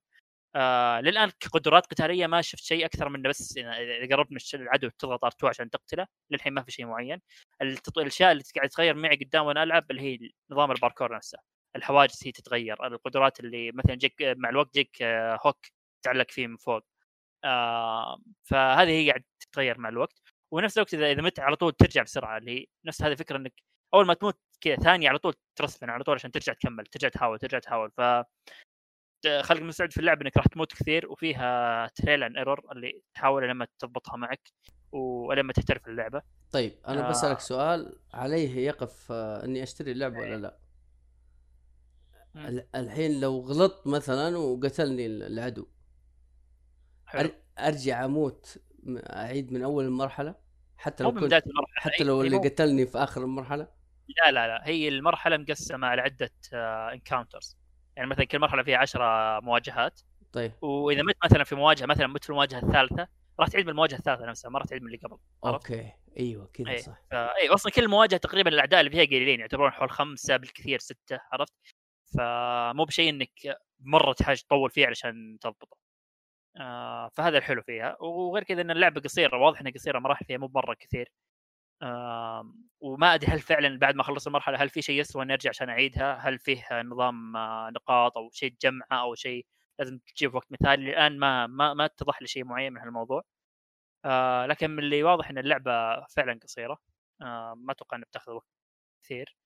آه 0.55 1.01
للآن 1.01 1.29
كقدرات 1.39 1.85
قتالية 1.85 2.27
ما 2.27 2.41
شفت 2.41 2.63
شيء 2.63 2.85
أكثر 2.85 3.09
من 3.09 3.21
بس 3.21 3.57
إذا 3.57 4.15
قربت 4.15 4.31
من 4.31 4.39
العدو 4.53 4.89
تضغط 4.89 5.25
R2 5.25 5.43
عشان 5.43 5.69
تقتله. 5.69 6.07
للحين 6.31 6.53
ما 6.53 6.63
في 6.63 6.71
شيء 6.71 6.85
معين. 6.85 7.21
التط... 7.61 7.97
الأشياء 7.97 8.31
اللي 8.31 8.43
قاعد 8.55 8.69
تتغير 8.69 8.95
معي 8.95 9.15
قدام 9.15 9.45
وأنا 9.45 9.63
ألعب 9.63 9.91
اللي 9.91 10.01
هي 10.01 10.31
نظام 10.51 10.71
الباركور 10.71 11.15
نفسه. 11.15 11.37
الحواجز 11.75 12.19
هي 12.25 12.31
تتغير. 12.31 12.87
القدرات 12.87 13.39
اللي 13.39 13.71
مثلا 13.71 13.95
جيك 13.95 14.13
مع 14.21 14.49
الوقت 14.49 14.73
جيك 14.73 14.97
آه، 15.01 15.39
hook 15.45 15.65
تعلق 16.03 16.31
فيه 16.31 16.47
من 16.47 16.57
فوق. 16.57 16.83
آه 17.43 18.19
فهذه 18.43 18.89
هي 18.89 19.09
قاعد 19.09 19.23
تتغير 19.39 19.77
مع 19.79 19.89
الوقت. 19.89 20.21
ونفس 20.51 20.77
الوقت 20.77 20.93
إذا 20.93 21.11
إذا 21.11 21.21
مت 21.21 21.39
على 21.39 21.55
طول 21.55 21.71
ترجع 21.73 22.03
بسرعة 22.03 22.37
اللي 22.37 22.59
هي 22.61 22.65
نفس 22.85 23.01
هذه 23.03 23.11
الفكرة 23.11 23.37
إنك 23.37 23.53
أول 23.93 24.05
ما 24.05 24.13
تموت 24.13 24.39
كذا 24.61 24.75
ثانية 24.75 25.09
على 25.09 25.17
طول 25.19 25.33
ترسفن 25.55 25.89
على 25.89 26.03
طول 26.03 26.15
عشان 26.15 26.31
ترجع 26.31 26.53
تكمل 26.53 26.85
ترجع 26.85 27.09
تحاول 27.09 27.39
ترجع 27.39 27.59
تحاول. 27.59 27.91
ف 27.97 28.01
خلق 29.41 29.61
مستعد 29.61 29.91
في 29.91 29.99
اللعبة 29.99 30.22
إنك 30.22 30.38
راح 30.38 30.45
تموت 30.45 30.74
كثير 30.74 31.11
وفيها 31.11 31.88
تريل 31.88 32.24
ان 32.24 32.38
ايرور 32.38 32.72
اللي 32.72 33.01
تحاول 33.13 33.49
لما 33.49 33.67
تضبطها 33.80 34.17
معك 34.17 34.49
ولما 34.91 35.53
تحترف 35.53 35.88
اللعبة. 35.88 36.22
طيب 36.51 36.74
أنا 36.88 37.07
آه. 37.07 37.09
بسالك 37.09 37.39
سؤال 37.39 37.99
عليه 38.13 38.55
يقف 38.57 39.11
آه، 39.11 39.43
إني 39.45 39.63
أشتري 39.63 39.91
اللعبة 39.91 40.17
ولا 40.19 40.36
لا؟ 40.36 40.57
مم. 42.36 42.45
ال- 42.45 42.67
الحين 42.76 43.19
لو 43.22 43.39
غلطت 43.39 43.88
مثلا 43.88 44.38
وقتلني 44.38 45.05
ال- 45.05 45.24
العدو 45.24 45.67
حلو. 47.05 47.30
أرجع 47.59 48.05
أموت 48.05 48.57
أعيد 48.97 49.53
من 49.53 49.63
أول 49.63 49.86
المرحلة؟ 49.86 50.36
حتى 50.78 51.03
لو 51.03 51.11
كنت 51.11 51.34
حتى 51.76 52.03
لو 52.03 52.22
اللي 52.22 52.38
قتلني 52.38 52.86
في 52.86 52.97
آخر 52.97 53.22
المرحلة؟ 53.22 53.67
لا 54.07 54.32
لا 54.32 54.47
لا 54.47 54.67
هي 54.67 54.88
المرحلة 54.88 55.38
مقسمة 55.38 55.88
على 55.88 56.01
عدة 56.01 56.32
encounters 56.93 57.57
يعني 57.95 58.09
مثلا 58.09 58.25
كل 58.25 58.39
مرحلة 58.39 58.63
فيها 58.63 58.77
10 58.77 59.39
مواجهات 59.39 60.01
طيب 60.33 60.51
وإذا 60.61 61.01
مت 61.01 61.15
مثلا 61.25 61.43
في 61.43 61.55
مواجهة 61.55 61.85
مثلا 61.85 62.07
مت 62.07 62.23
في 62.23 62.29
المواجهة 62.29 62.59
الثالثة 62.59 63.07
راح 63.39 63.47
تعيد 63.47 63.65
من 63.65 63.71
المواجهة 63.71 63.97
الثالثة 63.97 64.25
نفسها 64.25 64.49
ما 64.49 64.59
راح 64.59 64.67
تعيد 64.67 64.81
من 64.81 64.87
اللي 64.87 64.97
قبل؟ 64.97 65.17
okay 65.45 65.91
أيوه 66.19 66.49
كذا 66.53 66.69
أي. 66.69 66.77
صح 66.77 67.01
فاي 67.11 67.49
أصلا 67.49 67.71
كل 67.71 67.87
مواجهة 67.87 68.17
تقريبا 68.17 68.49
الأعداء 68.49 68.79
اللي 68.79 68.91
فيها 68.91 69.05
قليلين 69.05 69.39
يعتبرون 69.39 69.71
حول 69.71 69.89
خمسة 69.89 70.37
بالكثير 70.37 70.79
ستة 70.79 71.19
عرفت؟ 71.31 71.53
فمو 72.17 72.85
بشيء 72.85 73.09
إنك 73.09 73.31
مرة 73.79 74.13
تحتاج 74.13 74.41
تطول 74.41 74.69
فيه 74.69 74.87
علشان 74.87 75.37
تضبطه. 75.41 75.77
آه 76.57 77.09
فهذا 77.13 77.37
الحلو 77.37 77.61
فيها 77.61 77.97
وغير 78.01 78.43
كذا 78.43 78.61
إن 78.61 78.71
اللعبة 78.71 79.01
قصيرة 79.01 79.37
واضح 79.37 79.59
إنها 79.61 79.71
قصيرة 79.71 79.99
مراحل 79.99 80.25
فيها 80.25 80.37
مو 80.37 80.51
مره 80.55 80.73
كثير. 80.73 81.11
وما 82.82 83.13
أدري 83.15 83.32
هل 83.32 83.39
فعلا 83.39 83.77
بعد 83.79 83.95
ما 83.95 84.01
أخلص 84.01 84.27
المرحلة 84.27 84.57
هل 84.63 84.69
في 84.69 84.82
شيء 84.82 84.99
يسوى 84.99 85.23
إني 85.23 85.34
أرجع 85.34 85.49
عشان 85.49 85.69
أعيدها؟ 85.69 86.13
هل 86.15 86.39
فيه 86.39 86.63
نظام 86.82 87.38
آه 87.38 87.69
نقاط 87.69 88.17
أو 88.17 88.29
شيء 88.34 88.51
تجمعه 88.53 89.01
أو 89.01 89.15
شيء 89.15 89.45
لازم 89.79 89.99
تجيب 89.99 90.36
وقت 90.36 90.51
مثالي 90.51 90.89
الان 90.89 91.17
ما 91.19 91.47
ما 91.47 91.73
ما 91.73 91.86
اتضح 91.86 92.21
لي 92.21 92.27
شيء 92.27 92.43
معين 92.45 92.73
من 92.73 92.82
هالموضوع. 92.82 93.23
آه 94.05 94.45
لكن 94.47 94.71
من 94.71 94.79
اللي 94.84 95.03
واضح 95.03 95.29
إن 95.29 95.38
اللعبة 95.38 95.71
فعلا 96.07 96.39
قصيرة 96.43 96.77
آه 97.21 97.53
ما 97.57 97.71
أتوقع 97.73 97.97
انها 97.97 98.07
بتاخذ 98.07 98.32
وقت 98.34 98.47
كثير 99.03 99.38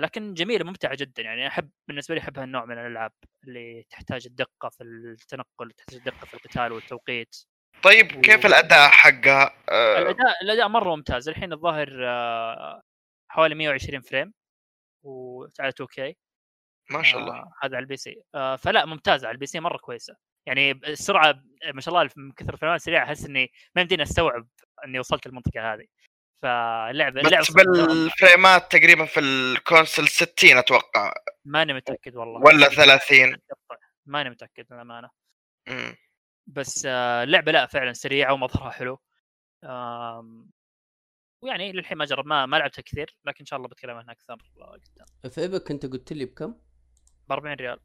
لكن 0.00 0.34
جميلة 0.34 0.64
ممتعة 0.64 0.94
جدا 0.96 1.22
يعني 1.22 1.46
أحب 1.48 1.70
بالنسبة 1.88 2.14
لي 2.14 2.20
أحب 2.20 2.38
هالنوع 2.38 2.64
من 2.64 2.78
الألعاب 2.78 3.12
اللي 3.44 3.82
تحتاج 3.90 4.26
الدقة 4.26 4.68
في 4.68 4.84
التنقل 4.84 5.70
تحتاج 5.72 5.96
الدقة 5.98 6.26
في 6.26 6.34
القتال 6.34 6.72
والتوقيت 6.72 7.36
طيب 7.82 8.20
كيف 8.20 8.46
الأداء 8.46 8.90
حقها؟ 8.90 9.54
آه، 9.68 9.98
الأداء 9.98 10.42
الأداء 10.42 10.68
مرة 10.68 10.96
ممتاز. 10.96 11.28
الحين 11.28 11.52
الظاهر 11.52 11.88
آه، 12.04 12.82
حوالي 13.28 13.54
120 13.54 14.00
frame 14.00 14.32
وعلى 15.02 15.68
2K. 15.68 16.16
ما 16.90 17.02
شاء 17.02 17.20
الله. 17.20 17.34
آه 17.34 17.52
هذا 17.62 17.76
على 17.76 17.82
ال 17.82 17.96
PC. 17.96 18.22
آه 18.34 18.56
فلا 18.56 18.84
ممتازة 18.84 19.28
على 19.28 19.34
ال 19.34 19.46
PC 19.46 19.60
مرة 19.60 19.76
كويسة. 19.76 20.16
يعني 20.46 20.70
السرعه 20.70 21.42
ما 21.74 21.80
شاء 21.80 21.94
الله 21.94 22.10
من 22.16 22.32
كثر 22.32 22.54
ال 22.54 22.58
frameات 22.58 22.80
السريعة 22.80 23.04
أحس 23.04 23.26
إني 23.26 23.52
ما 23.76 23.82
يمديني 23.82 24.02
أستوعب 24.02 24.48
إني 24.84 24.98
وصلت 24.98 25.26
المنطقة 25.26 25.74
هذه. 25.74 25.86
فاللعبة 26.42 27.22
بس 27.22 27.50
بال 27.50 27.80
frameات 27.80 28.72
تقريبا 28.72 29.04
في 29.04 29.20
ال 29.20 29.31
console 29.31 30.08
60 30.08 30.56
أتوقع. 30.58 31.14
ماني 31.44 31.74
متأكد 31.74 32.16
والله. 32.16 32.40
ولا 32.40 32.68
30 32.68 33.36
ماني 34.06 34.30
متأكد 34.30 34.66
للأمانة. 34.70 35.10
بس 36.46 36.86
آه، 36.86 37.22
اللعبة 37.22 37.52
لا 37.52 37.66
فعلا 37.66 37.92
سريعة 37.92 38.32
ومظهرها 38.34 38.70
حلو. 38.70 38.98
ويعني 41.42 41.72
للحين 41.72 41.98
ما 41.98 42.04
جرب 42.04 42.26
ما 42.26 42.46
ما 42.46 42.56
لعبتها 42.56 42.82
كثير 42.82 43.16
لكن 43.24 43.38
إن 43.40 43.46
شاء 43.46 43.56
الله 43.56 43.68
بتكلم 43.68 43.96
عنها 43.96 44.12
أكثر 44.12 44.34
قدام. 44.58 45.30
في 45.30 45.40
Epic 45.40 45.70
أنت 45.70 45.86
قلت 45.86 46.12
لي 46.12 46.24
بكم؟ 46.24 46.54
ب 47.28 47.32
40 47.32 47.54
ريال 47.54 47.80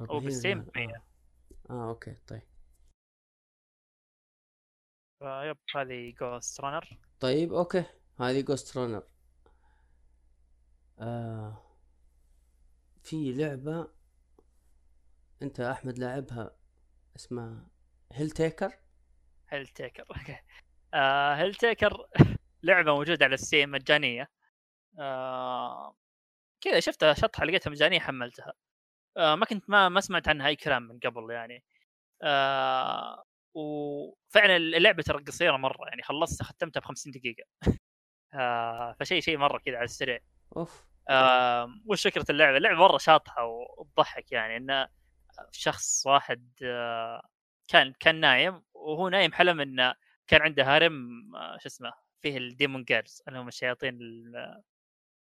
وبال 0.00 0.22
Steam 0.22 0.60
ب 0.60 0.70
100 0.76 0.88
آه. 0.88 1.02
آه 1.70 1.88
okay 1.88 2.16
طيب. 2.26 2.42
فيب 5.18 5.56
هذه 5.76 6.14
Ghostrunner 6.20 6.98
طيب 7.20 7.52
okay 7.52 7.84
هذه 8.20 8.40
Ghostrunner 8.40 9.02
آه 10.98 11.62
في 13.02 13.32
لعبة 13.32 13.88
انت 15.42 15.60
احمد 15.60 15.98
لاعبها 15.98 16.50
اسمها 17.16 17.66
هيل 18.12 18.30
تيكر 18.30 18.72
هيل 19.48 19.66
تيكر 19.66 20.04
أوكي. 20.10 20.38
آه 20.94 21.34
هيل 21.34 21.54
تيكر 21.54 22.06
لعبة 22.62 22.94
موجودة 22.94 23.24
على 23.24 23.34
ال 23.34 23.40
Steam 23.40 23.70
مجانية. 23.70 24.30
آه 24.98 25.96
كذا 26.60 26.80
شفتها 26.80 27.14
شطحة 27.14 27.44
لقيتها 27.44 27.70
مجانية 27.70 28.00
حملتها. 28.00 28.52
آه 29.16 29.34
ما 29.34 29.46
كنت 29.46 29.70
ما 29.70 29.88
ما 29.88 30.00
سمعت 30.00 30.28
عنها 30.28 30.46
أي 30.48 30.56
كلام 30.56 30.82
من 30.82 30.98
قبل 30.98 31.30
يعني. 31.30 31.64
آه 32.22 33.24
وفعلا 33.54 34.56
اللعبة 34.56 35.02
ترى 35.02 35.24
قصيرة 35.24 35.56
مرة 35.56 35.88
يعني 35.88 36.02
خلصتها 36.02 36.44
ختمتها 36.44 36.80
ب 36.80 36.84
50 36.84 37.12
دقيقة. 37.12 37.44
آه 38.34 38.96
فشيء 39.00 39.20
شيء 39.20 39.38
مرة 39.38 39.58
كذا 39.58 39.76
على 39.76 39.84
السريع. 39.84 40.18
أوف. 40.56 40.84
آه 41.10 41.68
وش 41.86 42.06
فكرة 42.06 42.24
اللعبة؟ 42.30 42.56
اللعبة 42.56 42.78
مرة 42.78 42.98
شاطحة 42.98 43.44
وتضحك 43.78 44.32
يعني 44.32 44.56
إنه 44.56 44.88
شخص 45.52 46.06
واحد 46.06 46.50
آه 46.62 47.22
كان 47.68 47.92
كان 48.00 48.20
نايم 48.20 48.62
وهو 48.74 49.08
نايم 49.08 49.32
حلم 49.32 49.60
إنه 49.60 49.94
كان 50.26 50.42
عنده 50.42 50.64
harem 50.64 51.22
آه 51.36 51.58
شو 51.58 51.68
اسمه 51.68 51.92
فيه 52.22 52.36
ال 52.38 52.46
demon 52.46 52.84
girls 52.84 53.22
اللي 53.28 53.38
هم 53.38 53.48
الشياطين 53.48 53.98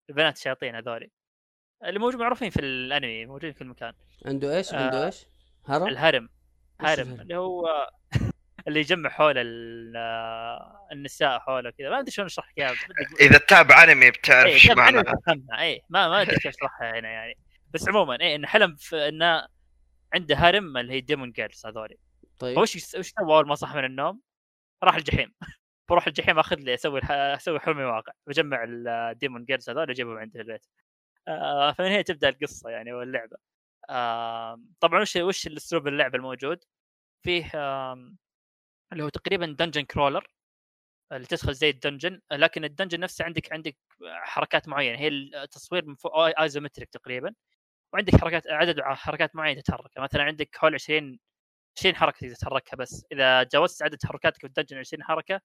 البنات 0.09 0.35
الشياطين 0.37 0.75
هذولي. 0.75 1.11
اللي 1.83 1.99
موجود 1.99 2.19
معروفين 2.19 2.49
في 2.49 2.59
الأنمي 2.59 3.25
موجودين 3.25 3.53
في 3.53 3.59
كل 3.59 3.65
مكان. 3.65 3.93
عنده 4.25 4.57
إيش؟ 4.57 4.73
عنده 4.73 5.03
آه 5.03 5.05
إيش؟ 5.05 5.25
harem؟ 5.65 5.87
ال 5.87 5.94
harem 5.94 6.29
harem 6.81 7.21
اللي 7.21 7.37
هو 7.37 7.89
اللي 8.67 8.79
يجمع 8.79 9.09
حول 9.09 9.33
النساء 10.91 11.39
حوله 11.39 11.69
كذا. 11.69 11.89
ما 11.89 11.99
أدري 11.99 12.11
شلون 12.11 12.25
أشرح 12.25 12.49
لك 12.49 12.57
إياها 12.57 12.75
إذا 13.19 13.37
تتابع 13.37 13.83
أنمي 13.83 14.11
بتعرف 14.11 14.45
إيش 14.45 14.71
معناها 14.71 15.03
اي 15.59 15.81
ما 15.89 16.07
ما 16.07 16.21
أدري 16.21 16.35
كيف 16.35 16.47
أشرحها 16.47 16.99
هنا 16.99 17.09
يعني. 17.09 17.37
بس 17.73 17.87
عموما 17.87 18.17
اي 18.21 18.35
انه 18.35 18.47
حلم 18.47 18.75
إنه 18.93 19.47
عنده 20.17 20.35
harem 20.35 20.77
اللي 20.77 20.93
هي 20.93 21.01
demon 21.01 21.31
girls 21.31 21.65
هذولي. 21.65 21.97
طيب. 22.39 22.57
وش 22.57 22.75
وش 22.75 23.07
سوى 23.09 23.35
أول 23.35 23.47
ما 23.47 23.55
صح 23.55 23.75
من 23.75 23.85
النوم؟ 23.85 24.21
راح 24.83 24.95
الجحيم. 24.95 25.33
بروح 25.89 26.07
الجحيم 26.07 26.39
أخذ 26.39 26.55
لي 26.57 26.73
أسوي 26.73 27.01
أسوي 27.11 27.59
حلمي 27.59 27.83
واقع. 27.83 28.13
بجمع 28.27 28.65
ال 28.67 28.80
demon 28.80 29.45
girls 29.45 29.69
هذول 29.69 29.89
اجيبهم 29.89 30.17
عندي 30.17 30.31
في 30.33 30.41
البيت. 30.41 30.65
آه 31.27 31.71
فمن 31.71 31.87
هنا 31.87 32.01
تبدأ 32.01 32.29
القصة 32.29 32.69
يعني 32.69 32.93
واللعبة. 32.93 33.37
آه 33.89 34.61
طبعا 34.79 35.01
وش 35.01 35.15
وش 35.15 35.47
الأسلوب 35.47 35.87
اللعبه 35.87 36.17
الموجود؟ 36.17 36.63
فيه 37.23 37.51
آه 37.55 38.13
اللي 38.93 39.03
هو 39.03 39.09
تقريبا 39.09 39.55
dungeon 39.59 39.83
crawler 39.85 40.27
اللي 41.11 41.27
تدخل 41.27 41.53
زي 41.53 41.69
ال 41.69 41.75
dungeon. 41.75 42.21
لكن 42.31 42.63
ال 42.65 42.69
dungeon 42.69 42.99
نفسه 42.99 43.25
عندك 43.25 43.53
عندك 43.53 43.77
حركات 44.23 44.67
معينة. 44.67 44.99
هي 44.99 45.07
التصوير 45.07 45.85
من 45.85 45.95
فوق 45.95 46.41
isometric 46.41 46.89
تقريبا. 46.89 47.33
وعندك 47.93 48.15
حركات 48.21 48.47
عدد 48.47 48.81
حركات 48.81 49.35
معينة 49.35 49.61
تتحرك 49.61 49.91
مثلا 49.99 50.23
عندك 50.23 50.49
حول 50.55 50.73
20 50.73 51.19
20 51.79 51.95
حركة 51.95 52.17
تقدر 52.19 52.35
تتحركها 52.35 52.77
بس. 52.77 53.05
إذا 53.11 53.43
جاوزت 53.43 53.83
عدد 53.83 53.97
حركاتك 54.05 54.45
ال 54.45 54.49
dungeon 54.49 54.77
20 54.77 55.03
حركة 55.03 55.41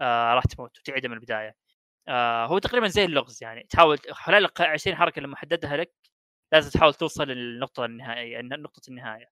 آه 0.00 0.34
راح 0.34 0.44
تموت 0.44 0.78
وتعيدها 0.78 1.08
من 1.10 1.16
البداية. 1.16 1.54
آه 2.08 2.46
هو 2.46 2.58
تقريبا 2.58 2.88
زي 2.88 3.04
اللغز 3.04 3.38
يعني. 3.42 3.64
تحاول 3.70 3.98
خلال 4.12 4.48
20 4.60 4.96
حركة 4.96 5.18
اللي 5.18 5.28
محددها 5.28 5.76
لك 5.76 5.92
لازم 6.54 6.70
تحاول 6.70 6.94
توصل 6.94 7.24
للنقطة 7.28 7.84
النهائية 7.86 8.40
نقطة 8.42 8.82
النهاية. 8.90 9.26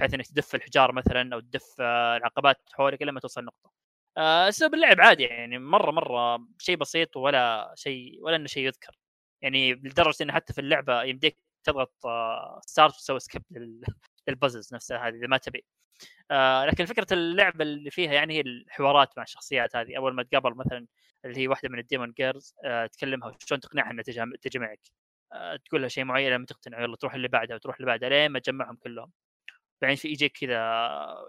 بحيث 0.00 0.14
إنك 0.14 0.26
تدف 0.28 0.54
الحجار 0.54 0.92
مثلا 0.92 1.34
أو 1.36 1.40
تدف 1.40 1.76
آه، 1.80 2.16
العقبات 2.18 2.62
حولك 2.74 3.02
لما 3.02 3.20
توصل 3.20 3.44
نقطه 3.44 3.72
آه، 4.18 4.48
أسلوب 4.50 4.74
اللعب 4.74 5.00
عادي 5.02 5.22
يعني. 5.24 5.58
مرة 5.58 5.90
مرة 5.92 6.38
شيء 6.60 6.76
بسيط 6.76 7.16
ولا 7.18 7.72
شيء 7.76 8.18
ولا 8.24 8.36
إنه 8.36 8.46
شيء 8.48 8.66
يذكر. 8.66 8.96
يعني 9.42 9.74
لدرجة 9.74 10.24
إنه 10.24 10.32
حتى 10.34 10.52
في 10.54 10.60
اللعبة 10.62 11.02
يمديك 11.04 11.38
تضغط 11.64 11.92
start 12.66 12.92
آه، 12.92 12.96
وتسوي 12.96 13.20
skip 13.20 13.42
لل 14.28 14.37
puzzles 14.37 14.68
نفسها 14.74 15.08
هذه 15.08 15.14
إذا 15.14 15.26
ما 15.26 15.36
تبي. 15.38 15.64
لكن 16.68 16.84
فكرة 16.84 17.06
اللعبة 17.12 17.62
اللي 17.64 17.90
فيها 17.90 18.12
يعني 18.12 18.34
هي 18.34 18.40
الحوارات 18.40 19.08
مع 19.16 19.22
الشخصيات 19.22 19.76
هذه. 19.76 19.96
أول 19.96 20.14
ما 20.14 20.22
تقابل 20.22 20.54
مثلا 20.56 20.86
اللي 21.24 21.40
هي 21.40 21.48
واحدة 21.48 21.68
من 21.68 21.78
الديمون 21.78 22.12
جيرز 22.12 22.54
تكلمها 22.92 23.28
وشلون 23.28 23.60
تقنعها 23.60 23.90
إنها 23.90 24.02
تجي 24.42 24.58
معك 24.58 24.80
تقول 25.64 25.80
لها 25.80 25.88
شيء 25.88 26.04
معين 26.04 26.32
لما 26.32 26.46
تقتنع 26.46 26.80
يلا 26.82 26.96
تروح 26.96 27.14
اللي 27.14 27.28
بعدها 27.28 27.56
وتروح 27.56 27.76
اللي 27.76 27.86
بعدها 27.86 28.08
لين 28.08 28.30
ما 28.30 28.38
تجمعهم 28.38 28.76
كلهم. 28.76 29.12
بعدين 29.82 29.96
في 29.96 30.08
يجيك 30.08 30.38
كذا 30.38 30.60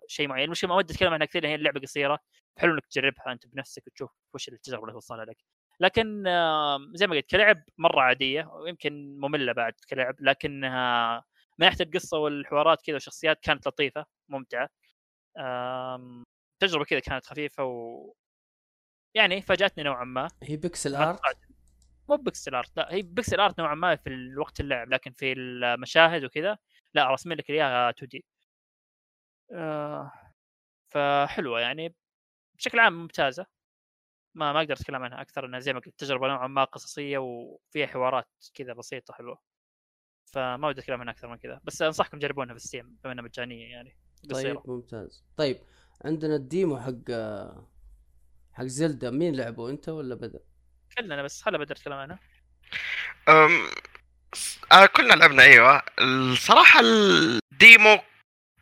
شيء 0.07 0.27
معين. 0.27 0.45
المشكلة 0.45 0.69
ما 0.69 0.75
ودي 0.75 0.93
أتكلم 0.93 1.13
عنها 1.13 1.27
كثير 1.27 1.47
هي 1.47 1.55
اللعبة 1.55 1.79
قصيرة. 1.79 2.19
حلو 2.57 2.73
إنك 2.73 2.85
تجربها 2.85 3.31
أنت 3.31 3.47
بنفسك 3.47 3.87
وتشوف 3.87 4.11
وش 4.33 4.49
التجربة 4.49 4.83
اللي 4.83 4.93
توصلها 4.93 5.25
لك. 5.25 5.37
لكن 5.79 6.23
زي 6.93 7.07
ما 7.07 7.15
قلت 7.15 7.29
كلعب 7.31 7.63
مرة 7.77 8.01
عادية 8.01 8.43
ويمكن 8.53 9.17
مملة 9.19 9.53
بعد 9.53 9.73
كلعب 9.89 10.15
لكنها 10.19 11.15
من 11.59 11.65
ناحيه 11.65 11.85
القصة 11.85 12.17
والحوارات 12.17 12.81
كذا 12.81 12.93
والشخصيات 12.95 13.39
كانت 13.43 13.67
لطيفة 13.67 14.05
ممتعة. 14.29 14.69
تجربة 16.59 16.85
كذا 16.85 16.99
كانت 16.99 17.25
خفيفة 17.25 17.63
و 17.65 18.13
يعني 19.15 19.41
فاجأتني 19.41 19.83
نوعا 19.83 20.03
ما. 20.05 20.27
هي 20.43 20.57
pixel 20.57 20.95
art؟ 20.95 21.19
مو 22.09 22.15
pixel 22.17 22.55
art 22.55 22.77
لا 22.77 22.93
هي 22.93 23.01
pixel 23.01 23.39
art 23.39 23.59
نوعا 23.59 23.75
ما 23.75 23.95
في 23.95 24.09
الوقت 24.09 24.59
اللعب 24.59 24.89
لكن 24.89 25.11
في 25.11 25.33
المشاهد 25.33 26.23
وكذا 26.23 26.57
لا 26.93 27.11
رسمين 27.11 27.37
لك 27.37 27.49
إياها 27.49 27.89
2D 27.89 28.25
آه 29.51 30.11
فحلوة 30.93 31.59
يعني 31.61 31.95
بشكل 32.59 32.79
عام 32.79 32.93
ممتازة. 32.93 33.45
ما 34.35 34.53
ما 34.53 34.59
أقدر 34.59 34.73
أتكلم 34.73 35.03
عنها 35.03 35.21
أكثر 35.21 35.45
انها 35.45 35.59
زي 35.59 35.73
ما 35.73 35.79
قلت 35.79 35.99
تجربة 35.99 36.27
نوعا 36.27 36.47
ما 36.47 36.63
قصصية 36.63 37.17
وفيها 37.17 37.87
حوارات 37.87 38.27
كذا 38.53 38.73
بسيطة 38.73 39.13
حلوة. 39.13 39.41
فما 40.33 40.67
ودي 40.67 40.81
أتكلم 40.81 41.01
عنها 41.01 41.13
أكثر 41.13 41.27
من 41.27 41.37
كذا 41.37 41.61
بس 41.63 41.81
أنصحكم 41.81 42.19
تجربونها 42.19 42.53
في 42.53 42.59
Steam 42.59 42.97
بما 43.03 43.13
إنها 43.13 43.23
مجانية 43.23 43.71
يعني 43.71 43.97
قصيرة. 44.29 44.59
طيب 44.59 44.69
ممتاز. 44.69 45.23
طيب 45.37 45.61
عندنا 46.05 46.35
الديمو 46.35 46.79
حق 46.79 47.11
حق 48.53 48.63
زلدا 48.63 49.11
مين 49.11 49.35
لعبه 49.35 49.69
أنت 49.69 49.89
ولا 49.89 50.15
بدر؟ 50.15 50.39
كلنا 50.97 51.23
بس 51.23 51.41
خلى 51.41 51.57
بدر 51.57 51.75
يتكلم 51.75 51.93
عنها. 51.93 52.19
أم... 53.29 53.67
آه 54.71 54.85
كلنا 54.85 55.13
لعبنا 55.13 55.43
أيوه. 55.43 55.81
الصراحة 55.99 56.79
الديمو 56.79 57.99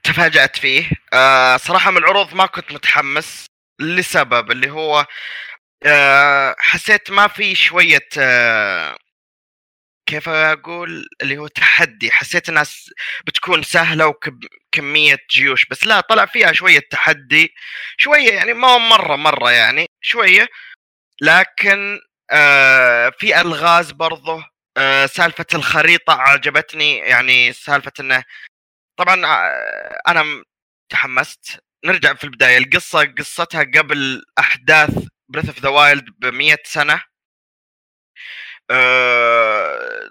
تفاجأت 0.03 0.55
فيه. 0.55 0.89
آه 1.13 1.57
صراحة 1.57 1.91
من 1.91 1.97
العروض 1.97 2.33
ما 2.33 2.45
كنت 2.45 2.71
متحمس 2.71 3.45
لسبب 3.79 4.51
اللي 4.51 4.71
هو 4.71 4.99
آه 4.99 5.05
حسيت 6.59 7.11
ما 7.11 7.27
في 7.27 7.55
شوية 7.55 8.07
آه 8.17 8.97
كيف 10.05 10.29
أقول؟ 10.29 11.05
اللي 11.21 11.37
هو 11.37 11.47
تحدي. 11.47 12.11
حسيت 12.11 12.49
انها 12.49 12.65
بتكون 13.27 13.63
سهلة 13.63 14.07
وكمية 14.07 15.17
جيوش 15.31 15.65
بس 15.65 15.87
لا 15.87 16.01
طلع 16.01 16.25
فيها 16.25 16.51
شوية 16.53 16.79
تحدي 16.91 17.53
شوية 17.97 18.33
يعني 18.33 18.53
ما 18.53 18.77
مرة 18.77 19.15
مرة 19.15 19.51
يعني 19.51 19.85
شوية. 20.01 20.47
لكن 21.21 21.99
آه 22.31 23.11
في 23.19 23.41
ألغاز 23.41 23.91
برضه 23.91 24.45
آه 24.77 25.05
سالفة 25.05 25.45
الخريطة 25.55 26.13
عجبتني. 26.13 26.97
يعني 26.97 27.53
سالفة 27.53 27.91
إنه 27.99 28.23
طبعا 28.97 29.25
آه، 29.25 30.01
أنا 30.07 30.43
تحمست. 30.89 31.59
نرجع 31.85 32.13
في 32.13 32.23
البداية. 32.23 32.57
القصة 32.57 33.03
قصتها 33.19 33.63
قبل 33.63 34.23
أحداث 34.39 34.91
Breath 35.33 35.45
of 35.47 35.59
the 35.59 35.69
Wild 35.69 36.05
ب 36.19 36.25
100 36.25 36.57
سنة. 36.65 37.03
آه، 38.71 40.09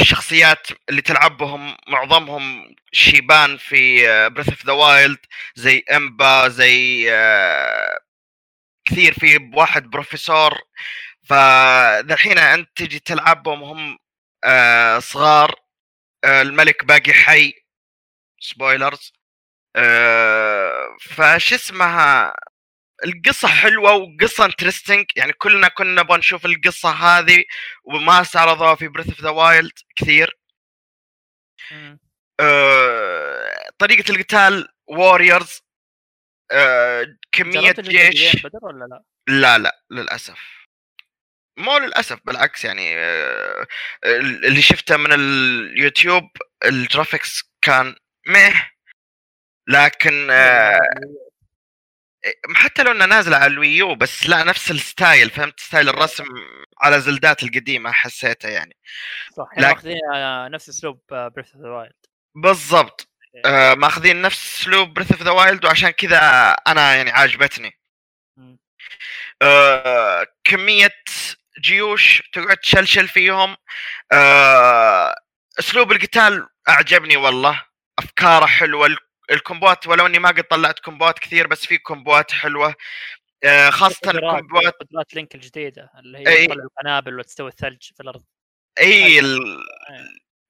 الشخصيات 0.00 0.66
اللي 0.88 1.02
تلعبهم 1.02 1.76
معظمهم 1.88 2.74
شيبان 2.92 3.56
في 3.58 4.02
Breath 4.30 4.48
of 4.48 4.66
the 4.66 4.72
Wild 4.72 5.18
زي 5.54 5.84
Impa 5.96 6.48
زي 6.48 7.06
آه، 7.12 7.98
كثير 8.84 9.12
في 9.14 9.50
واحد 9.54 9.82
بروفيسور. 9.90 10.58
فالحين 11.28 12.38
أنت 12.38 12.68
تجي 12.76 12.98
تلعبهم 13.00 13.62
هم 13.64 13.98
آه، 14.44 14.98
صغار. 14.98 15.54
الملك 16.24 16.84
باقي 16.84 17.12
حي. 17.14 17.54
spoilers 18.40 19.12
فش 21.00 21.52
اسمها؟ 21.52 22.34
القصة 23.04 23.48
حلوة 23.48 23.92
وقصة 23.92 24.44
interesting 24.44 25.06
يعني 25.16 25.32
كلنا 25.32 25.68
كنا 25.68 26.02
نبغى 26.02 26.18
نشوف 26.18 26.46
القصة 26.46 26.90
هذه 26.90 27.44
وما 27.84 28.20
استعرضوها 28.20 28.74
في 28.74 28.88
Breath 28.88 29.08
of 29.08 29.20
the 29.20 29.30
Wild 29.30 29.78
كثير. 29.96 30.38
آه، 32.40 33.70
طريقة 33.78 34.10
القتال 34.10 34.68
Warriors 34.86 35.62
كمية 37.32 37.60
جربت 37.60 37.78
الجزء 37.78 38.10
جيش. 38.10 38.46
ولا 38.62 38.84
لا؟ 38.84 39.04
لا 39.28 39.58
لا 39.58 39.82
للأسف. 39.90 40.62
مو 41.58 41.78
للأسف 41.78 42.18
بالعكس 42.24 42.64
يعني 42.64 42.98
آه، 42.98 43.66
اللي 44.44 44.62
شفته 44.62 44.96
من 44.96 45.12
اليوتيوب 45.12 46.30
ال 46.64 46.73
graphics 46.73 47.42
كان 47.62 47.94
مه 48.26 48.70
لكن 49.68 50.28
آه، 50.30 50.80
حتى 52.54 52.82
لو 52.82 52.92
انه 52.92 53.04
نازل 53.06 53.34
على 53.34 53.46
ال 53.46 53.56
Wii 53.56 53.84
U 53.84 53.94
بس 53.94 54.26
لا 54.26 54.44
نفس 54.44 54.70
ال 54.70 54.80
style 54.80 55.30
فهمت؟ 55.30 55.60
style 55.60 55.88
الرسم 55.88 56.24
على 56.82 57.00
زلدات 57.00 57.42
القديمة 57.42 57.92
حسيته 57.92 58.48
يعني. 58.48 58.76
صح 59.36 59.48
يعني 59.52 59.60
لكن- 59.66 59.74
ماخذين 59.74 59.98
آه، 60.14 60.48
نفس 60.48 60.68
أسلوب 60.68 61.00
Breath 61.10 61.54
of 61.54 61.62
the 61.62 61.68
Wild 61.68 61.92
بالضبط. 62.34 63.08
آه، 63.44 63.74
ماخذين 63.74 64.22
نفس 64.22 64.60
أسلوب 64.60 64.94
Breath 64.94 65.12
of 65.12 65.22
the 65.22 65.30
Wild 65.30 65.64
وعشان 65.64 65.90
كذا 65.90 66.50
أنا 66.52 66.94
يعني 66.94 67.10
عاجبتني. 67.10 67.78
آه، 69.42 70.26
كمية 70.44 70.94
جيوش 71.60 72.22
تقعد 72.32 72.56
تشلشل 72.56 73.08
فيهم. 73.08 73.56
آه، 74.12 75.14
أسلوب 75.58 75.92
القتال 75.92 76.48
أعجبني 76.68 77.16
والله. 77.16 77.62
أفكاره 77.98 78.46
حلوة 78.46 78.96
الكومبوات 79.30 79.86
ولو 79.86 80.06
إني 80.06 80.18
ما 80.18 80.28
قد 80.28 80.42
طلعت 80.42 80.78
كومبوات 80.78 81.18
كثير 81.18 81.46
بس 81.46 81.66
في 81.66 81.78
كومبوات 81.78 82.32
حلوة. 82.32 82.74
آه، 83.44 83.70
خاصة 83.70 84.10
الكومبوات 84.10 84.74
قدرات 84.74 85.14
Link 85.14 85.34
الجديدة 85.34 85.90
اللي. 85.98 86.18
هي 86.28 86.46
تطلع 86.46 86.64
القنابل 86.64 87.18
وتستوي 87.18 87.48
الثلج 87.48 87.82
في 87.96 88.00
الأرض. 88.00 88.24
إي 88.80 89.18
ال- 89.18 89.64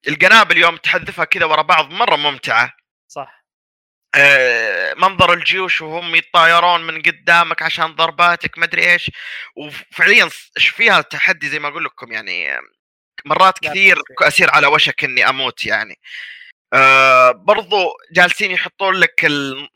القنابل 0.07 0.57
يوم 0.57 0.77
تحذفها 0.77 1.25
كذا 1.25 1.45
ورا 1.45 1.61
بعض 1.61 1.91
مرة 1.91 2.15
ممتعة. 2.15 2.73
صح. 3.07 3.43
آه، 4.15 4.93
منظر 4.93 5.33
الجيوش 5.33 5.81
وهم 5.81 6.15
يتطايرون 6.15 6.81
من 6.87 7.01
قدامك 7.01 7.61
عشان 7.61 7.95
ضرباتك 7.95 8.57
مدري 8.57 8.91
إيش. 8.91 9.11
وفعليا 9.55 10.29
إيش 10.57 10.69
فيها 10.69 11.01
تحدي 11.01 11.49
زي 11.49 11.59
ما 11.59 11.67
أقول 11.67 11.85
لكم 11.85 12.11
يعني 12.11 12.57
مرات 13.25 13.59
كثير. 13.59 13.97
أسير 14.21 14.49
على 14.51 14.67
وشك 14.67 15.03
إني 15.03 15.29
أموت 15.29 15.65
يعني. 15.65 15.93
آه 15.93 15.97
برضو 17.33 17.93
جالسين 18.11 18.51
يحطون 18.51 18.93
لك 18.95 19.25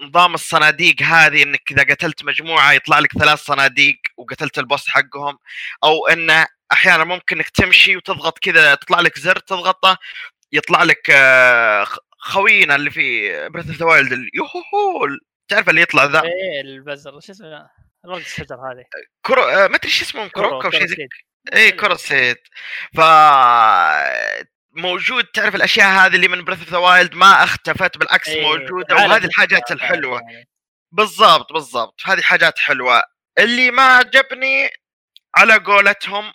نظام 0.02 0.34
الصناديق 0.34 1.02
هذه 1.02 1.44
إنك 1.44 1.72
إذا 1.72 1.84
قتلت 1.84 2.24
مجموعة 2.24 2.72
يطلع 2.74 3.00
لك 3.00 3.14
ثلاث 3.14 3.40
صناديق 3.40 3.98
وقتلت 4.18 4.60
ال 4.60 4.65
boss 4.65 4.88
حقهم 4.88 5.38
أو 5.84 6.08
إنه 6.08 6.48
أحيانا 6.72 7.04
ممكن 7.04 7.36
إنك 7.36 7.50
تمشي 7.50 7.98
وتضغط 7.98 8.40
كذا 8.40 8.76
تطلع 8.76 9.00
لك 9.00 9.20
زر 9.20 9.40
تضغطه 9.40 9.98
يطلع 10.52 10.84
لك 10.84 11.10
آه، 11.10 11.88
خوينا 12.18 12.76
اللي 12.76 12.92
في 12.92 13.50
Breath 13.50 13.68
of 13.68 13.78
the 13.78 13.86
Wild 13.86 14.30
يوهو 14.34 15.08
تعرف 15.48 15.70
اللي 15.70 15.82
يطلع 15.82 16.06
ذا؟ 16.06 16.24
إيه 16.24 16.62
البزر 16.62 17.20
شو 17.20 17.32
اسمه؟ 17.32 17.70
الورقه 18.06 18.20
الشجر 18.20 18.56
هذه. 18.56 18.86
كرو 19.22 19.44
آه، 19.44 19.68
ما 19.68 19.76
أدري 19.76 19.90
شو 19.90 20.06
اسمه 20.06 20.28
كروكا 20.28 20.68
أو 20.68 20.72
شيء 20.72 20.86
زي 20.86 20.96
كروسيد. 20.96 21.10
اي 21.54 21.72
كروسيت 21.72 22.42
ف 22.96 23.00
موجود 24.78 25.26
تعرف 25.26 25.56
الأشياء 25.56 25.88
هذه 25.88 26.16
اللي 26.16 26.28
من 26.28 26.44
Breath 26.44 26.60
of 26.60 26.70
the 26.70 26.78
Wild 26.78 27.16
ما 27.16 27.44
اختفت 27.44 27.98
بالعكس 27.98 28.30
إيه، 28.30 28.42
موجودة 28.42 28.96
وهذه 28.96 29.26
الحاجات 29.26 29.72
الحلوة. 29.72 30.22
بالضبط 30.92 31.54
بالضبط 31.54 32.02
هذه 32.06 32.22
حاجات 32.22 32.60
حلوة. 32.60 33.04
اللي 33.38 33.72
ما 33.72 33.84
عجبني 33.84 34.70
على 35.36 35.54
قولتهم 35.58 36.34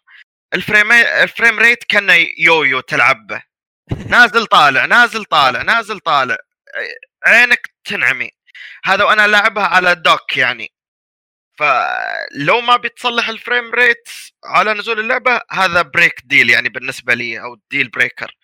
ال 0.55 0.61
frame 0.61 0.93
ال 0.93 1.04
frame 1.04 1.59
rate 1.59 1.85
كان 1.85 2.27
يويو 2.39 2.81
تلعب 2.81 3.27
به. 3.27 3.43
نازل 4.07 4.47
طالع 4.47 4.85
نازل 4.85 5.25
طالع 5.25 5.63
نازل 5.63 6.01
طالع. 6.01 6.37
عينك 7.27 7.75
تنعمي. 7.85 8.31
هذا 8.85 9.05
وأنا 9.05 9.27
لعبها 9.27 9.67
على 9.67 9.95
dock 9.95 10.37
يعني. 10.37 10.73
فلو 11.63 12.61
ما 12.61 12.77
بتصلح 12.77 13.29
ال 13.29 13.36
frame 13.36 13.75
rate 13.75 14.09
على 14.45 14.75
نزول 14.75 15.01
اللعبة 15.01 15.41
هذا 15.51 15.83
break 15.83 16.21
deal 16.25 16.51
يعني 16.51 16.69
بالنسبة 16.69 17.15
لي 17.15 17.41
أو 17.41 17.59
deal 17.71 17.89
breaker 17.89 18.37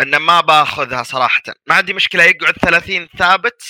انه 0.00 0.18
ما 0.18 0.40
باخذها 0.40 1.02
صراحة. 1.02 1.42
ما 1.66 1.74
عندي 1.74 1.92
مشكلة 1.92 2.24
يقعد 2.24 2.54
30 2.54 3.08
ثابت 3.18 3.62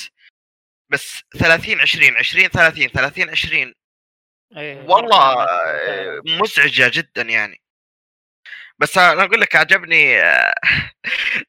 بس 0.90 1.22
30 1.38 1.80
20 1.80 2.16
20 2.16 2.48
30 2.48 2.88
30 2.88 3.30
20 3.30 3.74
إيه، 4.57 4.82
والله 4.82 5.46
مزعجة 6.26 6.90
جدا 6.94 7.22
يعني. 7.22 7.61
بس 8.78 8.98
أنا 8.98 9.24
أقول 9.24 9.40
لك 9.40 9.57
عجبني 9.57 10.22
آه، 10.22 10.55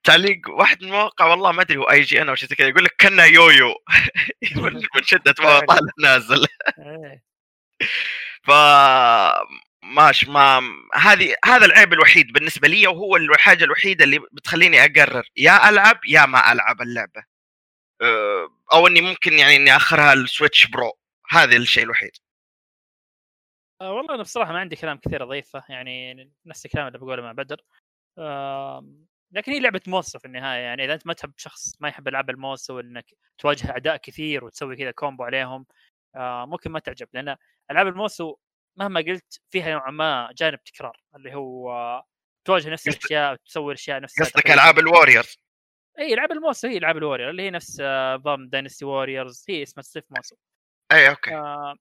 تعليق 0.04 0.50
واحد 0.50 0.82
من 0.82 0.88
المواقع 0.88 1.26
والله 1.26 1.52
ما 1.52 1.62
أدري 1.62 1.78
هو 1.78 1.84
IGN 1.84 2.32
وش 2.32 2.46
كذا 2.46 2.68
يقول 2.68 2.84
لك 2.84 2.96
كنا 3.02 3.26
يويو. 3.26 3.76
من 4.96 5.04
شدة 5.04 5.36
ما 5.40 5.50
هو 5.50 5.60
طالع 5.60 5.92
نازل. 6.00 6.46
إيه. 6.80 7.31
ف 8.44 8.52
ماش 9.84 10.28
ما 10.28 10.62
هذه 10.96 11.36
هذا 11.46 11.66
العيب 11.66 11.94
الوحيد 11.94 12.34
بالنسبة 12.34 12.68
لي 12.68 12.88
وهو 12.88 13.16
الحاجة 13.16 13.64
الوحيدة 13.64 14.06
اللي 14.06 14.20
بتخليني 14.32 14.86
أقرر 14.86 15.24
يا 15.38 15.70
ألعب 15.70 16.00
يا 16.08 16.26
ما 16.26 16.52
ألعب 16.52 16.82
اللعبة. 16.82 17.24
أه، 18.02 18.50
أو 18.74 18.88
إني 18.88 19.02
ممكن 19.02 19.34
يعني 19.34 19.56
إني 19.56 19.76
أخرها 19.76 20.14
ال 20.14 20.21
Switch 20.21 20.68
Pro 20.68 20.94
هذا 21.30 21.58
الشيء 21.58 21.84
الوحيد. 21.84 22.12
آه، 23.82 23.94
والله 23.94 24.16
أنا 24.16 24.24
بصراحة 24.24 24.54
ما 24.54 24.60
عندي 24.60 24.76
كلام 24.76 24.98
كثير 24.98 25.24
أضيفه 25.24 25.64
يعني 25.70 26.32
نفس 26.46 26.66
الكلام 26.66 26.88
اللي 26.88 27.00
بقوله 27.00 27.22
مع 27.22 27.32
بدر. 27.32 27.62
لكن 29.32 29.52
هي 29.52 29.60
لعبة 29.60 29.82
Musou 29.88 30.20
في 30.20 30.26
النهاية 30.26 30.60
يعني 30.60 30.86
إذا 30.86 30.94
أنت 30.94 31.08
ما 31.08 31.14
تحب 31.14 31.34
شخص 31.38 31.82
ما 31.82 31.90
يحب 31.90 32.08
العاب 32.08 32.30
ال 32.30 32.38
Musou 32.38 32.80
انك 32.80 33.06
تواجه 33.38 33.72
أعداء 33.72 33.98
كثير 33.98 34.46
وتسوي 34.46 34.76
كذا 34.76 34.92
combo 34.92 35.24
عليهم 35.24 35.66
ممكن 36.46 36.72
ما 36.72 36.80
تعجب 36.80 37.08
لأن 37.14 37.36
ألعاب 37.72 37.88
ال 37.88 37.96
Musou 37.96 38.36
مهما 38.78 39.00
قلت 39.02 39.42
فيها 39.50 39.72
نوعا 39.72 39.92
ما 39.92 40.30
جانب 40.38 40.64
تكرار 40.64 41.02
اللي 41.16 41.36
هو 41.36 41.72
آه، 41.72 42.04
تواجه 42.46 42.70
نفس 42.70 42.88
الأشياء 42.88 43.34
وتسوي 43.34 43.74
الاشياء 43.74 44.02
نفسها 44.02 44.26
قصدك. 44.26 44.52
ألعاب 44.52 44.80
ال 44.80 44.86
Warriors 44.86 45.38
إي 46.00 46.14
العاب 46.14 46.32
ال 46.32 46.38
Musou 46.38 46.68
هي 46.68 46.78
العاب 46.78 46.98
ال 46.98 47.02
Warrior 47.02 47.30
اللي 47.30 47.44
هي 47.44 47.50
نفس 47.50 47.78
آه، 47.82 48.16
نظام 48.16 48.50
Dynasty 48.50 48.86
Warriors 48.86 49.46
هي 49.50 49.64
اسمها 49.64 49.84
ستيف 49.84 50.04
Musou. 50.10 50.36
إي 50.92 51.10
أوكي. 51.10 51.36
آه، 51.36 51.76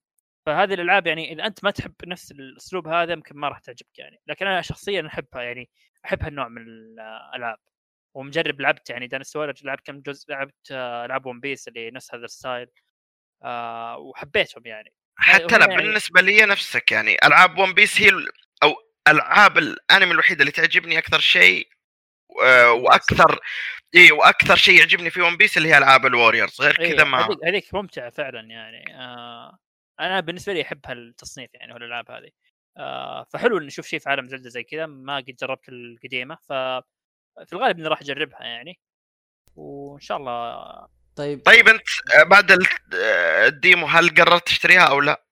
فهذه 0.47 0.75
الألعاب 0.75 1.07
يعني 1.07 1.33
إذا 1.33 1.47
أنت 1.47 1.65
ما 1.65 1.71
تحب 1.71 1.95
نفس 2.05 2.33
الأسلوب 2.33 2.89
هذا 2.89 3.13
يمكن 3.13 3.37
ما 3.37 3.49
راح 3.49 3.59
تعجبك 3.59 3.99
يعني. 3.99 4.21
لكن 4.27 4.47
أنا 4.47 4.63
شخصيا 4.63 5.07
أحبها 5.07 5.43
يعني 5.43 5.71
أحب 6.05 6.23
هالنوع 6.23 6.49
من 6.49 6.63
الألعاب. 6.63 7.59
ومجرب 8.15 8.61
لعبت 8.61 8.91
يعني 8.91 9.07
Dynasty 9.07 9.37
Warriors 9.37 9.65
لعبت 9.65 9.87
كم 9.87 10.01
جزء 10.01 10.31
لعبت 10.31 10.73
آه، 10.73 11.05
العاب 11.05 11.27
One 11.27 11.41
Piece 11.41 11.69
اللي 11.69 11.91
نفس 11.91 12.15
هذا 12.15 12.25
ال 12.25 12.31
style. 12.31 12.69
آه 13.43 13.99
وحبيتهم 13.99 14.63
يعني. 14.67 14.93
حتى 15.17 15.57
أنا 15.57 15.71
يعني- 15.71 15.77
بالنسبة 15.77 16.21
لي 16.21 16.41
نفسك 16.47 16.93
يعني 16.93 17.17
ألعاب 17.25 17.59
One 17.59 17.73
Piece 17.75 18.01
هي 18.01 18.11
أو 18.63 18.75
ألعاب 19.09 19.59
الأنمي 19.59 20.13
الوحيده 20.13 20.41
اللي 20.41 20.53
تعجبني 20.53 20.99
أكثر 20.99 21.19
شيء 21.21 21.69
وأكثر 22.69 23.41
إي 23.95 24.13
وأكثر 24.13 24.57
شيء 24.57 24.79
يعجبني 24.79 25.11
في 25.11 25.21
One 25.21 25.37
Piece 25.37 25.57
اللي 25.57 25.69
هي 25.69 25.79
ألعاب 25.79 26.07
ال 26.07 26.13
Warriors 26.13 26.61
غير 26.61 26.81
إيه، 26.81 26.95
كذا 26.95 27.05
ما 27.05 27.27
هذيك 27.27 27.39
هذيك 27.45 27.75
ممتعة 27.75 28.11
فعلا 28.11 28.41
يعني 28.41 28.97
آه 28.97 29.59
أنا 30.01 30.21
بالنسبة 30.21 30.53
لي 30.53 30.63
أحب 30.63 30.81
هالتصنيف 30.87 31.51
يعني 31.55 31.73
والالعاب 31.73 32.11
هذه. 32.11 32.31
آه 32.77 33.25
فحلو 33.33 33.59
ان 33.59 33.63
نشوف 33.67 33.87
شيء 33.87 33.99
في 33.99 34.09
عالم 34.11 34.29
Zelda 34.29 34.49
زي 34.51 34.63
كذا 34.63 34.87
ما 34.87 35.17
قد 35.17 35.37
جربت 35.41 35.69
القديمة 35.69 36.35
ف 36.35 36.53
في 37.47 37.53
الغالب 37.53 37.79
إني 37.79 37.89
راح 37.89 38.01
أجربها 38.01 38.43
يعني 38.43 38.79
وإن 39.57 40.01
شاء 40.01 40.17
الله 40.19 40.65
طيب. 41.17 41.43
طيب 41.45 41.69
انت 41.69 41.81
آه، 42.19 42.23
بعد 42.23 42.51
آه، 42.95 43.47
ال 43.47 43.55
demo 43.55 43.87
هل 43.87 44.15
قررت 44.15 44.47
تشتريها 44.47 44.81
أو 44.83 45.01
لا؟ 45.01 45.25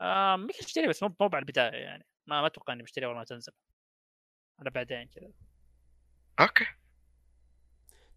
آه 0.00 0.36
ممكن 0.36 0.58
اشتري 0.64 0.88
بس 0.88 1.02
مو 1.02 1.08
مو 1.20 1.30
على 1.32 1.38
البدايه 1.38 1.70
يعني. 1.72 2.06
ما 2.26 2.40
ما 2.40 2.46
أتوقع 2.46 2.72
إني 2.72 2.82
بشتريها 2.82 3.08
أول 3.08 3.16
ما 3.16 3.24
تنزل. 3.24 3.52
على 4.58 4.70
بعدين 4.70 5.08
كذا. 5.08 5.30
okay. 6.40 6.64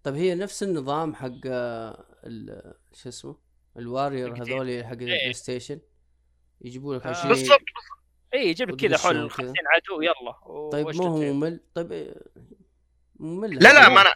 طيب 0.03 0.15
هي 0.15 0.35
نفس 0.35 0.63
النظام 0.63 1.15
حق 1.15 1.31
آه، 1.45 2.05
ال- 2.23 2.73
شو 2.93 3.09
اسمه؟ 3.09 3.37
ال 3.77 3.83
Warriors. 3.83 4.33
هذول 4.43 4.67
حق 4.67 4.91
إيه. 4.91 4.91
البلاي 4.91 5.33
ستيشن 5.33 5.81
يجيبوا 6.61 6.95
لك 6.95 7.05
آه، 7.05 7.09
20 7.09 7.29
بالضبط 7.29 7.59
اي 8.33 8.47
يجيب 8.49 8.69
لك 8.69 8.75
كذا 8.81 8.97
حول 8.97 9.13
كذا. 9.15 9.27
50 9.29 9.53
عدو 9.67 10.01
يلا. 10.01 10.69
طيب 10.71 10.87
مو 10.95 11.07
هو. 11.07 11.33
ممل. 11.33 11.59
طيب 11.75 12.15
ممل 13.15 13.55
لا 13.55 13.73
لا 13.73 13.89
ما 13.89 14.01
أنا 14.01 14.15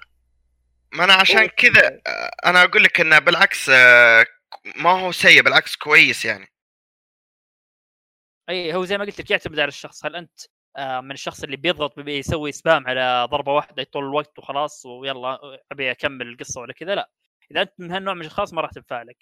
ما 0.93 1.03
أنا 1.03 1.13
عشان 1.13 1.45
كذا 1.45 2.01
أنا 2.45 2.63
أقول 2.63 2.83
لك 2.83 3.01
إنه 3.01 3.19
بالعكس 3.19 3.69
آه، 3.69 4.25
ما 4.75 4.89
هو 4.89 5.11
سيء 5.11 5.41
بالعكس 5.41 5.75
كويس 5.75 6.25
يعني. 6.25 6.47
أي 8.49 8.73
هو 8.73 8.85
زي 8.85 8.97
ما 8.97 9.05
قلت 9.05 9.19
لك 9.19 9.31
يعتمد 9.31 9.59
على 9.59 9.67
الشخص. 9.67 10.05
هل 10.05 10.15
أنت 10.15 10.39
آه، 10.77 11.01
من 11.01 11.11
الشخص 11.11 11.43
اللي 11.43 11.57
بيضغط 11.57 11.99
بيسوي 11.99 12.51
spam 12.51 12.87
على 12.87 13.27
ضربة 13.31 13.53
واحدة 13.53 13.83
طول 13.83 14.03
الوقت 14.03 14.39
وخلاص 14.39 14.85
ويلا 14.85 15.39
أبي 15.71 15.91
أكمل 15.91 16.27
القصة 16.27 16.61
ولا 16.61 16.73
كذا؟ 16.73 16.95
لا. 16.95 17.09
إذا 17.51 17.61
أنت 17.61 17.73
من 17.79 17.91
هالنوع 17.91 18.13
من 18.13 18.21
الأشخاص 18.21 18.53
ما 18.53 18.61
راح 18.61 18.71
تنفع 18.71 19.01
لك 19.01 19.17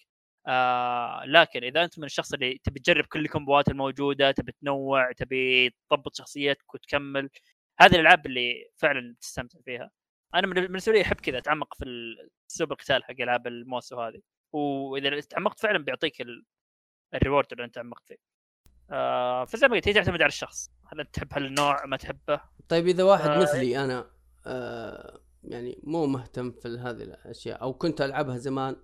آه 0.47 1.24
لكن 1.26 1.63
إذا 1.63 1.84
أنت 1.84 1.99
من 1.99 2.05
الشخص 2.05 2.34
اللي 2.34 2.61
تبي 2.63 2.80
تجرب 2.80 3.05
كل 3.05 3.20
الكومبوات 3.20 3.70
الموجودة 3.70 4.32
تبي 4.32 4.51
تنوع 4.61 5.11
تبي 5.11 5.70
تضبط 5.89 6.15
شخصيتك 6.15 6.74
وتكمل 6.74 7.30
هذه 7.80 7.95
الألعاب 7.95 8.26
اللي 8.26 8.72
فعلا 8.78 9.15
تستمتع 9.22 9.59
فيها. 9.65 9.91
أنا 10.36 10.48
من- 10.48 10.54
بالنسبة 10.54 10.94
لي 10.94 11.02
أحب 11.02 11.16
كذا 11.16 11.38
أتعمق 11.38 11.74
في 11.78 11.86
أسلوب 12.52 12.72
القتال 12.72 13.04
حق 13.04 13.16
ألعاب 13.20 13.48
الموسو 13.48 14.02
هذه 14.02 14.22
وإذا 14.54 15.20
تعمقت 15.22 15.60
فعلا 15.60 15.78
بيعطيك 15.84 16.22
ال- 16.22 16.46
الريورد 17.14 17.48
اللي 17.52 17.64
أنت 17.66 17.76
تعمقت 17.76 18.08
فيه. 18.08 18.18
آه 18.92 19.46
فزي 19.46 19.68
ما 19.68 19.76
قلت 19.76 19.88
هي 19.88 19.94
تعتمد 19.94 20.22
على 20.22 20.30
الشخص. 20.30 20.72
هل 20.92 21.00
أنت 21.00 21.16
تحب 21.16 21.34
هالنوع؟ 21.34 21.86
ما 21.86 21.98
تحبه؟ 21.98 22.42
طيب 22.70 22.88
إذا 22.88 23.04
واحد 23.04 23.30
آه، 23.30 23.42
مثلي 23.42 23.84
أنا 23.84 24.12
آه 24.46 25.22
يعني 25.44 25.80
مو 25.84 26.06
مهتم 26.06 26.52
في 26.52 26.68
هذه 26.68 27.04
الأشياء 27.04 27.62
أو 27.62 27.74
كنت 27.74 28.02
ألعبها 28.02 28.38
زمان 28.38 28.76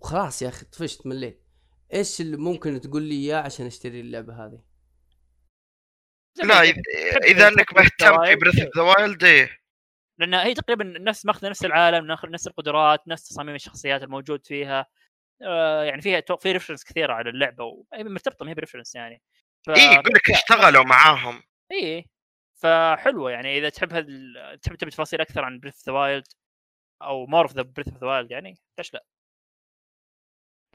وخلاص 0.00 0.42
يا 0.42 0.48
أخي 0.48 0.64
طفشت 0.64 1.06
مليت. 1.06 1.42
إيش 1.94 2.20
اللي 2.20 2.36
ممكن 2.36 2.80
تقول 2.80 3.02
لي 3.02 3.14
إياه 3.14 3.36
عشان 3.42 3.66
أشتري 3.66 4.00
اللعبة 4.00 4.46
هذه؟ 4.46 4.62
لا 6.44 6.62
إذا 7.24 7.48
أنك 7.48 7.76
مهتم 7.76 8.24
في 8.24 8.34
Breath 8.36 8.60
of 8.60 8.76
the 8.76 8.82
Wild 8.82 9.24
إيه. 9.24 9.63
لأن 10.18 10.34
هي 10.34 10.54
تقريبا 10.54 10.84
نفس 10.84 11.26
ماخذة 11.26 11.48
نفس 11.48 11.64
العالم 11.64 12.16
نفس 12.24 12.46
القدرات 12.46 13.08
نفس 13.08 13.28
تصاميم 13.28 13.54
الشخصيات 13.54 14.02
الموجود 14.02 14.46
فيها. 14.46 14.86
آه 15.42 15.84
يعني 15.84 16.02
فيها 16.02 16.22
في 16.40 16.52
reference 16.52 16.84
كثيرة 16.84 17.12
على 17.12 17.30
اللعبة 17.30 17.64
وهي 17.64 18.04
مرتبطة 18.04 18.44
ما 18.44 18.50
هي 18.50 18.54
ب 18.54 18.58
reference 18.58 18.94
يعني. 18.94 19.22
ف... 19.66 19.70
إيه 19.70 19.90
يقول 19.90 20.12
لك 20.14 20.30
اشتغلوا 20.30 20.84
معاهم. 20.84 21.42
اي 21.72 22.08
فحلوة 22.62 23.30
يعني. 23.30 23.58
إذا 23.58 23.68
تحب 23.68 23.92
هال... 23.92 24.58
تحب 24.62 24.74
تبي 24.74 24.90
تفاصيل 24.90 25.20
أكثر 25.20 25.44
عن 25.44 25.58
Breath 25.60 25.88
the 25.88 25.92
Wild 25.92 26.26
أو 27.02 27.26
more 27.26 27.42
of 27.42 27.52
the 27.52 27.62
Breath 27.62 27.88
of 27.88 27.98
the 28.00 28.06
Wild 28.06 28.30
يعني 28.30 28.58
ليش 28.78 28.94
لا؟ 28.94 29.04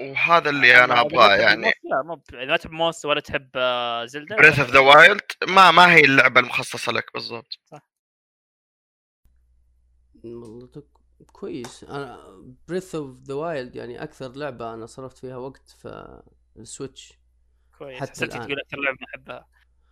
وهذا 0.01 0.49
اللي 0.49 0.83
أنا 0.83 1.01
أبغاه 1.01 1.35
يعني. 1.35 1.71
لا 1.83 2.01
مو 2.05 2.15
ب- 2.15 2.35
إذا 2.35 2.45
ما 2.45 2.57
تحب 2.57 2.71
Musou 2.71 3.05
ولا 3.05 3.19
تحب 3.19 3.49
Zelda 4.05 4.35
Breath 4.35 4.59
of 4.59 4.69
the 4.69 4.79
Wild 4.79 5.21
ما 5.47 5.71
ما 5.71 5.93
هي 5.93 5.99
اللعبة 5.99 6.39
المخصصة 6.39 6.91
لك 6.91 7.13
بالضبط. 7.13 7.59
والله 10.25 10.67
تك- 10.67 10.99
كويس. 11.31 11.83
أنا 11.83 12.19
Breath 12.67 12.95
of 12.95 13.21
the 13.23 13.33
Wild 13.33 13.75
يعني 13.75 14.03
أكثر 14.03 14.31
لعبة 14.31 14.73
أنا 14.73 14.85
صرفت 14.85 15.17
فيها 15.17 15.37
وقت 15.37 15.69
في 15.69 16.21
ال 16.57 16.65
Switch. 16.65 17.19
كويس. 17.77 17.99
حتى 17.99 18.25
الآن. 18.25 18.39
تقول 18.39 18.59
أكثر 18.59 18.77
لعبة 18.77 18.97
أحبها. 19.15 19.47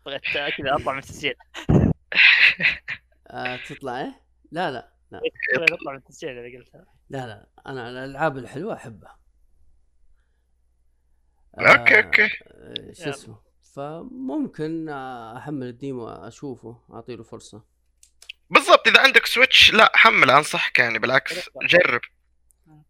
بغيت 0.06 0.22
كذا 0.58 0.76
أطلع 0.76 0.94
من 0.94 1.00
التسجيل. 1.00 1.36
آه 3.28 3.60
تطلع 3.70 4.00
إيه؟ 4.02 4.22
لا 4.52 4.72
لا 4.72 4.94
لا. 5.12 5.22
أطلع 5.58 5.92
من 5.92 5.98
التسجيل 5.98 6.30
اللي 6.30 6.58
قلتها. 6.58 6.86
لا 7.10 7.28
لا. 7.28 7.50
أنا 7.68 7.90
الألعاب 7.90 8.38
الحلوة 8.38 8.74
أحبها. 8.74 9.20
okay 11.60 12.04
okay. 12.04 12.24
آه، 12.24 12.94
شو 12.94 13.10
اسمه. 13.10 13.42
فممكن 13.62 14.90
أحمل 14.90 15.68
ال 15.68 15.76
demo 15.76 16.08
أشوفه 16.08 16.82
اعطي 16.94 17.16
له 17.16 17.24
فرصة. 17.24 17.77
بالضبط 18.50 18.88
إذا 18.88 19.02
عندك 19.02 19.26
Switch 19.26 19.74
لا 19.74 19.92
حمل 19.96 20.32
أنصحك 20.32 20.80
يعني 20.80 21.00
بالعكس 21.00 21.50
جرب. 21.62 22.02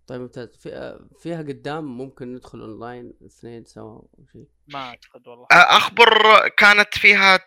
طيب 0.07 0.21
ممتاز. 0.21 0.57
في 0.57 0.99
فيها 1.19 1.37
قدام 1.37 1.97
ممكن 1.97 2.33
ندخل 2.33 2.59
اونلاين 2.59 3.13
اثنين 3.25 3.65
سوا 3.65 3.83
أو 3.83 4.09
شيء 4.31 4.47
ما 4.67 4.79
أعتقد 4.79 5.27
والله. 5.27 5.47
أخبر 5.51 6.47
كانت 6.47 6.97
فيها 6.97 7.39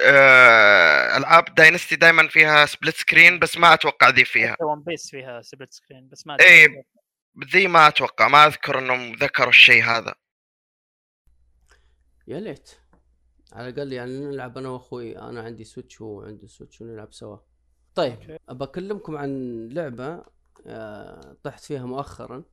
آه، 0.00 1.16
ألعاب 1.16 1.54
Dynasty 1.54 1.96
دائما 1.96 2.28
فيها 2.28 2.66
split 2.66 2.94
screen 2.94 3.38
بس 3.38 3.56
ما 3.56 3.74
أتوقع 3.74 4.08
ذي 4.08 4.24
فيها. 4.24 4.56
One 4.60 4.82
Piece 4.82 5.10
فيها 5.10 5.42
split 5.42 5.72
screen 5.72 6.08
بس 6.08 6.26
ما 6.26 6.36
إيه. 6.40 6.64
أدري. 6.64 6.84
ذي 7.52 7.66
ما 7.66 7.88
أتوقع 7.88 8.28
ما 8.28 8.46
أذكر 8.46 8.78
إنهم 8.78 9.12
ذكروا 9.12 9.48
الشيء 9.48 9.82
هذا. 9.84 10.14
يا 12.26 12.40
ليت. 12.40 12.70
على 13.52 13.68
الأقل 13.68 13.92
يعني 13.92 14.20
نلعب 14.20 14.58
أنا 14.58 14.68
وأخوي 14.68 15.18
أنا 15.18 15.42
عندي 15.42 15.64
Switch 15.64 16.00
وهو 16.00 16.22
عنده 16.22 16.46
Switch 16.46 16.80
ونلعب 16.80 17.12
سوا. 17.12 17.38
طيب. 17.94 18.38
ابى 18.48 18.64
أكلمكم 18.64 19.16
عن 19.16 19.58
لعبة 19.68 20.24
آه، 20.66 21.36
طحت 21.42 21.60
فيها 21.64 21.86
مؤخرا 21.86 22.44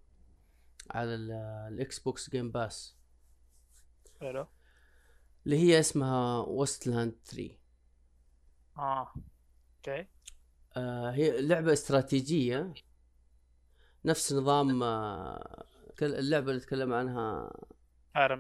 على 0.91 1.15
ال- 1.15 1.31
ال 1.73 1.99
Xbox 1.99 2.29
Game 2.29 2.51
Pass 2.51 2.95
حلو. 4.21 4.47
اللي 5.45 5.57
هي 5.57 5.79
اسمها 5.79 6.39
Wasteland 6.39 7.15
3 7.25 7.49
آه 8.77 9.13
okay. 9.77 10.07
آه 10.77 11.11
هي 11.11 11.41
لعبة 11.41 11.73
استراتيجية 11.73 12.73
نفس 14.05 14.33
نظام 14.33 14.83
آه 14.83 15.65
كل- 15.99 16.15
اللعبة 16.15 16.49
اللي 16.51 16.61
تكلم 16.61 16.93
عنها 16.93 17.53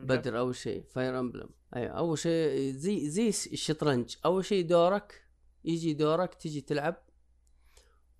بدر 0.05 0.39
أول 0.39 0.55
شيء 0.55 0.83
Fire 0.83 1.19
Emblem 1.19 1.49
أي 1.75 1.87
أول 1.87 2.17
شيء 2.17 2.71
زي 2.71 3.09
زي 3.09 3.29
الشطرنج 3.29 4.15
أول 4.25 4.45
شيء 4.45 4.67
دورك 4.67 5.20
يجي 5.65 5.93
دورك 5.93 6.33
تجي 6.33 6.61
تلعب 6.61 6.95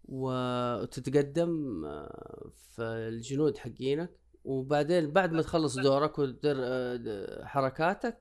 وتتقدم 0.06 1.86
آه، 1.86 2.52
في 2.56 2.82
الجنود 2.82 3.58
حقينك. 3.58 4.20
وبعدين 4.44 5.12
بعد 5.12 5.32
ما 5.32 5.42
تخلص 5.42 5.76
دورك 5.80 6.20
وتدر 6.20 6.56
آه، 6.60 7.46
حركاتك 7.46 8.18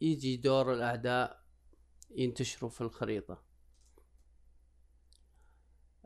يجي 0.00 0.36
دور 0.36 0.72
الأعداء 0.72 1.42
ينتشروا 2.10 2.70
في 2.70 2.80
الخريطة. 2.80 3.42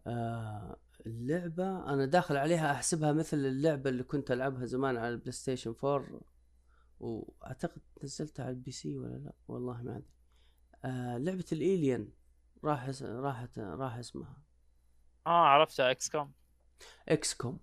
آه 0.06 0.76
اللعبة 1.06 1.92
أنا 1.92 2.04
داخل 2.06 2.36
عليها 2.36 2.72
أحسبها 2.72 3.12
مثل 3.12 3.36
اللعبة 3.36 3.90
اللي 3.90 4.02
كنت 4.02 4.30
ألعبها 4.30 4.64
زمان 4.66 4.96
على 4.96 5.08
ال 5.08 5.32
PlayStation 5.32 5.74
4 5.84 6.20
وأعتقد 7.00 7.82
نزلتها 8.04 8.42
على 8.44 8.50
ال 8.52 8.70
PC 8.70 8.96
ولا 8.98 9.16
لا؟ 9.18 9.32
والله 9.48 9.82
ما 9.82 9.96
أدري. 9.96 10.04
آه 10.84 11.18
لعبة 11.18 11.44
ال 11.52 11.62
alien 11.62 12.08
راح 12.64 12.90
أس- 12.90 13.02
راحت 13.02 13.58
راح 13.58 13.94
أسمها. 13.96 14.36
آه 15.26 15.30
عرفتها 15.46 15.90
XCOM. 15.90 16.32
XCOM. 17.08 17.58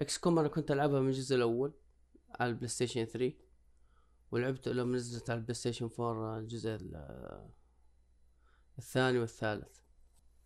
XCOM 0.00 0.38
أنا 0.38 0.48
كنت 0.48 0.70
ألعبها 0.70 1.00
من 1.00 1.06
الجزء 1.08 1.36
الأول 1.36 1.72
على 2.40 2.50
ال 2.50 2.68
PlayStation 2.68 3.04
3 3.04 3.34
ولعبت 4.30 4.68
لما 4.68 4.96
نزلت 4.96 5.30
على 5.30 5.38
ال 5.38 5.54
PlayStation 5.54 5.90
4 6.00 6.38
الجزء 6.38 6.70
ال- 6.74 7.48
الثاني 8.78 9.18
والثالث. 9.18 9.78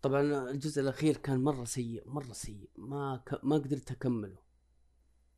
طبعا 0.02 0.20
الجزء 0.50 0.82
الأخير 0.82 1.16
كان 1.16 1.44
مرة 1.44 1.64
سيء 1.64 2.02
مرة 2.06 2.32
سيء. 2.32 2.68
ما 2.76 3.22
ك... 3.26 3.44
ما 3.44 3.56
قدرت 3.56 3.90
أكمله. 3.90 4.38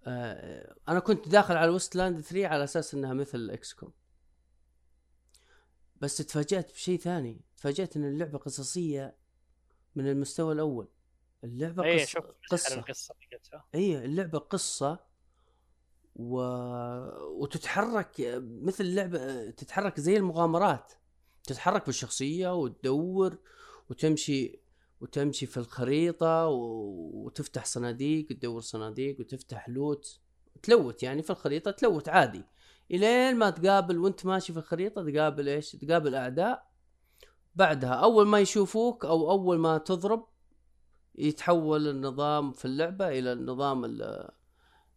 آه 0.06 0.76
أنا 0.88 1.00
كنت 1.00 1.28
داخل 1.28 1.56
على 1.56 1.70
Wasteland 1.70 2.20
3 2.20 2.46
على 2.46 2.64
أساس 2.64 2.94
إنها 2.94 3.14
مثل 3.14 3.50
XCOM. 3.50 3.92
بس 6.00 6.16
تفاجأت 6.16 6.72
بشيء 6.72 6.98
ثاني. 6.98 7.40
تفاجأت 7.56 7.96
إن 7.96 8.04
اللعبة 8.04 8.38
قصصية 8.38 9.16
من 9.96 10.08
المستوى 10.08 10.52
الأول. 10.52 10.88
اللعبة 11.44 11.84
اي 11.84 12.02
قص... 12.02 12.08
شوف 12.08 12.24
قصة. 12.50 12.84
قلتها. 13.32 13.64
اي 13.74 14.04
اللعبة 14.04 14.38
قصة 14.38 14.98
و... 16.16 16.40
وتتحرك 17.42 18.40
مثل 18.42 18.94
لعبة 18.94 19.50
تتحرك 19.50 20.00
زي 20.00 20.16
المغامرات. 20.16 20.92
تتحرك 21.44 21.86
بالشخصية 21.86 22.54
وتدور 22.54 23.38
وتمشي 23.90 24.60
وتمشي 25.00 25.46
في 25.46 25.56
الخريطة 25.56 26.46
و... 26.46 26.56
وتفتح 27.24 27.64
صناديق 27.64 28.26
وتدور 28.30 28.60
صناديق 28.60 29.20
وتفتح 29.20 29.68
لوت. 29.68 30.20
تلوت 30.62 31.02
يعني 31.02 31.22
في 31.22 31.30
الخريطة 31.30 31.70
تلوت 31.70 32.08
عادي. 32.08 32.42
إلين 32.90 33.36
ما 33.36 33.50
تقابل 33.50 33.98
وأنت 33.98 34.26
ماشي 34.26 34.52
في 34.52 34.58
الخريطة 34.58 35.10
تقابل 35.10 35.48
إيش؟ 35.48 35.72
تقابل 35.72 36.14
أعداء. 36.14 36.70
بعدها 37.54 37.90
أول 37.90 38.26
ما 38.26 38.40
يشوفوك 38.40 39.04
أو 39.04 39.30
أول 39.30 39.58
ما 39.58 39.78
تضرب 39.78 40.26
يتحول 41.14 41.88
النظام 41.88 42.52
في 42.52 42.64
اللعبة 42.64 43.08
إلى 43.08 43.32
النظام 43.32 43.84
ال 43.84 44.02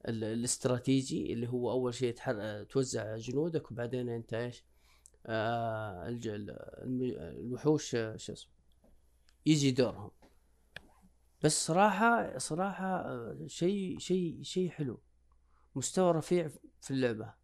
ال 0.07 0.23
الاستراتيجي 0.23 1.33
اللي 1.33 1.47
هو 1.47 1.71
أول 1.71 1.93
شيء. 1.93 2.15
توزع 2.63 3.17
جنودك 3.17 3.71
وبعدين 3.71 4.09
أنت 4.09 4.33
إيش؟ 4.33 4.63
آه 5.25 6.19
الوحوش 6.85 7.95
آه، 7.95 8.17
شو 8.17 8.33
اسمه؟ 8.33 8.51
يجي 9.45 9.71
دورهم. 9.71 10.11
بس 11.43 11.65
صراحة 11.65 12.37
صراحة 12.37 12.85
آه، 12.85 13.37
شيء 13.47 13.99
شيء 13.99 14.43
شيء 14.43 14.69
حلو. 14.69 15.01
مستوى 15.75 16.11
رفيع 16.11 16.47
في 16.81 16.91
اللعبة. 16.91 17.38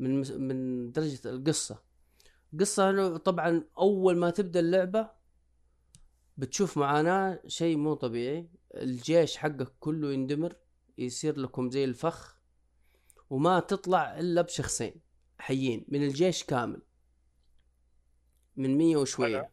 من 0.00 0.40
من 0.48 0.92
درجة 0.92 1.20
القصة. 1.30 1.82
قصة 2.60 2.90
إنه 2.90 3.16
طبعا 3.16 3.64
أول 3.78 4.16
ما 4.16 4.30
تبدأ 4.30 4.60
اللعبة 4.60 5.10
بتشوف 6.36 6.78
معاناة 6.78 7.42
شيء 7.46 7.76
مو 7.76 7.94
طبيعي. 7.94 8.48
الجيش 8.74 9.36
حقك 9.36 9.72
كله 9.80 10.12
يندمر 10.12 10.56
يصير 10.98 11.38
لكم 11.38 11.70
زي 11.70 11.84
الفخ 11.84 12.36
وما 13.30 13.60
تطلع 13.60 14.18
إلا 14.18 14.42
بشخصين 14.42 14.94
حيين 15.38 15.84
من 15.88 16.02
الجيش 16.02 16.44
كامل. 16.44 16.82
من 18.56 18.78
مية 18.78 18.96
وشوية. 18.96 19.50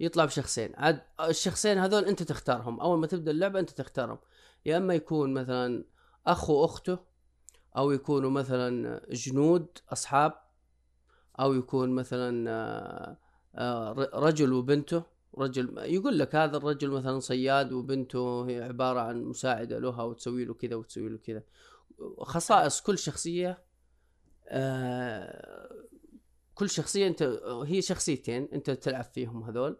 يطلع 0.00 0.24
بشخصين. 0.24 0.72
عاد 0.76 1.02
الشخصين 1.20 1.78
هذول 1.78 2.04
أنت 2.04 2.22
تختارهم. 2.22 2.80
أول 2.80 2.98
ما 2.98 3.06
تبدأ 3.06 3.30
اللعبة 3.30 3.60
أنت 3.60 3.70
تختارهم. 3.70 4.18
يا 4.66 4.76
إما 4.76 4.94
يكون 4.94 5.34
مثلا 5.34 5.84
اخ 6.26 6.50
واخته 6.50 7.11
أو 7.76 7.90
يكونوا 7.90 8.30
مثلا 8.30 9.00
جنود 9.10 9.66
أصحاب 9.92 10.32
أو 11.40 11.54
يكون 11.54 11.90
مثلا 11.90 12.50
آه، 12.50 13.16
آه، 13.54 13.92
رجل 14.14 14.52
وبنته. 14.52 15.02
رجل 15.38 15.78
يقول 15.78 16.18
لك 16.18 16.34
هذا 16.34 16.56
الرجل 16.56 16.90
مثلا 16.90 17.18
صياد 17.18 17.72
وبنته 17.72 18.48
هي 18.48 18.62
عبارة 18.62 19.00
عن 19.00 19.24
مساعدة 19.24 19.78
لها 19.78 20.02
وتسوي 20.02 20.44
له 20.44 20.54
كذا 20.54 20.74
وتسوي 20.74 21.08
له 21.08 21.18
كذا. 21.18 21.42
خصائص 22.18 22.80
كل 22.80 22.98
شخصية 22.98 23.64
آه، 24.48 25.86
كل 26.54 26.70
شخصية 26.70 27.06
أنت 27.06 27.22
هي 27.66 27.82
شخصيتين 27.82 28.48
أنت 28.52 28.70
تلعب 28.70 29.04
فيهم 29.04 29.42
هذول. 29.42 29.76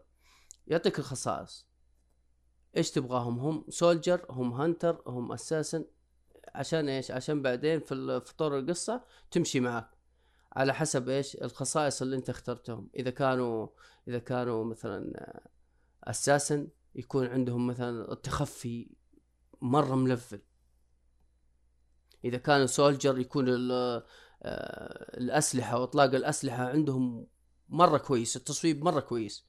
يعطيك 0.67 0.99
الخصائص. 0.99 1.67
إيش 2.77 2.91
تبغاهم؟ 2.91 3.39
هم 3.39 3.65
soldier 3.69 4.25
هم 4.29 4.53
hunter 4.53 5.01
هم 5.07 5.31
assassin. 5.31 5.85
عشان 6.55 6.89
إيش؟ 6.89 7.11
عشان 7.11 7.41
بعدين 7.41 7.79
في 7.79 8.21
في 8.25 8.35
طور 8.35 8.59
القصة 8.59 9.03
تمشي 9.31 9.59
معك. 9.59 9.89
على 10.55 10.73
حسب 10.73 11.09
إيش؟ 11.09 11.35
الخصائص 11.35 12.01
اللي 12.01 12.15
أنت 12.15 12.29
اخترتهم. 12.29 12.89
إذا 12.95 13.09
كانوا 13.09 13.67
إذا 14.07 14.19
كانوا 14.19 14.65
مثلا 14.65 15.41
assassin 16.03 16.67
يكون 16.95 17.27
عندهم 17.27 17.67
مثلا 17.67 18.11
التخفي 18.11 18.89
مرة 19.61 19.95
ملفل. 19.95 20.41
إذا 22.25 22.37
كانوا 22.37 22.65
soldier 22.65 23.19
يكون 23.19 23.45
آه، 23.49 24.03
الأسلحة 25.17 25.79
وإطلاق 25.79 26.15
الأسلحة 26.15 26.69
عندهم 26.69 27.27
مرة 27.69 27.97
كويس 27.97 28.35
التصويب 28.37 28.83
مرة 28.83 28.99
كويس. 28.99 29.47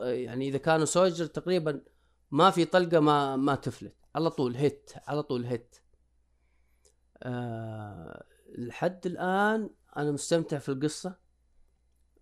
يعني 0.00 0.48
إذا 0.48 0.58
كانوا 0.58 0.84
سولجر 0.84 1.26
تقريبا 1.26 1.82
ما 2.30 2.50
في 2.50 2.64
طلقة 2.64 3.00
ما 3.00 3.36
ما 3.36 3.54
تفلت. 3.54 3.96
على 4.14 4.30
طول 4.30 4.56
هيت 4.56 4.90
على 5.06 5.22
طول 5.22 5.44
هيت. 5.44 5.76
أه 7.22 8.24
لحد 8.58 9.06
الآن 9.06 9.70
أنا 9.96 10.12
مستمتع 10.12 10.58
في 10.58 10.68
القصة. 10.68 11.18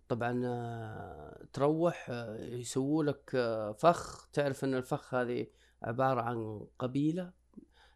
طبعا 0.08 0.42
آه، 0.44 1.46
تروح 1.52 2.06
آه، 2.10 2.36
يسووا 2.36 3.04
لك 3.04 3.30
آه، 3.34 3.72
فخ. 3.72 4.26
تعرف 4.32 4.64
إن 4.64 4.74
الفخ 4.74 5.14
هذه 5.14 5.46
عبارة 5.82 6.20
عن 6.20 6.66
قبيلة. 6.78 7.32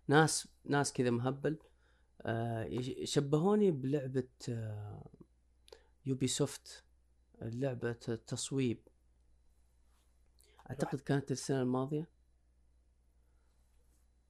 ناس 0.09 0.49
ناس 0.65 0.93
كذا 0.93 1.11
مهبل. 1.11 1.59
آه، 2.23 2.81
شبهوني 3.05 3.71
بلعبة 3.71 4.29
آه، 4.49 5.07
Ubisoft 6.07 6.85
لعبة 7.43 7.97
التصويب 8.09 8.79
أعتقد 10.71 11.01
كانت 11.01 11.31
السنة 11.31 11.63
الماضية. 11.63 12.09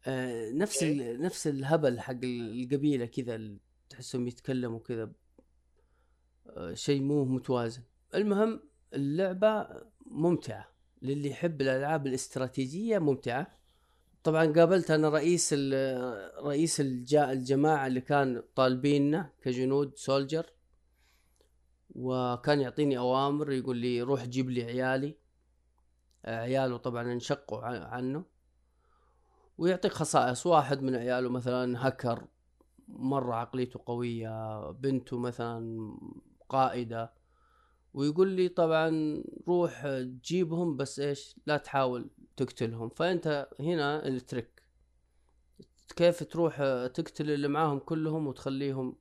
آه، 0.08 0.50
نفس 0.50 0.82
ال... 0.82 1.20
نفس 1.22 1.46
الهبل 1.46 2.00
حق 2.00 2.20
القبيلة 2.24 3.06
كذا 3.06 3.56
تحسهم 3.90 4.28
يتكلموا 4.28 4.78
كذا 4.78 5.12
آه، 6.46 6.74
شيء 6.74 7.02
مو 7.02 7.24
متوازن. 7.24 7.82
المهم 8.14 8.60
اللعبة 8.94 9.68
ممتعة. 10.06 10.68
للي 11.02 11.30
يحب 11.30 11.60
الألعاب 11.60 12.06
الاستراتيجية 12.06 12.98
ممتعة. 12.98 13.58
طبعا 14.22 14.52
قابلت 14.52 14.90
أنا 14.90 15.08
رئيس 15.08 15.54
رئيس 16.42 16.80
الجماعة 16.80 17.86
اللي 17.86 18.00
كان 18.00 18.42
طالبيننا 18.54 19.30
كجنود 19.42 19.96
soldier 19.96 20.46
وكان 21.90 22.60
يعطيني 22.60 22.98
أوامر 22.98 23.52
يقول 23.52 23.76
لي 23.76 24.02
روح 24.02 24.24
جيب 24.24 24.50
لي 24.50 24.62
عيالي. 24.64 25.16
عياله 26.24 26.76
طبعا 26.76 27.12
انشقوا 27.12 27.62
عنه. 27.64 28.37
ويعطيك 29.58 29.92
خصائص. 29.92 30.46
واحد 30.46 30.82
من 30.82 30.94
عياله 30.94 31.28
مثلا 31.28 31.88
هكر 31.88 32.26
مرة 32.88 33.34
عقليته 33.34 33.80
قوية 33.86 34.70
بنته 34.70 35.18
مثلا 35.18 35.88
قائدة 36.48 37.12
ويقول 37.94 38.28
لي 38.28 38.48
طبعا 38.48 39.22
روح 39.48 39.82
تجيبهم 40.22 40.76
بس 40.76 41.00
إيش 41.00 41.36
لا 41.46 41.56
تحاول 41.56 42.10
تقتلهم. 42.36 42.88
فأنت 42.88 43.48
هنا 43.60 44.06
التريك 44.06 44.62
كيف 45.96 46.22
تروح 46.22 46.56
تقتل 46.94 47.30
اللي 47.30 47.48
معاهم 47.48 47.78
كلهم 47.78 48.26
وتخليهم 48.26 48.96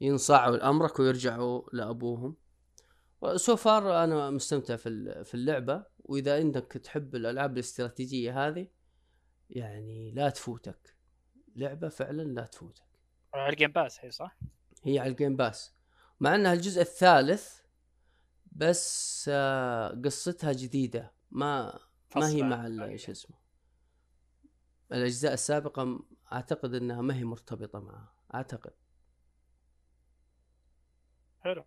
ينصاعوا 0.00 0.56
لأمرك 0.56 0.98
ويرجعوا 0.98 1.62
لأبوهم؟ 1.72 2.36
so 3.36 3.56
far 3.56 4.04
أنا 4.04 4.30
مستمتع 4.30 4.76
في 4.76 4.88
ال- 4.88 5.24
في 5.24 5.34
اللعبة 5.34 5.84
وإذا 6.04 6.40
انك 6.40 6.72
تحب 6.72 7.14
الألعاب 7.14 7.52
الاستراتيجية 7.54 8.48
هذه 8.48 8.66
يعني 9.50 10.10
لا 10.10 10.30
تفوتك. 10.30 10.96
لعبة 11.56 11.88
فعلا 11.88 12.22
لا 12.22 12.46
تفوتك. 12.46 12.84
على 13.34 13.52
ال 13.52 13.56
Game 13.56 13.72
Pass 13.72 14.04
هي 14.04 14.10
صح؟ 14.10 14.36
هي 14.82 14.98
على 14.98 15.10
ال 15.10 15.15
Game 15.15 15.36
Pass 15.36 15.74
مع 16.20 16.34
إنها 16.34 16.52
الجزء 16.52 16.80
الثالث 16.80 17.60
بس 18.52 19.30
آه، 19.32 20.00
قصتها 20.04 20.52
جديدة. 20.52 21.12
ما 21.30 21.78
ما 22.16 22.28
هي. 22.28 22.42
مع 22.42 22.84
إيش 22.84 23.10
اسمه 23.10 23.36
الأجزاء 24.92 25.32
السابقة 25.32 26.00
أعتقد 26.32 26.74
إنها 26.74 27.02
ما 27.02 27.16
هي 27.16 27.24
مرتبطة 27.24 27.80
معها 27.80 28.14
أعتقد. 28.34 28.72
حلو. 31.40 31.64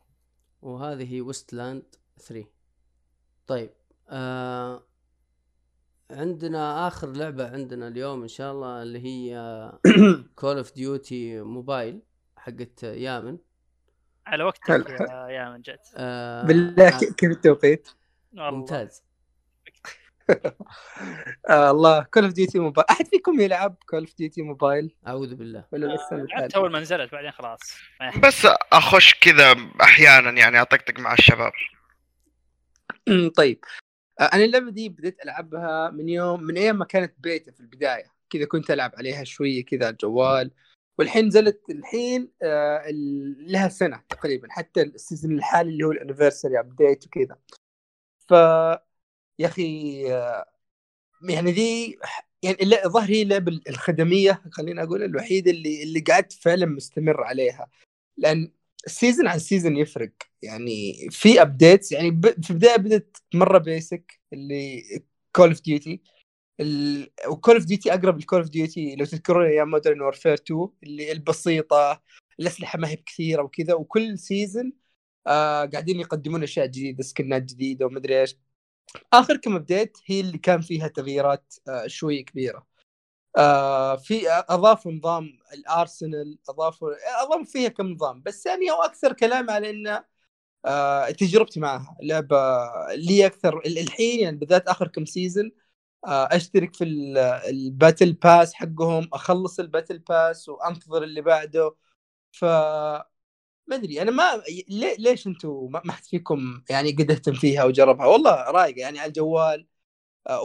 وهذه 0.61 1.13
هي 1.13 1.21
Wasteland 1.21 1.95
3 2.19 2.47
طيب 3.47 3.73
آه 4.09 4.87
عندنا 6.11 6.87
آخر 6.87 7.11
لعبة 7.11 7.51
عندنا 7.51 7.87
اليوم 7.87 8.21
إن 8.21 8.27
شاء 8.27 8.51
الله 8.51 8.81
اللي 8.83 8.99
هي 9.05 9.71
Call 10.35 10.57
of 10.57 10.73
Duty 10.73 11.41
Mobile 11.41 12.01
حقت 12.37 12.83
يامن. 12.83 13.37
على 14.27 14.43
وقتك 14.43 14.67
حلو. 14.67 14.85
يا 14.89 15.27
يا 15.27 15.49
من 15.49 15.61
جد. 15.61 15.79
آه 15.95 16.43
بالله 16.43 16.87
آه، 16.87 16.99
كيف 17.17 17.31
التوقيت؟ 17.31 17.89
ممتاز. 18.33 19.03
آه 21.49 21.71
الله 21.71 22.03
Call 22.03 22.23
of 22.23 22.33
Duty 22.33 22.59
Mobile 22.59 22.85
أحد 22.89 23.07
فيكم 23.07 23.39
يلعب 23.39 23.75
كول 23.89 23.99
اوف 23.99 24.15
ديوتي 24.17 24.41
موبايل 24.41 24.95
أعوذ 25.07 25.35
بالله. 25.35 25.65
ولا 25.71 25.95
لسه 25.95 26.15
لعبت 26.15 26.29
الحال؟ 26.29 26.55
أول 26.55 26.71
ما 26.71 26.79
نزلت 26.79 27.11
بعدين 27.11 27.31
خلاص. 27.31 27.59
بس 28.23 28.47
أخش 28.73 29.13
كذا 29.13 29.55
أحيانا 29.81 30.31
يعني 30.31 30.61
أطقطق 30.61 30.99
مع 30.99 31.13
الشباب. 31.13 31.51
طيب. 33.37 33.59
آه، 33.65 33.86
أنا 34.21 34.43
اللعبة 34.43 34.71
دي 34.71 34.89
بديت 34.89 35.23
ألعبها 35.23 35.89
من 35.89 36.09
يوم 36.09 36.43
من 36.43 36.57
أيام 36.57 36.77
ما 36.77 36.85
كانت 36.85 37.13
بيتا 37.19 37.51
في 37.51 37.59
البداية. 37.59 38.13
كذا 38.29 38.45
كنت 38.45 38.71
ألعب 38.71 38.91
عليها 38.97 39.23
شوية 39.23 39.65
كذا 39.65 39.85
على 39.85 39.93
الجوال. 39.93 40.51
والحين 40.97 41.25
نزلت 41.25 41.61
الحين 41.69 42.31
آه 42.43 42.85
لها 43.39 43.67
سنة 43.67 44.03
تقريبا. 44.09 44.47
حتى 44.51 44.81
ال 44.81 44.88
season 44.88 45.31
الحالي 45.37 45.69
اللي 45.69 45.83
هو 45.83 45.91
ال 45.91 45.97
anniversary 45.97 46.59
update 46.59 47.05
وكذا. 47.07 47.37
ف 48.27 48.31
يا 49.39 49.47
أخي 49.47 50.03
آه، 50.13 50.45
يعني 51.29 51.51
دي 51.51 51.99
يعني 52.43 52.57
الظاهر 52.85 53.09
هي 53.09 53.21
اللعبة 53.21 53.61
الخدمية 53.69 54.41
خلينا 54.51 54.83
أقول 54.83 55.03
الوحيدة 55.03 55.51
اللي 55.51 55.83
اللي 55.83 55.99
قعدت 55.99 56.33
فعلا 56.33 56.65
مستمر 56.65 57.23
عليها. 57.23 57.69
لأن 58.17 58.51
ال 58.87 58.93
season 58.93 59.27
عن 59.27 59.39
season 59.39 59.77
يفرق. 59.77 60.11
يعني 60.41 60.93
في 61.11 61.41
updates 61.41 61.91
يعني 61.91 62.11
ب- 62.11 62.43
في 62.43 62.49
البداية 62.51 62.75
بدت 62.77 63.17
مرة 63.33 63.57
basic 63.57 64.19
اللي 64.33 64.83
Call 65.35 65.49
of 65.49 65.61
Duty 65.61 66.01
و 67.27 67.33
Call 67.33 67.55
of 67.55 67.65
Duty 67.65 67.93
أقرب 67.93 68.19
ل 68.19 68.23
Call 68.23 68.39
of 68.39 68.49
Duty 68.49 68.95
لو 68.95 69.05
تذكرون 69.05 69.45
أيام 69.45 69.71
Modern 69.71 70.01
Warfare 70.01 70.33
2 70.33 70.69
اللي 70.83 71.11
البسيطة 71.11 72.01
الأسلحة 72.39 72.79
ما 72.79 72.87
هي 72.89 72.95
بكثيرة 72.95 73.43
وكذا. 73.43 73.73
وكل 73.73 74.17
season 74.19 74.73
آه 75.27 75.65
قاعدين 75.65 75.99
يقدمون 75.99 76.43
أشياء 76.43 76.65
جديدة 76.67 77.03
skinات 77.03 77.43
جديدة 77.43 77.85
ومدري 77.85 78.21
إيش. 78.21 78.35
آخر 79.13 79.37
كم 79.37 79.55
update 79.55 79.97
هي 80.05 80.19
اللي 80.19 80.37
كان 80.37 80.61
فيها 80.61 80.87
تغييرات 80.87 81.53
آه 81.69 81.87
شوي 81.87 82.23
كبيرة. 82.23 82.76
آه 83.37 83.95
في 83.95 84.29
اضافوا 84.29 84.91
نظام 84.91 85.37
الأرسنال 85.53 86.37
اضافوا 86.49 86.89
اضافوا 87.23 87.43
فيها 87.45 87.69
كم 87.69 87.87
نظام 87.87 88.21
بس 88.21 88.45
يعني 88.45 88.71
هو 88.71 88.83
أكثر 88.83 89.13
كلام 89.13 89.49
على 89.49 89.69
إنه 89.69 90.05
آه 90.65 91.11
تجربتي 91.11 91.59
معها 91.59 91.97
لعبه 92.03 92.37
لي 92.95 93.25
أكثر 93.27 93.59
ال- 93.59 93.79
الحين 93.79 94.19
يعني 94.21 94.37
بالذات 94.37 94.67
آخر 94.69 94.87
كم 94.87 95.05
season 95.05 95.51
آه 96.07 96.29
أشترك 96.31 96.75
في 96.75 96.83
ال- 96.85 97.17
ال 97.19 97.33
battle 97.33 98.13
pass 98.13 98.53
حقهم 98.55 99.09
أخلص 99.13 99.59
ال 99.61 99.67
battle 99.67 99.99
pass 99.99 100.49
وأنتظر 100.49 101.03
اللي 101.03 101.21
بعده 101.21 101.75
ف 102.33 102.45
ما 103.67 103.75
أدري 103.75 104.01
أنا 104.01 104.11
ما 104.11 104.23
ليش 104.99 105.27
أنتم 105.27 105.69
ما 105.85 105.91
حد 105.91 106.03
فيكم 106.03 106.61
يعني 106.69 106.91
قد 106.91 107.11
اهتم 107.11 107.33
فيها 107.33 107.63
وجربها؟ 107.63 108.05
والله 108.05 108.51
رايقه 108.51 108.79
يعني 108.79 108.99
على 108.99 109.07
الجوال. 109.07 109.67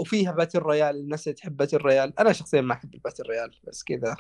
وفيها 0.01 0.33
battle 0.33 0.59
royale 0.59 0.97
الناس 0.97 1.27
اللي 1.27 1.37
تحب 1.37 1.57
battle 1.57 1.77
royale. 1.77 2.19
أنا 2.21 2.33
شخصيا 2.33 2.61
ما 2.61 2.75
أحب 2.75 2.95
ال 2.95 2.99
battle 2.99 3.23
royale 3.23 3.61
بس 3.65 3.85
كذا. 3.85 4.17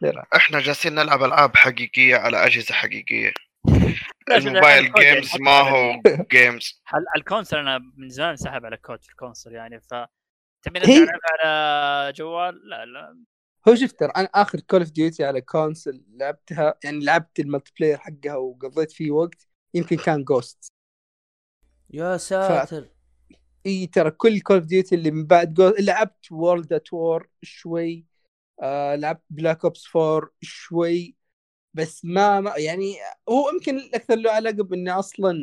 player. 0.00 0.24
إحنا 0.36 0.60
جالسين 0.60 0.94
نلعب 0.94 1.22
ألعاب 1.22 1.56
حقيقية 1.56 2.16
على 2.16 2.46
أجهزة 2.46 2.74
حقيقية. 2.74 3.32
ال 4.30 4.39
mobile 4.39 4.92
games 4.92 5.36
ما 5.40 5.60
هو 5.60 6.02
جيمز 6.32 6.82
ال 7.16 7.21
console 7.21 7.56
أنا 7.56 7.78
من 7.96 8.08
زمان 8.08 8.36
سحب 8.36 8.64
على 8.64 8.76
COD 8.76 9.02
في 9.02 9.10
ال 9.10 9.15
console 9.15 9.52
يعني 9.52 9.80
ف 9.80 9.94
تبي 10.62 10.78
نلعب 10.78 11.20
على 11.24 12.12
جوال؟ 12.12 12.68
لا 12.68 12.84
لا. 12.84 13.18
هو 13.68 13.74
شوف 13.74 13.92
ترى 13.92 14.12
أنا 14.16 14.28
آخر 14.34 14.60
Call 14.60 14.80
of 14.80 14.90
Duty 14.90 15.24
على 15.24 15.40
console 15.40 16.04
لعبتها 16.08 16.74
يعني 16.84 17.04
لعبت 17.04 17.40
ال 17.40 17.72
multiplayer 17.80 17.98
حقها 17.98 18.36
وقضيت 18.36 18.92
فيه 18.92 19.10
وقت 19.10 19.48
يمكن 19.74 19.96
كان 19.96 20.24
جوست 20.24 20.72
يا 21.90 22.16
ساتر. 22.16 22.88
إي 23.66 23.86
ترى 23.86 24.10
كل 24.10 24.40
Call 24.40 24.56
of 24.56 24.66
Duty 24.66 24.94
اللي 24.94 25.10
من 25.10 25.26
بعد 25.26 25.54
Ghosts 25.54 25.80
لعبت 25.80 26.32
World 26.32 26.72
at 26.72 26.92
War 26.92 27.28
شوي 27.42 28.06
آه 28.62 28.94
لعبت 28.96 29.22
Black 29.30 29.64
Ops 29.64 29.96
4 29.96 30.30
شوي 30.40 31.16
بس 31.74 32.04
ما, 32.04 32.40
ما 32.40 32.54
يعني 32.56 32.96
هو 33.28 33.50
يمكن 33.50 33.78
الأكثر 33.78 34.16
له 34.16 34.30
علاقة 34.30 34.62
باني 34.64 34.90
أصلا 34.90 35.34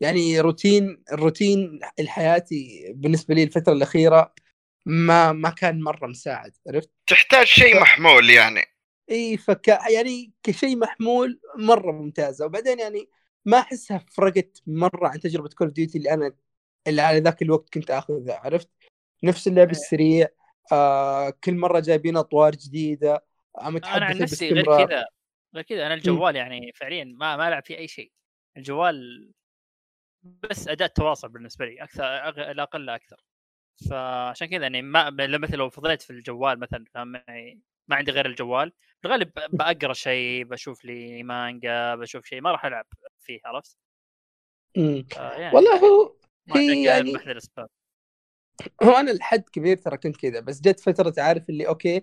يعني 0.00 0.40
روتين 0.40 1.02
الروتين 1.12 1.80
الحياتي 2.00 2.92
بالنسبة 2.96 3.34
لي 3.34 3.42
الفترة 3.42 3.72
الأخيرة 3.72 4.34
ما 4.86 5.32
ما 5.32 5.50
كان 5.50 5.82
مرة 5.82 6.06
مساعد 6.06 6.52
عرفت؟ 6.68 6.90
تحتاج 7.06 7.46
شيء 7.46 7.80
محمول 7.80 8.30
يعني 8.30 8.64
إي 9.10 9.36
فك 9.36 9.68
يعني 9.68 10.32
كشيء 10.42 10.76
محمول 10.76 11.40
مرة 11.58 11.92
ممتازة 11.92 12.46
وبعدين 12.46 12.78
يعني 12.78 13.08
ما 13.44 13.58
أحسها 13.58 14.04
فرقت 14.12 14.62
مرة 14.66 15.08
عن 15.08 15.20
تجربة 15.20 15.48
Call 15.48 15.66
of 15.66 15.74
Duty 15.76 15.98
اللي 15.98 16.14
أنا 16.14 16.32
اللي 16.86 17.02
على 17.02 17.18
ذاك 17.20 17.42
الوقت 17.42 17.74
كنت 17.74 17.90
آخذها 17.90 18.40
عرفت؟ 18.44 18.70
نفس 19.24 19.48
اللعب 19.48 19.66
إيه. 19.66 19.72
السريع 19.72 20.28
آه 20.72 21.30
كل 21.44 21.54
مرة 21.54 21.80
جايبين 21.80 22.16
أطوار 22.16 22.50
جديدة 22.52 23.24
آه، 23.58 23.68
أنا 23.68 23.80
عن 23.84 24.18
نفسي 24.18 24.52
غير. 24.52 24.64
كذا 24.86 25.04
غير 25.54 25.64
كذا 25.64 25.86
أنا 25.86 25.94
الجوال 25.94 26.36
يعني 26.36 26.72
فعليا 26.72 27.04
ما 27.04 27.36
ما 27.36 27.48
ألعب 27.48 27.64
فيه 27.64 27.78
أي 27.78 27.88
شيء 27.88 28.12
الجوال 28.56 29.30
بس 30.22 30.68
أداة 30.68 30.86
تواصل 30.86 31.28
بالنسبة 31.28 31.64
لي 31.66 31.82
أكثر 31.82 32.02
لا 32.02 32.62
أقل 32.62 32.86
لا 32.86 32.94
أكثر 32.94 33.16
فعشان 33.90 34.48
كذا 34.48 34.62
يعني 34.62 34.82
ما 34.82 35.10
مثلا 35.10 35.56
لو 35.56 35.70
فضيت 35.70 36.02
في 36.02 36.10
الجوال 36.10 36.60
مثلا 36.60 36.84
معي 36.96 37.60
ما 37.88 37.96
عندي 37.96 38.10
غير 38.10 38.26
الجوال 38.26 38.72
في 39.00 39.08
الغالب 39.08 39.28
ب- 39.28 39.56
بقرا 39.56 39.92
شيء 39.92 40.44
بشوف 40.44 40.84
لي 40.84 41.22
مانجا 41.22 41.94
بشوف 41.94 42.24
شيء 42.26 42.40
ما 42.40 42.52
راح 42.52 42.64
ألعب 42.66 42.86
فيه 43.18 43.40
عرفت؟ 43.44 43.76
مم. 44.76 45.06
فيعني 45.10 45.56
والله 45.56 45.78
هو 45.78 46.12
هي 46.54 46.84
يعني- 46.84 47.10
من 47.10 47.16
احد 47.16 47.28
الأسباب. 47.28 47.68
هو 48.82 48.90
أنا 48.92 49.10
لحد 49.10 49.42
كبير 49.52 49.76
ترى 49.76 49.96
كنت 49.96 50.16
كذا 50.16 50.40
بس 50.40 50.60
جت 50.60 50.80
فترة 50.80 51.14
عارف 51.18 51.48
اللي 51.50 51.68
أوكي 51.68 51.96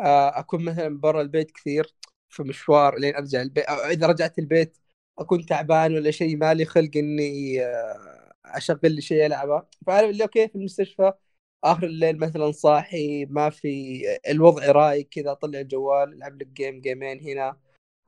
آه 0.00 0.38
أكون 0.38 0.64
مثلا 0.64 0.98
برا 1.00 1.20
البيت 1.22 1.50
كثير 1.50 1.94
في 2.28 2.42
مشوار 2.42 2.98
لين 2.98 3.14
أرجع 3.16 3.42
البيت 3.42 3.64
أو 3.64 3.76
إذا 3.76 4.06
رجعت 4.06 4.38
البيت 4.38 4.78
أكون 5.18 5.46
تعبان 5.46 5.94
ولا 5.94 6.10
شيء 6.10 6.36
مالي 6.36 6.64
خلق 6.64 6.90
إني 6.96 7.60
آه 7.66 8.32
أشغل 8.44 8.92
لي 8.92 9.00
شيء 9.00 9.26
ألعبه. 9.26 9.62
فعارف 9.86 10.10
اللي 10.10 10.22
أوكي 10.24 10.48
في 10.48 10.54
المستشفى 10.54 11.12
آخر 11.64 11.86
الليل 11.86 12.18
مثلا 12.18 12.52
صاحي 12.52 13.24
ما 13.26 13.50
في 13.50 14.02
الوضع 14.28 14.72
رايق 14.72 15.08
كذا 15.08 15.32
أطلع 15.32 15.60
الجوال 15.60 16.12
ألعب 16.14 16.40
لك 16.42 16.46
game 16.46 16.80
gameين 16.80 17.20
هنا. 17.20 17.56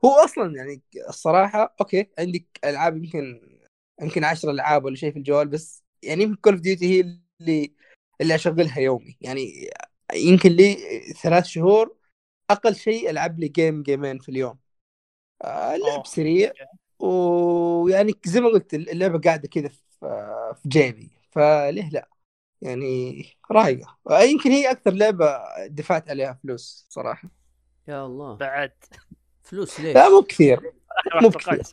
هو 0.05 0.11
أصلا 0.11 0.55
يعني 0.55 0.81
الصراحة 1.09 1.75
أوكي 1.81 2.07
عندك 2.19 2.45
ألعاب 2.65 2.97
يمكن 2.97 3.41
يمكن 4.01 4.23
10 4.23 4.51
ألعاب 4.51 4.85
ولا 4.85 4.95
شيء 4.95 5.11
في 5.11 5.19
الجوال 5.19 5.47
بس 5.47 5.83
يعني 6.03 6.23
يمكن 6.23 6.35
Call 6.35 6.53
of 6.53 6.61
Duty 6.61 6.85
هي 6.85 7.19
اللي 7.41 7.73
اللي 8.21 8.35
أشغلها 8.35 8.79
يومي. 8.79 9.17
يعني 9.21 9.69
يمكن 10.13 10.49
لي 10.51 10.75
ثلاث 11.21 11.45
شهور 11.45 11.97
أقل 12.49 12.75
شيء 12.75 13.09
ألعب 13.09 13.39
لي 13.39 13.47
game 13.47 13.83
gameين 13.83 14.19
في 14.19 14.29
اليوم. 14.29 14.57
آه،. 15.43 15.75
اللعب 15.75 16.05
سريع. 16.05 16.51
ويعني 16.99 18.13
زي 18.25 18.41
ما 18.41 18.49
قلت 18.49 18.73
اللعبة 18.73 19.19
قاعدة 19.19 19.47
كذا 19.47 19.67
في 20.53 20.53
جيبي. 20.67 21.11
فليه 21.31 21.89
لا؟ 21.89 22.09
يعني 22.61 23.25
رايقة. 23.51 23.97
آه، 24.09 24.21
يمكن 24.21 24.51
هي 24.51 24.71
أكثر 24.71 24.91
لعبة 24.91 25.39
دفعت 25.67 26.09
عليها 26.09 26.39
فلوس 26.43 26.85
صراحة. 26.89 27.29
يا 27.87 28.05
الله. 28.05 28.35
بعد. 28.35 28.71
فلوس 29.43 29.79
ليش؟ 29.79 29.95
لا 29.95 30.09
مو 30.09 30.21
كثير. 30.21 30.73
مو 31.21 31.29
كثير. 31.29 31.63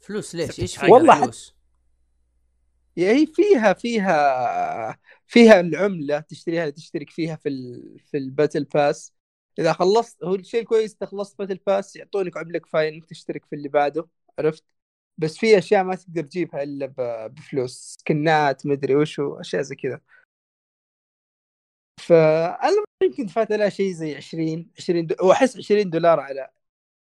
فلوس 0.00 0.34
ليش؟ 0.34 0.60
إيش 0.60 0.82
والله 0.82 1.20
فلوس؟ 1.20 1.54
يعني 2.96 3.18
هي 3.20 3.26
فيها 3.26 3.72
فيها 3.72 4.98
فيها 5.26 5.60
العملة 5.60 6.20
تشتريها 6.20 6.70
تشترك 6.70 7.10
فيها 7.10 7.36
في 7.36 7.48
ال... 7.48 7.98
في 8.00 8.16
ال 8.16 8.23
battle 8.23 8.64
pass 8.64 9.12
إذا 9.58 9.72
خلصت 9.72 10.24
هو 10.24 10.34
الشيء 10.34 10.60
الكويس 10.60 10.96
إذا 10.96 11.06
خلصت 11.06 11.38
battle 11.38 11.60
pass 11.66 11.96
يعطونك 11.96 12.36
عمله 12.36 12.58
كفايه 12.58 12.88
إنك 12.88 13.04
تشترك 13.04 13.44
في 13.44 13.56
اللي 13.56 13.68
بعده 13.68 14.08
عرفت؟ 14.38 14.64
بس 15.18 15.38
في 15.38 15.58
أشياء 15.58 15.84
ما 15.84 15.94
تقدر 15.94 16.22
تجيبها 16.22 16.62
إلا 16.62 16.86
ب... 16.86 16.94
بفلوس 17.34 17.96
skinات 18.00 18.66
مدري 18.66 18.94
وشو 18.96 19.40
أشياء 19.40 19.62
زي 19.62 19.76
كذا. 19.76 20.00
فانا 22.00 22.84
يمكن 23.02 23.26
دفعت 23.26 23.52
عليها 23.52 23.68
شيء 23.68 23.92
زي 23.92 24.16
20 24.16 24.70
20 24.78 25.06
دو... 25.06 25.14
وأحس 25.22 25.56
20 25.56 25.90
دولار 25.90 26.20
على 26.20 26.48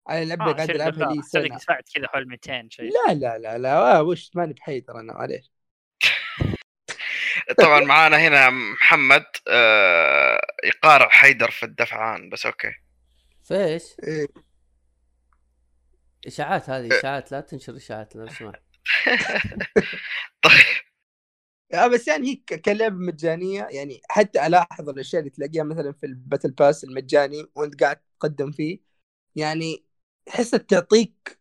على 0.07 0.25
لعبة 0.25 0.45
آه، 0.45 0.53
قاعد 0.53 0.71
20 0.71 0.83
ألعبها. 0.83 1.15
لي 1.15 1.23
سنة. 1.23 1.57
دفعت 1.57 1.89
كذا 1.95 2.09
حول 2.09 2.29
200 2.29 2.71
شيء. 2.71 2.91
لا 2.93 3.15
لا 3.15 3.39
لا 3.39 3.59
لا 3.59 4.01
وش 4.01 4.31
ماني 4.35 4.53
بحيدر 4.53 5.01
أنا 5.01 5.13
معليش. 5.13 5.56
طبعا 7.55 7.81
معانا 7.81 8.17
هنا 8.17 8.51
محمد 8.51 9.25
آه 9.49 10.41
يقارع 10.65 11.09
حيدر 11.09 11.51
في 11.51 11.63
الدفعان 11.63 12.31
بس 12.31 12.47
أوكي 12.47 12.73
فايش؟ 13.45 13.83
إيه. 14.05 14.27
إشاعات 16.27 16.71
هذه 16.71 16.99
إشاعات 16.99 17.33
لا 17.33 17.41
تنشر 17.41 17.77
إشاعات 17.77 18.17
لو 18.17 18.29
سمحت 18.29 18.63
طيب 20.43 20.87
آه 21.75 21.87
بس 21.87 22.09
يعني 22.09 22.29
هي 22.29 22.57
كلعبه 22.59 22.97
مجانية 22.97 23.69
يعني 23.71 24.01
حتى 24.09 24.47
ألاحظ 24.47 24.89
الأشياء 24.89 25.21
اللي 25.21 25.31
تلاقيها 25.31 25.63
مثلا 25.63 25.93
في 25.93 26.07
ال 26.07 26.13
battle 26.13 26.51
pass 26.51 26.85
المجاني 26.85 27.47
وأنت 27.55 27.83
قاعد 27.83 28.01
تقدم 28.21 28.53
فيه 28.53 28.79
يعني 29.37 29.85
تحسها 30.27 30.59
تعطيك 30.59 31.39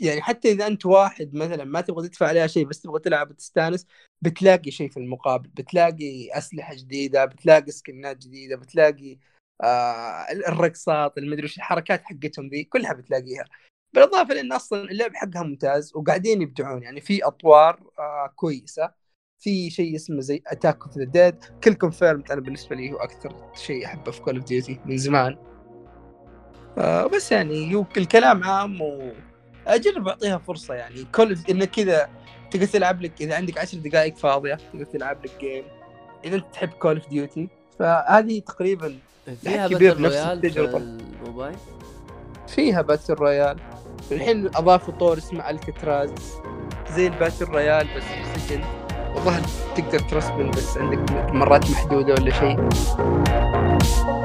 يعني 0.00 0.22
حتى 0.22 0.52
إذا 0.52 0.66
أنت 0.66 0.86
واحد 0.86 1.34
مثلا 1.34 1.64
ما 1.64 1.80
تبغى 1.80 2.08
تدفع 2.08 2.26
عليها 2.26 2.46
شيء 2.46 2.66
بس 2.66 2.80
تبغى 2.80 3.00
تلعب 3.00 3.30
وتستأنس 3.30 3.86
بتلاقي 4.22 4.70
شيء 4.70 4.88
في 4.90 4.96
المقابل 4.96 5.48
بتلاقي 5.48 6.38
أسلحة 6.38 6.74
جديدة 6.74 7.24
بتلاقي 7.24 7.70
سكنات 7.70 8.16
جديدة 8.16 8.56
بتلاقي 8.56 9.18
آه 9.62 10.26
الرقصات 10.48 11.18
المدري 11.18 11.44
وش 11.44 11.56
الحركات 11.56 12.02
حقتهم 12.04 12.48
ذي 12.48 12.64
كلها 12.64 12.92
بتلاقيها. 12.92 13.44
بالإضافة 13.92 14.34
لأن 14.34 14.52
أصلا 14.52 14.82
اللعب 14.90 15.14
حقها 15.14 15.42
ممتاز 15.42 15.92
وقاعدين 15.96 16.42
يبدعون 16.42 16.82
يعني 16.82 17.00
في 17.00 17.24
أطوار 17.24 17.90
آه 17.98 18.32
كويسة 18.36 18.92
في 19.38 19.70
شيء 19.70 19.96
اسمه 19.96 20.20
زي 20.20 20.42
Attack 20.46 20.82
of 20.86 20.98
the 20.98 21.04
Dead 21.04 21.44
Kill 21.64 21.74
Confirmed 21.74 22.30
أنا 22.32 22.40
بالنسبة 22.40 22.76
لي 22.76 22.92
هو 22.92 22.96
أكثر 22.96 23.52
شيء 23.54 23.86
أحبه 23.86 24.12
في 24.12 24.20
Call 24.20 24.36
of 24.36 24.44
Duty 24.44 24.80
من 24.84 24.96
زمان. 24.96 25.36
آه 26.78 27.06
بس 27.06 27.32
يعني 27.32 27.74
هو 27.74 27.84
الكلام 27.96 28.44
عام 28.44 28.80
و 28.80 29.12
أجرب 29.68 30.08
أعطيها 30.08 30.38
فرصة 30.38 30.74
يعني. 30.74 31.04
كل 31.14 31.38
إنك 31.50 31.70
كذا 31.70 32.08
تقدر 32.50 32.66
تلعب 32.66 33.02
لك 33.02 33.12
إذا 33.20 33.34
عندك 33.36 33.58
عشر 33.58 33.78
دقائق 33.78 34.16
فاضية 34.16 34.58
تقدر 34.72 34.84
تلعب 34.84 35.24
لك 35.24 35.30
game 35.40 35.64
إذا 36.24 36.36
أنت 36.36 36.44
تحب 36.52 36.68
Call 36.68 36.96
of 36.96 37.08
Duty 37.08 37.48
فهذه 37.78 38.40
تقريبا 38.40 38.98
فيها 39.42 39.68
كبير 39.68 40.00
نفس 40.00 40.16
التجربة. 40.16 40.76
الموبايل؟ 40.76 41.56
فيها 42.48 42.82
battle 42.82 43.14
royale 43.14 43.56
الحين 44.12 44.46
أضافوا 44.46 44.94
طور 44.94 45.18
اسمه 45.18 45.50
Alcatraz 45.50 46.10
زي 46.90 47.06
ال 47.06 47.11
battle 47.11 47.44
royale 47.44 47.86
بس 47.96 48.02
في 48.02 48.40
سجن 48.40 48.64
ظهر 49.24 49.40
تقدر 49.76 49.98
ترسم 49.98 50.50
بس 50.50 50.78
عندك 50.78 50.98
مرات 51.32 51.70
محدودة 51.70 52.14
ولا 52.14 52.30
شيء. 52.30 52.68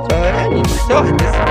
فيعني 0.10 0.61
محتوى 0.61 1.10
هندسي 1.10 1.44